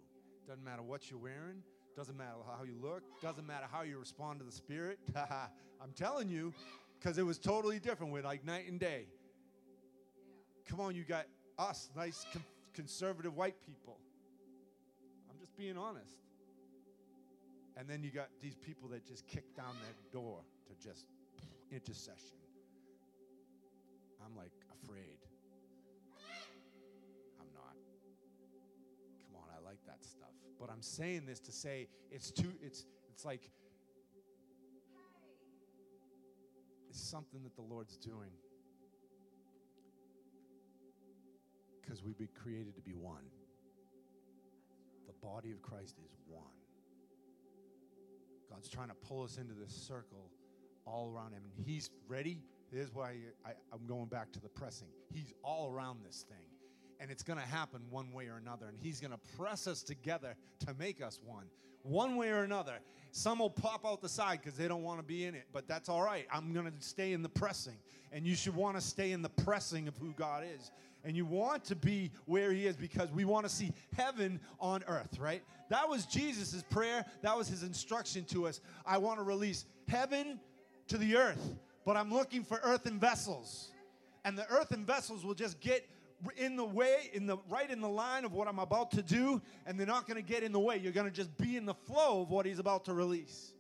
Doesn't 0.47 0.63
matter 0.63 0.81
what 0.81 1.11
you're 1.11 1.19
wearing, 1.19 1.61
doesn't 1.93 2.17
matter 2.17 2.37
how 2.57 2.63
you 2.63 2.77
look, 2.81 3.03
doesn't 3.21 3.45
matter 3.45 3.65
how 3.69 3.81
you 3.81 3.99
respond 3.99 4.39
to 4.39 4.45
the 4.45 4.51
Spirit. 4.51 4.97
I'm 5.15 5.91
telling 5.93 6.29
you, 6.29 6.53
because 7.03 7.17
it 7.17 7.25
was 7.25 7.37
totally 7.37 7.79
different 7.79 8.13
with 8.13 8.23
like 8.23 8.45
night 8.45 8.69
and 8.69 8.79
day. 8.79 9.07
Come 10.69 10.79
on, 10.79 10.95
you 10.95 11.03
got 11.03 11.25
us, 11.59 11.89
nice 11.95 12.25
con- 12.31 12.43
conservative 12.73 13.35
white 13.35 13.55
people. 13.65 13.97
I'm 15.29 15.37
just 15.37 15.55
being 15.57 15.77
honest. 15.77 16.15
And 17.75 17.89
then 17.89 18.03
you 18.03 18.09
got 18.09 18.29
these 18.41 18.55
people 18.55 18.87
that 18.89 19.05
just 19.05 19.27
kick 19.27 19.43
down 19.55 19.75
that 19.81 20.13
door 20.13 20.39
to 20.67 20.87
just 20.87 21.05
intercession. 21.71 22.37
I'm 24.25 24.37
like 24.37 24.53
afraid. 24.83 25.19
I'm 27.37 27.47
not. 27.53 27.75
Come 29.25 29.35
on, 29.35 29.49
I 29.51 29.67
like 29.67 29.79
that 29.87 30.05
stuff. 30.05 30.29
But 30.57 30.69
I'm 30.69 30.81
saying 30.81 31.25
this 31.25 31.39
to 31.41 31.51
say 31.51 31.89
it's 32.11 32.31
too 32.31 32.53
it's 32.61 32.85
it's 33.11 33.25
like 33.25 33.49
is 36.93 37.01
something 37.01 37.41
that 37.43 37.55
the 37.55 37.61
Lord's 37.61 37.97
doing. 37.97 38.31
Because 41.81 42.03
we've 42.03 42.17
been 42.17 42.29
created 42.41 42.75
to 42.75 42.81
be 42.81 42.93
one. 42.93 43.25
The 45.07 45.13
body 45.25 45.51
of 45.51 45.61
Christ 45.61 45.97
is 46.03 46.11
one. 46.27 46.43
God's 48.49 48.69
trying 48.69 48.89
to 48.89 48.95
pull 48.95 49.23
us 49.23 49.37
into 49.37 49.53
this 49.53 49.73
circle 49.73 50.29
all 50.85 51.11
around 51.13 51.33
Him. 51.33 51.41
And 51.43 51.65
He's 51.65 51.89
ready. 52.07 52.41
Here's 52.71 52.93
why 52.93 53.15
I, 53.45 53.51
am 53.73 53.85
going 53.87 54.07
back 54.07 54.31
to 54.33 54.39
the 54.39 54.49
pressing. 54.49 54.87
He's 55.13 55.33
all 55.43 55.71
around 55.71 55.99
this 56.05 56.25
thing. 56.27 56.47
And 56.99 57.11
it's 57.11 57.23
going 57.23 57.39
to 57.39 57.45
happen 57.45 57.81
one 57.89 58.11
way 58.13 58.27
or 58.27 58.37
another. 58.37 58.67
And 58.67 58.77
He's 58.81 58.99
going 58.99 59.11
to 59.11 59.37
press 59.37 59.67
us 59.67 59.83
together 59.83 60.35
to 60.65 60.73
make 60.75 61.01
us 61.01 61.19
one 61.25 61.45
one 61.83 62.15
way 62.15 62.29
or 62.29 62.43
another. 62.43 62.79
Some 63.11 63.39
will 63.39 63.49
pop 63.49 63.85
out 63.85 64.01
the 64.01 64.09
side 64.09 64.39
because 64.41 64.57
they 64.57 64.67
don't 64.67 64.81
want 64.81 64.99
to 64.99 65.03
be 65.03 65.25
in 65.25 65.35
it, 65.35 65.45
but 65.53 65.67
that's 65.67 65.87
all 65.87 66.01
right. 66.01 66.25
I'm 66.31 66.51
going 66.51 66.65
to 66.65 66.73
stay 66.79 67.13
in 67.13 67.21
the 67.21 67.29
pressing. 67.29 67.77
And 68.11 68.25
you 68.25 68.35
should 68.35 68.55
want 68.55 68.75
to 68.75 68.81
stay 68.81 69.11
in 69.11 69.21
the 69.21 69.29
pressing 69.29 69.87
of 69.87 69.95
who 69.97 70.13
God 70.13 70.43
is. 70.43 70.71
And 71.03 71.15
you 71.15 71.25
want 71.25 71.65
to 71.65 71.75
be 71.75 72.11
where 72.25 72.51
He 72.51 72.65
is 72.65 72.75
because 72.75 73.11
we 73.11 73.25
want 73.25 73.45
to 73.45 73.51
see 73.51 73.71
heaven 73.95 74.39
on 74.59 74.83
earth, 74.87 75.19
right? 75.19 75.43
That 75.69 75.89
was 75.89 76.05
Jesus' 76.05 76.63
prayer. 76.69 77.05
That 77.21 77.37
was 77.37 77.47
His 77.47 77.61
instruction 77.61 78.23
to 78.25 78.47
us. 78.47 78.61
I 78.85 78.97
want 78.97 79.19
to 79.19 79.23
release 79.23 79.65
heaven 79.87 80.39
to 80.87 80.97
the 80.97 81.17
earth, 81.17 81.55
but 81.85 81.97
I'm 81.97 82.11
looking 82.11 82.43
for 82.43 82.59
earthen 82.63 82.99
vessels. 82.99 83.71
And 84.25 84.37
the 84.37 84.49
earthen 84.49 84.85
vessels 84.85 85.25
will 85.25 85.33
just 85.33 85.59
get 85.59 85.87
in 86.37 86.55
the 86.55 86.63
way, 86.63 87.09
in 87.13 87.25
the 87.25 87.37
right 87.49 87.69
in 87.69 87.81
the 87.81 87.89
line 87.89 88.25
of 88.25 88.33
what 88.33 88.47
I'm 88.47 88.59
about 88.59 88.91
to 88.91 89.01
do, 89.01 89.41
and 89.65 89.79
they're 89.79 89.87
not 89.87 90.07
going 90.07 90.23
to 90.23 90.27
get 90.27 90.43
in 90.43 90.51
the 90.51 90.59
way. 90.59 90.77
You're 90.77 90.91
going 90.91 91.09
to 91.09 91.11
just 91.11 91.35
be 91.37 91.57
in 91.57 91.65
the 91.65 91.73
flow 91.73 92.21
of 92.21 92.29
what 92.29 92.45
he's 92.45 92.59
about 92.59 92.85
to 92.85 92.93
release. 92.93 93.53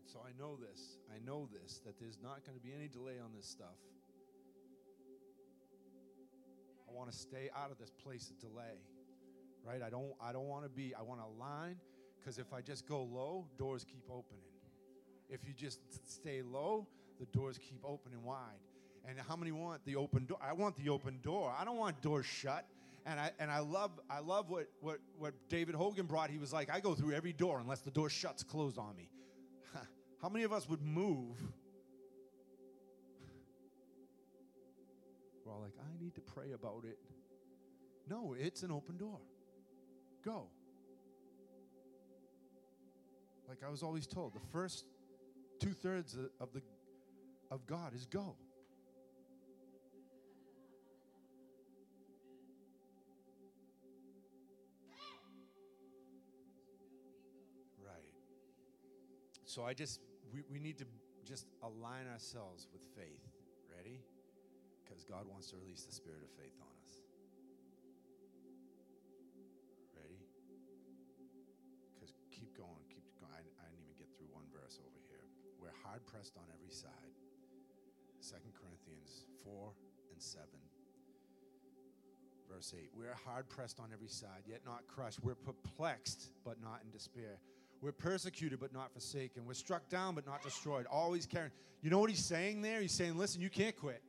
And 0.00 0.08
so 0.10 0.20
I 0.26 0.38
know 0.40 0.56
this. 0.56 0.98
I 1.14 1.24
know 1.24 1.48
this 1.52 1.80
that 1.84 1.98
there's 1.98 2.18
not 2.22 2.44
going 2.44 2.58
to 2.58 2.64
be 2.64 2.72
any 2.74 2.88
delay 2.88 3.18
on 3.22 3.30
this 3.36 3.46
stuff. 3.46 3.76
I 6.88 6.92
want 6.92 7.10
to 7.10 7.16
stay 7.16 7.50
out 7.56 7.70
of 7.70 7.78
this 7.78 7.90
place 7.90 8.30
of 8.30 8.38
delay. 8.38 8.78
Right? 9.66 9.82
I 9.82 9.90
don't 9.90 10.12
I 10.20 10.32
don't 10.32 10.46
want 10.46 10.64
to 10.64 10.68
be 10.68 10.94
I 10.94 11.02
want 11.02 11.20
to 11.20 11.26
align 11.26 11.76
because 12.24 12.38
if 12.38 12.52
I 12.54 12.62
just 12.62 12.88
go 12.88 13.02
low, 13.02 13.44
doors 13.58 13.84
keep 13.84 14.04
opening. 14.08 14.44
If 15.28 15.40
you 15.46 15.52
just 15.52 15.80
stay 16.10 16.42
low, 16.42 16.86
the 17.20 17.26
doors 17.26 17.58
keep 17.58 17.80
opening 17.84 18.22
wide. 18.24 18.60
And 19.06 19.18
how 19.28 19.36
many 19.36 19.52
want 19.52 19.84
the 19.84 19.96
open 19.96 20.24
door? 20.24 20.38
I 20.40 20.54
want 20.54 20.76
the 20.76 20.88
open 20.88 21.18
door. 21.22 21.54
I 21.58 21.64
don't 21.64 21.76
want 21.76 22.00
doors 22.00 22.24
shut. 22.24 22.66
And 23.04 23.20
I 23.20 23.32
and 23.38 23.50
I 23.50 23.58
love 23.58 23.90
I 24.08 24.20
love 24.20 24.48
what 24.48 24.68
what 24.80 24.98
what 25.18 25.34
David 25.50 25.74
Hogan 25.74 26.06
brought. 26.06 26.30
He 26.30 26.38
was 26.38 26.54
like, 26.54 26.70
I 26.70 26.80
go 26.80 26.94
through 26.94 27.12
every 27.12 27.34
door 27.34 27.58
unless 27.60 27.80
the 27.80 27.90
door 27.90 28.08
shuts 28.08 28.42
closed 28.42 28.78
on 28.78 28.96
me. 28.96 29.10
how 30.22 30.30
many 30.30 30.44
of 30.44 30.52
us 30.54 30.66
would 30.66 30.80
move? 30.80 31.36
We're 35.44 35.52
all 35.52 35.60
like, 35.60 35.74
I 35.78 36.02
need 36.02 36.14
to 36.14 36.22
pray 36.22 36.52
about 36.52 36.84
it. 36.84 36.98
No, 38.08 38.34
it's 38.38 38.62
an 38.62 38.70
open 38.70 38.96
door. 38.96 39.20
Go. 40.24 40.48
Like 43.54 43.68
I 43.68 43.70
was 43.70 43.84
always 43.84 44.08
told, 44.08 44.34
the 44.34 44.40
first 44.50 44.84
two 45.60 45.74
thirds 45.74 46.16
of 46.40 46.52
the 46.52 46.60
of 47.52 47.64
God 47.68 47.94
is 47.94 48.04
go. 48.04 48.34
Right. 57.78 57.94
So 59.44 59.62
I 59.62 59.72
just 59.72 60.00
we, 60.32 60.42
we 60.50 60.58
need 60.58 60.78
to 60.78 60.84
just 61.24 61.46
align 61.62 62.08
ourselves 62.12 62.66
with 62.72 62.82
faith. 62.96 63.22
Ready? 63.72 64.00
Because 64.82 65.04
God 65.04 65.26
wants 65.30 65.50
to 65.50 65.56
release 65.58 65.84
the 65.84 65.92
spirit 65.92 66.24
of 66.24 66.30
faith 66.30 66.56
on 66.60 66.66
us. 66.88 67.03
Hard 75.94 76.06
pressed 76.06 76.36
on 76.36 76.42
every 76.52 76.74
side. 76.74 76.90
2 78.20 78.34
Corinthians 78.60 79.26
4 79.44 79.70
and 80.12 80.20
7. 80.20 80.44
Verse 82.52 82.74
8 82.76 82.90
We're 82.98 83.14
hard 83.24 83.48
pressed 83.48 83.78
on 83.78 83.90
every 83.92 84.08
side, 84.08 84.42
yet 84.44 84.62
not 84.66 84.88
crushed. 84.88 85.22
We're 85.22 85.36
perplexed, 85.36 86.32
but 86.44 86.60
not 86.60 86.80
in 86.84 86.90
despair. 86.90 87.38
We're 87.80 87.92
persecuted, 87.92 88.58
but 88.58 88.72
not 88.72 88.92
forsaken. 88.92 89.44
We're 89.46 89.54
struck 89.54 89.88
down, 89.88 90.16
but 90.16 90.26
not 90.26 90.42
destroyed. 90.42 90.86
Always 90.90 91.26
carrying. 91.26 91.52
You 91.80 91.90
know 91.90 92.00
what 92.00 92.10
he's 92.10 92.24
saying 92.24 92.62
there? 92.62 92.80
He's 92.80 92.90
saying, 92.90 93.16
listen, 93.16 93.40
you 93.40 93.50
can't 93.50 93.76
quit. 93.76 94.02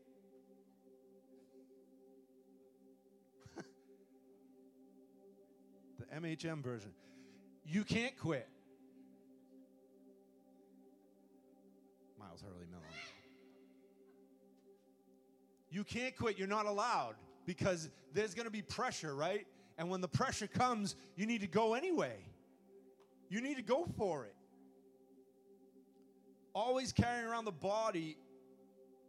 the 6.00 6.06
MHM 6.20 6.64
version. 6.64 6.90
You 7.64 7.84
can't 7.84 8.18
quit. 8.18 8.50
Miles 12.36 12.54
Hurley. 12.54 12.66
You 15.70 15.84
can't 15.84 16.16
quit. 16.16 16.38
You're 16.38 16.48
not 16.48 16.66
allowed 16.66 17.16
because 17.46 17.90
there's 18.14 18.34
going 18.34 18.46
to 18.46 18.52
be 18.52 18.62
pressure, 18.62 19.14
right? 19.14 19.46
And 19.78 19.90
when 19.90 20.00
the 20.02 20.08
pressure 20.08 20.48
comes, 20.48 20.96
you 21.16 21.26
need 21.26 21.42
to 21.42 21.48
go 21.48 21.74
anyway. 21.74 22.16
You 23.30 23.42
need 23.42 23.58
to 23.58 23.64
go 23.64 23.86
for 23.98 24.24
it. 24.24 24.36
Always 26.54 26.94
carrying 26.94 27.26
around 27.26 27.44
the 27.44 27.52
body, 27.52 28.18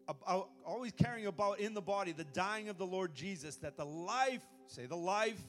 about, 0.09 0.49
uh, 0.67 0.69
always 0.69 0.93
carrying 0.93 1.27
about 1.27 1.61
in 1.61 1.75
the 1.75 1.81
body 1.81 2.11
the 2.11 2.25
dying 2.25 2.69
of 2.69 2.79
the 2.79 2.87
Lord 2.87 3.15
Jesus, 3.15 3.57
that 3.57 3.77
the 3.77 3.87
life, 3.87 4.43
say 4.67 4.87
the 4.87 4.97
life, 4.97 5.41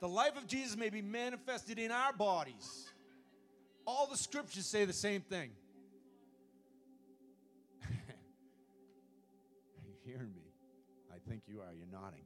the 0.00 0.08
life 0.08 0.36
of 0.36 0.46
Jesus 0.46 0.76
may 0.76 0.90
be 0.90 1.00
manifested 1.00 1.78
in 1.78 1.90
our 1.90 2.12
bodies. 2.12 2.90
All 3.86 4.06
the 4.06 4.18
scriptures 4.18 4.66
say 4.66 4.84
the 4.84 4.92
same 4.92 5.22
thing. 5.22 5.50
Hearing 10.14 10.34
me? 10.34 10.52
I 11.12 11.18
think 11.28 11.42
you 11.46 11.60
are. 11.60 11.72
You're 11.76 11.86
nodding. 11.92 12.24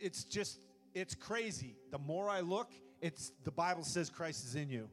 It's 0.00 0.24
just, 0.24 0.58
it's 0.94 1.14
crazy. 1.14 1.76
The 1.90 1.98
more 1.98 2.28
I 2.28 2.40
look, 2.40 2.72
it's 3.00 3.32
the 3.44 3.50
Bible 3.50 3.84
says 3.84 4.10
Christ 4.10 4.44
is 4.44 4.54
in 4.54 4.68
you. 4.68 4.88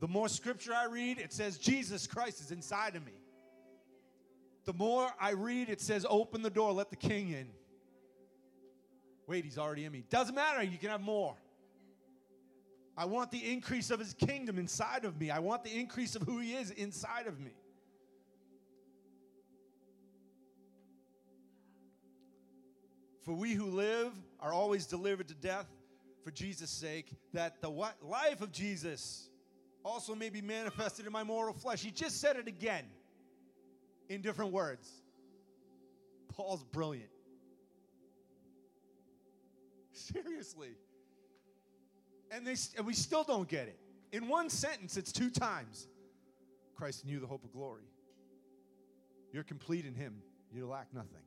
The 0.00 0.08
more 0.08 0.28
scripture 0.28 0.74
I 0.74 0.86
read, 0.86 1.18
it 1.18 1.32
says 1.32 1.58
Jesus 1.58 2.06
Christ 2.06 2.40
is 2.40 2.50
inside 2.50 2.96
of 2.96 3.04
me. 3.04 3.12
The 4.66 4.74
more 4.74 5.08
I 5.20 5.30
read, 5.30 5.68
it 5.68 5.80
says 5.80 6.06
open 6.08 6.42
the 6.42 6.50
door, 6.50 6.72
let 6.72 6.90
the 6.90 6.96
king 6.96 7.30
in. 7.30 7.48
Wait, 9.26 9.44
he's 9.44 9.58
already 9.58 9.84
in 9.84 9.92
me. 9.92 10.04
Doesn't 10.10 10.34
matter, 10.34 10.62
you 10.62 10.78
can 10.78 10.90
have 10.90 11.00
more. 11.00 11.34
I 12.96 13.04
want 13.04 13.30
the 13.30 13.52
increase 13.52 13.90
of 13.90 13.98
his 13.98 14.14
kingdom 14.14 14.58
inside 14.58 15.04
of 15.04 15.18
me. 15.20 15.30
I 15.30 15.38
want 15.38 15.64
the 15.64 15.78
increase 15.78 16.16
of 16.16 16.22
who 16.22 16.38
he 16.38 16.54
is 16.54 16.70
inside 16.70 17.26
of 17.26 17.40
me. 17.40 17.52
For 23.26 23.32
we 23.32 23.54
who 23.54 23.66
live 23.66 24.12
are 24.38 24.52
always 24.52 24.86
delivered 24.86 25.26
to 25.28 25.34
death 25.34 25.66
for 26.22 26.30
Jesus' 26.30 26.70
sake, 26.70 27.12
that 27.32 27.60
the 27.60 27.68
what? 27.68 27.96
Life 28.00 28.40
of 28.40 28.52
Jesus 28.52 29.28
also 29.84 30.14
may 30.14 30.30
be 30.30 30.40
manifested 30.40 31.06
in 31.06 31.12
my 31.12 31.24
mortal 31.24 31.52
flesh. 31.52 31.82
He 31.82 31.90
just 31.90 32.20
said 32.20 32.36
it 32.36 32.46
again 32.46 32.84
in 34.08 34.22
different 34.22 34.52
words. 34.52 34.88
Paul's 36.36 36.62
brilliant. 36.62 37.10
Seriously. 39.92 40.76
And, 42.30 42.46
they, 42.46 42.54
and 42.76 42.86
we 42.86 42.94
still 42.94 43.24
don't 43.24 43.48
get 43.48 43.66
it. 43.66 43.78
In 44.12 44.28
one 44.28 44.50
sentence, 44.50 44.96
it's 44.96 45.10
two 45.10 45.30
times 45.30 45.88
Christ 46.76 47.04
you, 47.04 47.18
the 47.18 47.26
hope 47.26 47.42
of 47.42 47.52
glory. 47.52 47.82
You're 49.32 49.42
complete 49.42 49.84
in 49.84 49.94
Him, 49.94 50.22
you 50.52 50.68
lack 50.68 50.94
nothing. 50.94 51.25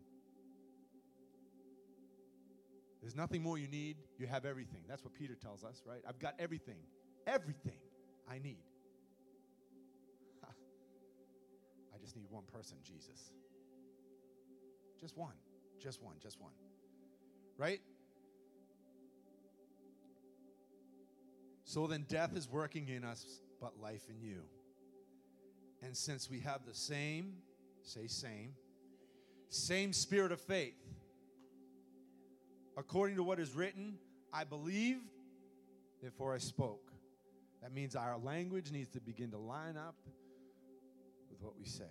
There's 3.02 3.16
nothing 3.16 3.42
more 3.42 3.58
you 3.58 3.68
need. 3.68 3.98
You 4.18 4.28
have 4.28 4.46
everything. 4.46 4.82
That's 4.88 5.04
what 5.04 5.14
Peter 5.14 5.36
tells 5.36 5.64
us, 5.64 5.82
right? 5.86 6.02
I've 6.08 6.20
got 6.20 6.36
everything. 6.38 6.82
Everything 7.26 7.78
I 8.30 8.40
need. 8.40 8.64
I 10.44 11.98
just 12.02 12.16
need 12.16 12.26
one 12.30 12.44
person, 12.54 12.78
Jesus. 12.84 13.32
Just 15.00 15.18
one. 15.18 15.36
Just 15.82 16.04
one. 16.04 16.16
Just 16.22 16.42
one. 16.42 16.52
Right? 17.58 17.80
So 21.64 21.88
then 21.88 22.06
death 22.10 22.36
is 22.36 22.50
working 22.50 22.90
in 22.90 23.04
us, 23.04 23.42
but 23.62 23.80
life 23.80 24.02
in 24.10 24.20
you. 24.20 24.42
And 25.82 25.96
since 25.96 26.30
we 26.30 26.40
have 26.40 26.66
the 26.66 26.74
same, 26.74 27.36
say 27.84 28.08
same, 28.08 28.54
same 29.50 29.94
spirit 29.94 30.32
of 30.32 30.42
faith, 30.42 30.74
according 32.80 33.18
to 33.18 33.24
what 33.24 33.40
is 33.40 33.54
written, 33.54 33.98
I 34.34 34.46
believed, 34.46 35.04
therefore 36.02 36.34
I 36.34 36.38
spoke. 36.38 36.92
That 37.62 37.74
means 37.74 37.96
our 37.96 38.18
language 38.18 38.72
needs 38.72 38.90
to 38.92 39.02
begin 39.02 39.32
to 39.32 39.38
line 39.38 39.76
up 39.76 39.96
with 41.30 41.42
what 41.42 41.58
we 41.58 41.66
say. 41.66 41.84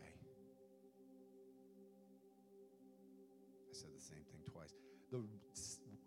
I 3.71 3.73
said 3.73 3.91
the 3.95 4.01
same 4.01 4.25
thing 4.33 4.41
twice. 4.51 4.73
The, 5.13 5.19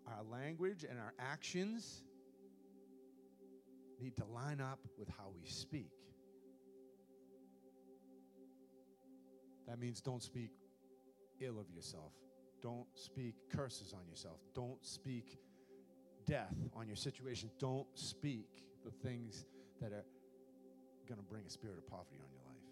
our 0.08 0.24
language 0.24 0.84
and 0.88 0.98
our 0.98 1.14
actions 1.18 2.02
need 4.00 4.16
to 4.16 4.24
line 4.24 4.60
up 4.60 4.80
with 4.98 5.08
how 5.08 5.30
we 5.32 5.46
speak. 5.48 5.92
That 9.68 9.78
means 9.78 10.00
don't 10.00 10.22
speak 10.22 10.50
ill 11.40 11.60
of 11.60 11.70
yourself. 11.70 12.12
Don't 12.62 12.86
speak 12.94 13.34
curses 13.54 13.92
on 13.92 14.06
yourself. 14.08 14.38
Don't 14.54 14.84
speak 14.84 15.38
death 16.26 16.54
on 16.76 16.86
your 16.86 16.96
situation. 16.96 17.50
Don't 17.58 17.86
speak 17.94 18.46
the 18.84 18.90
things 18.90 19.46
that 19.80 19.92
are 19.92 20.04
going 21.08 21.18
to 21.18 21.26
bring 21.28 21.44
a 21.44 21.50
spirit 21.50 21.78
of 21.78 21.86
poverty 21.88 22.20
on 22.22 22.30
your 22.30 22.40
life. 22.46 22.62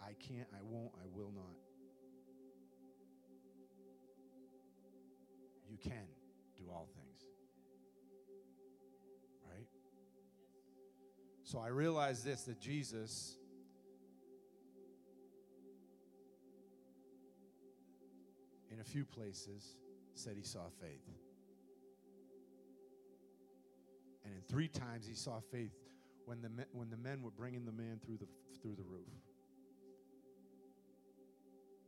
I 0.00 0.14
can't, 0.26 0.48
I 0.52 0.62
won't, 0.62 0.92
I 0.94 1.06
will 1.12 1.32
not. 1.34 1.56
You 5.68 5.76
can 5.76 6.06
do 6.56 6.64
all 6.70 6.88
things. 6.94 7.28
Right? 9.50 9.66
So 11.44 11.58
I 11.58 11.68
realize 11.68 12.24
this 12.24 12.42
that 12.44 12.60
Jesus 12.60 13.36
few 18.86 19.04
places 19.04 19.76
said 20.14 20.34
he 20.36 20.42
saw 20.42 20.68
faith. 20.80 21.06
And 24.24 24.34
in 24.34 24.40
three 24.48 24.68
times 24.68 25.06
he 25.06 25.14
saw 25.14 25.40
faith 25.52 25.72
when 26.24 26.42
the, 26.42 26.48
men, 26.48 26.66
when 26.72 26.90
the 26.90 26.96
men 26.96 27.22
were 27.22 27.30
bringing 27.30 27.64
the 27.64 27.72
man 27.72 28.00
through 28.04 28.18
the, 28.18 28.26
through 28.60 28.74
the 28.74 28.84
roof. 28.84 29.06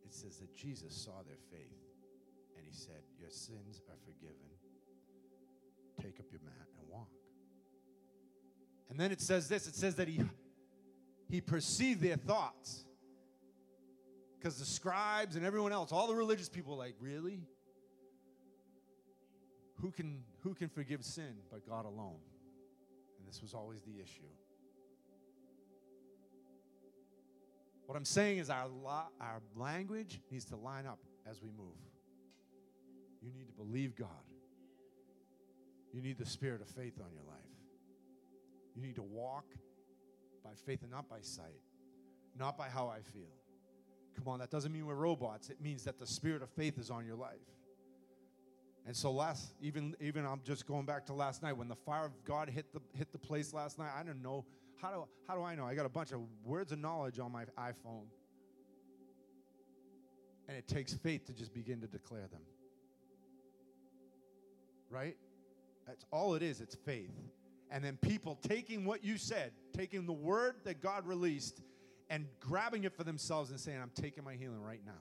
It 0.05 0.15
says 0.15 0.39
that 0.39 0.55
Jesus 0.57 0.95
saw 0.95 1.23
their 1.27 1.37
faith 1.51 1.83
and 2.57 2.65
he 2.65 2.73
said, 2.73 3.03
Your 3.19 3.31
sins 3.31 3.83
are 3.89 3.97
forgiven. 4.05 4.37
Take 6.01 6.21
up 6.21 6.27
your 6.31 6.41
mat 6.45 6.67
and 6.79 6.89
walk. 6.89 7.09
And 8.89 8.99
then 8.99 9.13
it 9.13 9.21
says 9.21 9.49
this 9.49 9.67
it 9.67 9.75
says 9.75 9.97
that 9.97 10.09
he, 10.09 10.21
he 11.29 11.41
perceived 11.41 12.01
their 12.01 12.17
thoughts. 12.17 12.85
Because 14.39 14.59
the 14.59 14.65
scribes 14.65 15.35
and 15.37 15.45
everyone 15.45 15.73
else, 15.73 15.91
all 15.91 16.07
the 16.07 16.15
religious 16.15 16.49
people, 16.49 16.77
like, 16.77 16.95
really? 17.01 17.41
Who 19.81 19.91
can, 19.91 20.23
who 20.43 20.55
can 20.55 20.69
forgive 20.69 21.05
sin 21.05 21.35
but 21.51 21.67
God 21.69 21.85
alone? 21.85 22.21
And 23.19 23.27
this 23.27 23.43
was 23.43 23.55
always 23.55 23.83
the 23.83 24.01
issue. 24.01 24.29
What 27.87 27.97
I'm 27.97 28.05
saying 28.05 28.39
is, 28.39 28.51
our, 28.51 28.69
lo- 28.69 29.09
our 29.21 29.41
language 29.57 30.21
needs 30.31 30.45
to 30.47 30.57
line 30.57 30.87
up 30.87 30.99
as 31.29 31.43
we 31.43 31.49
move. 31.51 31.75
You 33.23 33.33
need 33.33 33.47
to 33.47 33.55
believe 33.55 33.97
God. 33.97 34.09
You 35.93 36.03
need 36.03 36.19
the 36.19 36.27
spirit 36.27 36.61
of 36.61 36.69
faith 36.69 37.01
on 37.01 37.13
your 37.13 37.25
life. 37.27 37.39
You 38.77 38.83
need 38.83 38.97
to 38.97 39.03
walk 39.03 39.47
by 40.45 40.51
faith 40.67 40.83
and 40.83 40.91
not 40.91 41.09
by 41.09 41.21
sight, 41.23 41.63
not 42.39 42.57
by 42.57 42.69
how 42.69 42.89
I 42.89 43.01
feel. 43.01 43.33
Come 44.19 44.33
on, 44.33 44.41
that 44.41 44.51
doesn't 44.51 44.73
mean 44.73 44.85
we're 44.87 44.95
robots. 44.95 45.49
It 45.49 45.61
means 45.61 45.85
that 45.85 45.99
the 45.99 46.07
spirit 46.07 46.43
of 46.43 46.51
faith 46.51 46.77
is 46.79 46.91
on 46.91 47.07
your 47.07 47.15
life. 47.15 47.39
And 48.85 48.97
so 48.97 49.13
last, 49.13 49.53
even 49.61 49.95
even 50.01 50.25
I'm 50.25 50.41
just 50.45 50.67
going 50.67 50.87
back 50.87 51.07
to 51.07 51.13
last 51.13 51.43
night 51.43 51.53
when 51.53 51.69
the 51.69 51.77
fire 51.77 52.07
of 52.07 52.25
God 52.25 52.49
hit 52.49 52.73
the 52.73 52.81
hit 52.97 53.13
the 53.13 53.19
place 53.19 53.53
last 53.53 53.79
night. 53.79 53.91
I 53.97 54.03
don't 54.03 54.23
know 54.23 54.45
how 54.81 54.91
do 54.91 55.05
how 55.29 55.37
do 55.37 55.43
I 55.43 55.55
know? 55.55 55.67
I 55.67 55.75
got 55.75 55.87
a 55.87 55.91
bunch 55.91 56.11
of 56.13 56.21
words 56.43 56.73
of 56.73 56.79
knowledge 56.79 57.19
on 57.19 57.31
my 57.31 57.45
iPhone, 57.59 58.07
and 60.49 60.57
it 60.57 60.67
takes 60.67 60.95
faith 60.95 61.27
to 61.27 61.33
just 61.33 61.53
begin 61.53 61.81
to 61.83 61.87
declare 61.87 62.27
them. 62.29 62.43
Right? 64.91 65.17
That's 65.87 66.05
all 66.11 66.35
it 66.35 66.43
is. 66.43 66.61
It's 66.61 66.75
faith, 66.75 67.15
and 67.71 67.85
then 67.85 67.99
people 67.99 68.39
taking 68.49 68.85
what 68.85 69.05
you 69.05 69.19
said, 69.19 69.53
taking 69.77 70.07
the 70.07 70.13
word 70.13 70.57
that 70.65 70.81
God 70.83 71.07
released, 71.07 71.61
and 72.11 72.27
grabbing 72.41 72.85
it 72.85 72.95
for 72.95 73.05
themselves 73.05 73.51
and 73.51 73.61
saying, 73.61 73.79
I'm 73.81 73.93
taking 73.95 74.25
my 74.25 74.35
healing 74.35 74.63
right 74.63 74.81
now. 74.85 75.01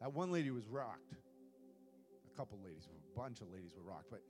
That 0.00 0.12
one 0.12 0.30
lady 0.30 0.50
was 0.50 0.66
rocked. 0.66 1.12
A 1.12 2.36
couple 2.36 2.58
ladies, 2.64 2.86
a 2.86 3.18
bunch 3.18 3.40
of 3.40 3.50
ladies 3.52 3.72
were 3.76 3.90
rocked, 3.90 4.10
but 4.10 4.22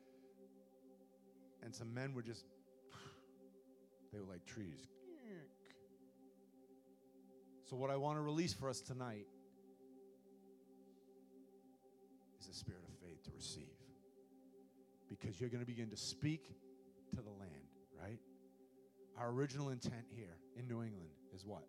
and 1.63 1.75
some 1.75 1.93
men 1.93 2.15
were 2.15 2.23
just 2.23 2.45
they 4.13 4.19
were 4.19 4.27
like 4.27 4.45
trees. 4.47 4.89
So 7.71 7.77
what 7.77 7.91
I 7.91 7.97
want 7.97 8.19
to 8.19 8.23
release 8.23 8.53
for 8.53 8.69
us 8.69 8.81
tonight 8.81 9.29
is 12.41 12.49
a 12.49 12.53
spirit 12.53 12.83
of 12.83 12.99
faith 12.99 13.23
to 13.23 13.31
receive. 13.37 13.71
Because 15.09 15.41
you're 15.41 15.51
going 15.51 15.63
to 15.63 15.67
begin 15.67 15.89
to 15.91 15.97
speak 15.97 16.49
to 17.15 17.23
the 17.23 17.31
land, 17.31 17.69
right? 18.03 18.19
Our 19.17 19.31
original 19.31 19.69
intent 19.69 20.07
here 20.17 20.37
in 20.57 20.67
New 20.67 20.83
England 20.83 21.11
is 21.33 21.47
what? 21.47 21.63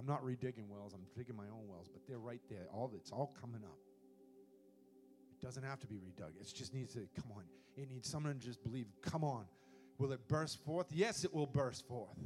I'm 0.00 0.06
not 0.06 0.24
redigging 0.24 0.66
wells, 0.66 0.94
I'm 0.94 1.04
digging 1.14 1.36
my 1.36 1.44
own 1.44 1.68
wells, 1.68 1.86
but 1.92 2.00
they're 2.08 2.18
right 2.18 2.40
there. 2.48 2.68
All 2.72 2.90
it's 2.94 3.10
all 3.10 3.36
coming 3.38 3.60
up. 3.62 3.76
It 5.38 5.44
doesn't 5.44 5.62
have 5.62 5.78
to 5.80 5.86
be 5.86 5.96
redug. 5.96 6.30
It 6.40 6.50
just 6.54 6.72
needs 6.72 6.94
to 6.94 7.06
come 7.14 7.30
on. 7.36 7.42
It 7.76 7.90
needs 7.90 8.08
someone 8.08 8.32
to 8.32 8.38
just 8.38 8.62
believe, 8.62 8.86
come 9.02 9.22
on. 9.22 9.44
Will 9.98 10.12
it 10.12 10.26
burst 10.26 10.64
forth? 10.64 10.86
Yes, 10.90 11.24
it 11.24 11.34
will 11.34 11.46
burst 11.46 11.86
forth. 11.86 12.16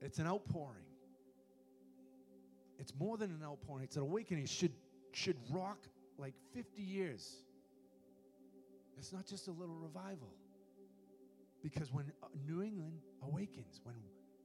It's 0.00 0.18
an 0.18 0.26
outpouring. 0.26 0.86
It's 2.78 2.94
more 2.98 3.18
than 3.18 3.32
an 3.32 3.42
outpouring. 3.44 3.84
It's 3.84 3.96
an 3.96 4.02
awakening. 4.02 4.44
It 4.44 4.50
should 4.50 4.72
should 5.12 5.36
rock 5.50 5.78
like 6.16 6.34
50 6.54 6.80
years. 6.80 7.36
It's 8.96 9.12
not 9.12 9.26
just 9.26 9.48
a 9.48 9.52
little 9.52 9.76
revival. 9.76 10.32
Because 11.64 11.90
when 11.90 12.12
uh, 12.22 12.26
New 12.46 12.62
England 12.62 13.00
awakens, 13.22 13.80
when 13.84 13.96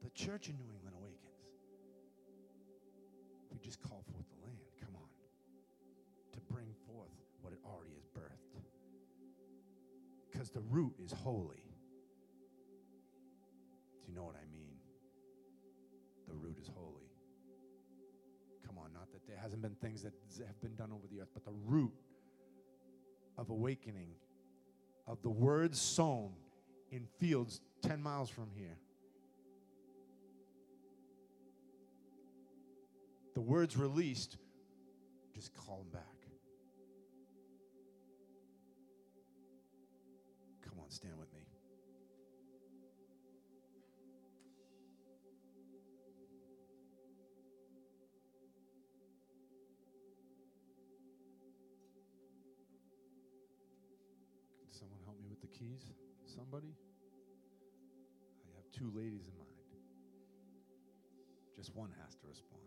the 0.01 0.09
church 0.11 0.47
in 0.47 0.55
New 0.55 0.71
England 0.73 0.95
awakens, 0.97 1.19
we 3.51 3.59
just 3.59 3.81
call 3.81 4.05
forth 4.09 4.23
the 4.29 4.47
land. 4.47 4.57
Come 4.79 4.95
on. 4.95 5.09
To 6.31 6.39
bring 6.49 6.67
forth 6.87 7.11
what 7.41 7.51
it 7.51 7.59
already 7.65 7.91
has 7.95 8.05
birthed. 8.05 8.63
Because 10.31 10.49
the 10.49 10.61
root 10.61 10.93
is 11.03 11.11
holy. 11.11 11.65
Do 14.05 14.07
you 14.07 14.15
know 14.15 14.23
what 14.23 14.35
I 14.35 14.47
mean? 14.49 14.77
The 16.29 16.35
root 16.35 16.57
is 16.57 16.69
holy. 16.73 17.11
Come 18.65 18.77
on, 18.77 18.93
not 18.93 19.11
that 19.11 19.27
there 19.27 19.37
hasn't 19.37 19.61
been 19.61 19.75
things 19.81 20.03
that 20.03 20.13
have 20.47 20.61
been 20.61 20.75
done 20.75 20.93
over 20.93 21.05
the 21.11 21.19
earth, 21.19 21.31
but 21.33 21.43
the 21.43 21.57
root 21.65 21.91
of 23.37 23.49
awakening, 23.49 24.11
of 25.05 25.21
the 25.21 25.29
words 25.29 25.81
sown 25.81 26.31
in 26.91 27.05
fields 27.19 27.61
10 27.81 28.01
miles 28.01 28.29
from 28.29 28.49
here. 28.55 28.77
The 33.35 33.41
words 33.41 33.77
released, 33.77 34.37
just 35.33 35.53
call 35.53 35.77
them 35.77 35.91
back. 35.91 36.18
Somebody? 56.49 56.73
I 58.43 58.55
have 58.55 58.65
two 58.71 58.91
ladies 58.97 59.27
in 59.27 59.37
mind. 59.37 59.49
Just 61.55 61.75
one 61.75 61.91
has 62.01 62.15
to 62.15 62.27
respond. 62.27 62.63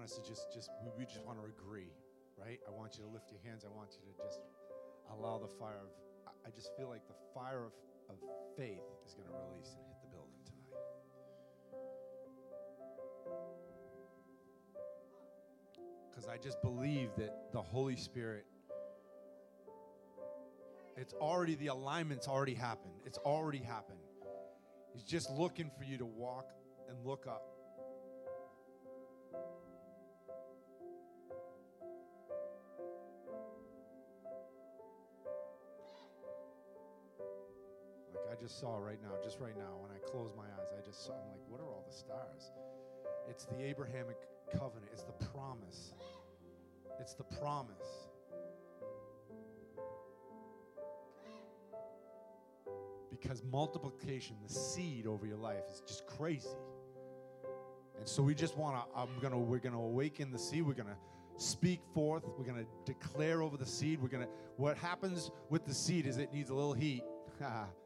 To 0.00 0.22
just, 0.26 0.50
just 0.52 0.70
we, 0.98 1.04
just 1.04 1.24
want 1.26 1.38
to 1.38 1.44
agree, 1.44 1.92
right? 2.36 2.58
I 2.66 2.70
want 2.70 2.96
you 2.96 3.04
to 3.04 3.10
lift 3.10 3.30
your 3.30 3.38
hands. 3.44 3.64
I 3.64 3.68
want 3.76 3.90
you 3.92 4.00
to 4.10 4.22
just 4.24 4.40
allow 5.12 5.38
the 5.38 5.46
fire 5.46 5.76
of, 5.82 5.90
I- 6.26 6.48
I 6.48 6.50
just 6.50 6.74
feel 6.76 6.88
like 6.88 7.06
the 7.06 7.14
fire 7.34 7.66
of, 7.66 7.72
of 8.08 8.16
faith 8.56 8.80
is 9.06 9.14
going 9.14 9.28
to 9.28 9.34
release 9.34 9.76
and 9.76 9.84
hit 9.86 9.96
the 10.02 10.08
building 10.08 10.40
tonight. 10.42 10.72
Because 16.10 16.26
I 16.28 16.38
just 16.38 16.60
believe 16.62 17.10
that 17.18 17.52
the 17.52 17.62
Holy 17.62 17.96
Spirit, 17.96 18.46
it's 20.96 21.12
already, 21.14 21.56
the 21.56 21.68
alignment's 21.68 22.26
already 22.26 22.54
happened. 22.54 22.94
It's 23.04 23.18
already 23.18 23.58
happened. 23.58 24.00
He's 24.92 25.04
just 25.04 25.30
looking 25.30 25.70
for 25.78 25.84
you 25.84 25.98
to 25.98 26.06
walk 26.06 26.48
and 26.88 26.98
look 27.06 27.26
up. 27.28 27.59
Just 38.40 38.58
saw 38.58 38.78
right 38.78 38.98
now, 39.02 39.10
just 39.22 39.38
right 39.38 39.56
now, 39.56 39.76
when 39.80 39.90
I 39.90 39.98
close 40.10 40.32
my 40.36 40.44
eyes, 40.44 40.68
I 40.76 40.84
just 40.84 41.04
saw, 41.04 41.12
I'm 41.12 41.30
like, 41.30 41.42
what 41.48 41.60
are 41.60 41.66
all 41.66 41.84
the 41.86 41.94
stars? 41.94 42.52
It's 43.28 43.44
the 43.44 43.62
Abrahamic 43.62 44.16
covenant, 44.50 44.86
it's 44.92 45.02
the 45.02 45.24
promise. 45.26 45.92
It's 46.98 47.14
the 47.14 47.24
promise. 47.24 48.08
Because 53.10 53.42
multiplication, 53.44 54.36
the 54.46 54.52
seed 54.52 55.06
over 55.06 55.26
your 55.26 55.36
life, 55.36 55.64
is 55.70 55.82
just 55.86 56.06
crazy. 56.06 56.48
And 57.98 58.08
so 58.08 58.22
we 58.22 58.34
just 58.34 58.56
want 58.56 58.76
to, 58.76 58.98
I'm 58.98 59.08
gonna, 59.20 59.38
we're 59.38 59.58
gonna 59.58 59.78
awaken 59.78 60.32
the 60.32 60.38
seed. 60.38 60.62
We're 60.62 60.72
gonna 60.72 60.96
speak 61.36 61.80
forth. 61.94 62.24
We're 62.38 62.46
gonna 62.46 62.66
declare 62.86 63.42
over 63.42 63.58
the 63.58 63.66
seed. 63.66 64.00
We're 64.00 64.08
gonna, 64.08 64.28
what 64.56 64.78
happens 64.78 65.30
with 65.50 65.66
the 65.66 65.74
seed 65.74 66.06
is 66.06 66.16
it 66.16 66.32
needs 66.32 66.48
a 66.48 66.54
little 66.54 66.72
heat. 66.72 67.04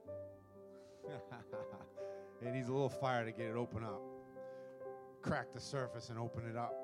it 2.43 2.53
needs 2.53 2.69
a 2.69 2.73
little 2.73 2.89
fire 2.89 3.25
to 3.25 3.33
get 3.33 3.47
it 3.47 3.57
open 3.57 3.85
up. 3.85 4.01
Crack 5.23 5.53
the 5.53 5.61
surface 5.61 6.11
and 6.11 6.19
open 6.19 6.49
it 6.49 6.57
up. 6.57 6.75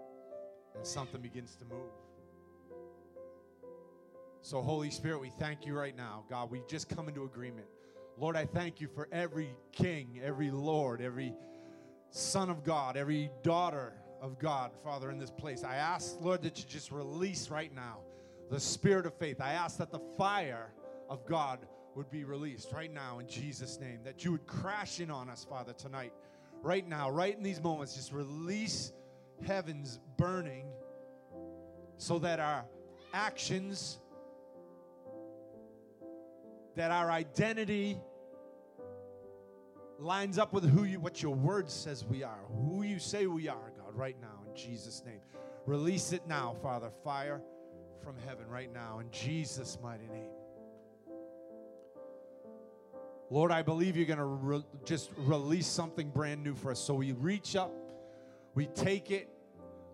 And 0.76 0.86
something 0.86 1.20
begins 1.20 1.56
to 1.56 1.64
move. 1.64 1.90
So, 4.42 4.62
Holy 4.62 4.90
Spirit, 4.90 5.20
we 5.20 5.30
thank 5.30 5.66
you 5.66 5.74
right 5.74 5.96
now. 5.96 6.24
God, 6.30 6.50
we 6.50 6.62
just 6.68 6.88
come 6.88 7.08
into 7.08 7.24
agreement. 7.24 7.66
Lord, 8.16 8.36
I 8.36 8.46
thank 8.46 8.80
you 8.80 8.88
for 8.88 9.08
every 9.12 9.50
king, 9.72 10.20
every 10.22 10.50
Lord, 10.50 11.00
every 11.00 11.34
son 12.10 12.50
of 12.50 12.64
God, 12.64 12.96
every 12.96 13.30
daughter 13.42 13.94
of 14.20 14.38
God, 14.38 14.72
Father, 14.82 15.10
in 15.10 15.18
this 15.18 15.30
place. 15.30 15.64
I 15.64 15.76
ask, 15.76 16.16
Lord, 16.20 16.42
that 16.42 16.58
you 16.58 16.64
just 16.68 16.90
release 16.90 17.50
right 17.50 17.74
now 17.74 17.98
the 18.50 18.60
spirit 18.60 19.06
of 19.06 19.14
faith. 19.14 19.40
I 19.40 19.52
ask 19.52 19.78
that 19.78 19.90
the 19.90 20.00
fire 20.18 20.72
of 21.08 21.24
God 21.26 21.60
would 21.94 22.10
be 22.10 22.24
released 22.24 22.72
right 22.72 22.92
now 22.92 23.18
in 23.18 23.26
Jesus' 23.26 23.78
name, 23.80 24.00
that 24.04 24.24
you 24.24 24.32
would 24.32 24.46
crash 24.46 25.00
in 25.00 25.10
on 25.10 25.28
us, 25.28 25.44
Father, 25.48 25.72
tonight, 25.72 26.12
right 26.62 26.86
now, 26.86 27.10
right 27.10 27.36
in 27.36 27.42
these 27.42 27.62
moments. 27.62 27.94
Just 27.94 28.12
release 28.12 28.92
heavens 29.46 29.98
burning 30.16 30.66
so 31.96 32.18
that 32.18 32.40
our 32.40 32.64
actions, 33.12 33.98
that 36.76 36.90
our 36.90 37.10
identity, 37.10 38.00
lines 39.98 40.38
up 40.38 40.52
with 40.52 40.68
who 40.68 40.84
you 40.84 40.98
what 40.98 41.22
your 41.22 41.34
word 41.34 41.70
says 41.70 42.04
we 42.04 42.22
are, 42.22 42.40
who 42.48 42.82
you 42.82 42.98
say 42.98 43.26
we 43.26 43.48
are, 43.48 43.72
God, 43.76 43.94
right 43.94 44.16
now 44.20 44.40
in 44.48 44.56
Jesus' 44.56 45.02
name. 45.04 45.20
Release 45.66 46.12
it 46.12 46.26
now, 46.26 46.54
Father. 46.62 46.90
Fire 47.04 47.42
from 48.02 48.16
heaven 48.26 48.46
right 48.48 48.72
now 48.72 48.98
in 49.00 49.10
Jesus' 49.10 49.78
mighty 49.82 50.08
name. 50.08 50.30
Lord, 53.30 53.52
I 53.52 53.62
believe 53.62 53.96
you're 53.96 54.06
going 54.06 54.18
to 54.18 54.24
re- 54.24 54.64
just 54.84 55.10
release 55.16 55.66
something 55.66 56.10
brand 56.10 56.42
new 56.42 56.54
for 56.54 56.72
us. 56.72 56.80
So 56.80 56.94
we 56.94 57.12
reach 57.12 57.56
up, 57.56 57.72
we 58.54 58.66
take 58.66 59.10
it. 59.10 59.28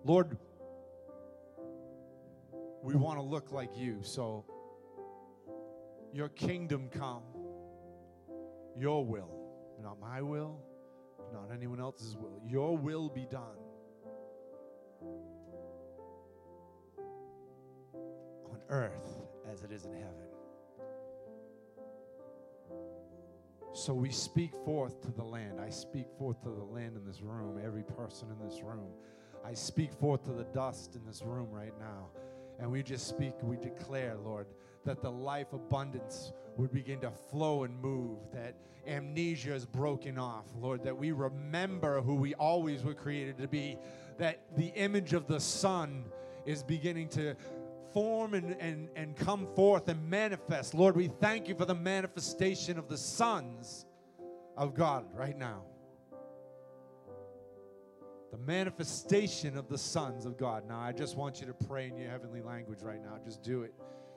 Lord, 0.04 0.36
we 2.82 2.94
want 2.94 3.18
to 3.18 3.22
look 3.22 3.52
like 3.52 3.76
you. 3.76 3.98
So 4.02 4.44
your 6.12 6.30
kingdom 6.30 6.88
come, 6.90 7.22
your 8.76 9.04
will 9.04 9.36
not 9.82 10.00
my 10.00 10.22
will, 10.22 10.58
not 11.32 11.50
anyone 11.52 11.80
else's 11.80 12.16
will. 12.16 12.40
Your 12.44 12.76
will 12.76 13.08
be 13.08 13.26
done. 13.30 13.58
On 18.50 18.60
earth 18.68 19.20
as 19.50 19.62
it 19.62 19.70
is 19.70 19.84
in 19.84 19.92
heaven. 19.92 20.35
So 23.72 23.92
we 23.92 24.10
speak 24.10 24.52
forth 24.64 25.02
to 25.02 25.10
the 25.10 25.24
land. 25.24 25.60
I 25.60 25.70
speak 25.70 26.06
forth 26.18 26.42
to 26.42 26.48
the 26.48 26.64
land 26.64 26.96
in 26.96 27.04
this 27.04 27.20
room, 27.20 27.60
every 27.62 27.82
person 27.82 28.28
in 28.30 28.48
this 28.48 28.62
room. 28.62 28.90
I 29.44 29.54
speak 29.54 29.92
forth 29.92 30.24
to 30.24 30.32
the 30.32 30.44
dust 30.44 30.96
in 30.96 31.04
this 31.04 31.22
room 31.22 31.48
right 31.50 31.74
now. 31.78 32.08
And 32.58 32.70
we 32.70 32.82
just 32.82 33.06
speak, 33.06 33.34
we 33.42 33.56
declare, 33.56 34.16
Lord, 34.16 34.46
that 34.84 35.02
the 35.02 35.10
life 35.10 35.52
abundance 35.52 36.32
would 36.56 36.72
begin 36.72 37.00
to 37.00 37.10
flow 37.10 37.64
and 37.64 37.78
move, 37.80 38.18
that 38.32 38.54
amnesia 38.86 39.52
is 39.52 39.66
broken 39.66 40.16
off, 40.18 40.46
Lord, 40.58 40.82
that 40.84 40.96
we 40.96 41.12
remember 41.12 42.00
who 42.00 42.14
we 42.14 42.34
always 42.34 42.82
were 42.82 42.94
created 42.94 43.36
to 43.38 43.48
be, 43.48 43.76
that 44.18 44.40
the 44.56 44.68
image 44.68 45.12
of 45.12 45.26
the 45.26 45.40
Son 45.40 46.04
is 46.46 46.62
beginning 46.62 47.08
to 47.08 47.34
form 47.96 48.34
and, 48.34 48.54
and, 48.60 48.90
and 48.94 49.16
come 49.16 49.48
forth 49.56 49.88
and 49.88 50.10
manifest. 50.10 50.74
Lord, 50.74 50.94
we 50.96 51.08
thank 51.08 51.48
you 51.48 51.54
for 51.54 51.64
the 51.64 51.74
manifestation 51.74 52.78
of 52.78 52.88
the 52.88 52.98
sons 52.98 53.86
of 54.54 54.74
God 54.74 55.06
right 55.14 55.38
now. 55.38 55.62
The 58.32 58.36
manifestation 58.36 59.56
of 59.56 59.70
the 59.70 59.78
sons 59.78 60.26
of 60.26 60.36
God. 60.36 60.68
Now, 60.68 60.78
I 60.78 60.92
just 60.92 61.16
want 61.16 61.40
you 61.40 61.46
to 61.46 61.54
pray 61.54 61.86
in 61.86 61.96
your 61.96 62.10
heavenly 62.10 62.42
language 62.42 62.82
right 62.82 63.02
now. 63.02 63.18
Just 63.24 63.42
do 63.42 63.62
it. 63.62 63.72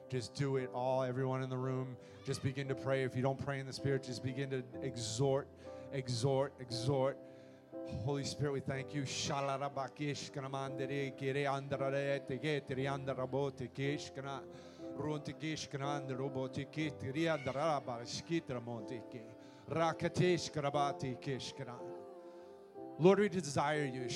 Just 0.10 0.34
do 0.34 0.58
it. 0.58 0.70
All, 0.74 1.02
everyone 1.04 1.42
in 1.42 1.50
the 1.50 1.58
room, 1.58 1.96
just 2.26 2.44
begin 2.44 2.68
to 2.68 2.76
pray. 2.76 3.04
If 3.04 3.16
you 3.16 3.22
don't 3.22 3.40
pray 3.46 3.62
in 3.62 3.66
the 3.66 3.72
Spirit, 3.72 4.04
just 4.04 4.26
begin 4.26 4.50
to 4.50 4.62
exhort, 4.82 5.48
exhort, 5.94 6.52
exhort. 6.60 7.18
Holy 8.06 8.24
Spirit, 8.24 8.54
we 8.54 8.60
thank 8.60 8.94
you. 8.94 9.04
Lord, 23.00 23.20
we 23.20 23.30
desire 23.30 23.86
you. 23.86 24.10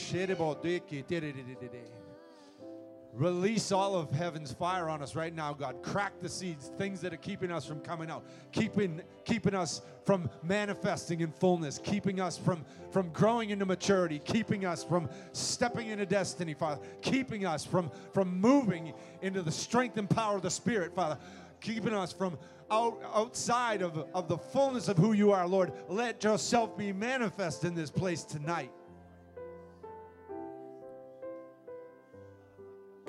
Release 3.16 3.72
all 3.72 3.96
of 3.96 4.10
heaven's 4.10 4.52
fire 4.54 4.90
on 4.90 5.04
us 5.04 5.16
right 5.16 5.36
now, 5.36 5.54
God. 5.54 5.84
Crack 5.84 6.20
the 6.20 6.28
seeds, 6.28 6.72
things 6.80 7.00
that 7.02 7.14
are 7.14 7.18
keeping 7.18 7.52
us 7.52 7.64
from 7.64 7.80
coming 7.82 8.10
out, 8.10 8.26
keeping, 8.52 9.02
keeping 9.24 9.54
us 9.54 9.84
from 10.04 10.32
manifesting 10.42 11.22
in 11.22 11.32
fullness, 11.32 11.78
keeping 11.78 12.20
us 12.20 12.40
from, 12.40 12.66
from 12.92 13.10
growing 13.10 13.52
into 13.52 13.68
maturity, 13.68 14.18
keeping 14.18 14.66
us 14.66 14.84
from 14.84 15.08
stepping 15.32 15.90
into 15.90 16.08
destiny, 16.08 16.56
Father, 16.56 16.82
keeping 17.04 17.46
us 17.46 17.64
from, 17.64 17.92
from 18.14 18.42
moving 18.42 18.94
into 19.22 19.44
the 19.44 19.52
strength 19.52 19.98
and 19.98 20.10
power 20.10 20.38
of 20.38 20.42
the 20.42 20.50
Spirit, 20.50 20.96
Father, 20.96 21.20
keeping 21.62 21.94
us 21.94 22.12
from 22.12 22.36
out, 22.72 23.00
outside 23.14 23.84
of, 23.84 24.08
of 24.16 24.28
the 24.28 24.38
fullness 24.38 24.88
of 24.88 24.98
who 24.98 25.14
you 25.14 25.32
are, 25.32 25.48
Lord. 25.48 25.72
Let 25.88 26.24
yourself 26.24 26.76
be 26.76 26.92
manifest 26.92 27.64
in 27.64 27.76
this 27.76 27.92
place 27.92 28.24
tonight. 28.24 28.72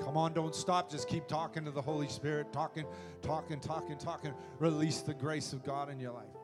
Come 0.05 0.17
on, 0.17 0.33
don't 0.33 0.53
stop. 0.53 0.91
Just 0.91 1.07
keep 1.07 1.27
talking 1.27 1.65
to 1.65 1.71
the 1.71 1.81
Holy 1.81 2.07
Spirit, 2.07 2.53
talking, 2.53 2.85
talking, 3.23 3.59
talking, 3.59 3.97
talking. 3.97 4.35
Release 4.59 5.01
the 5.01 5.15
grace 5.15 5.51
of 5.51 5.63
God 5.63 5.89
in 5.89 5.99
your 5.99 6.11
life. 6.11 6.34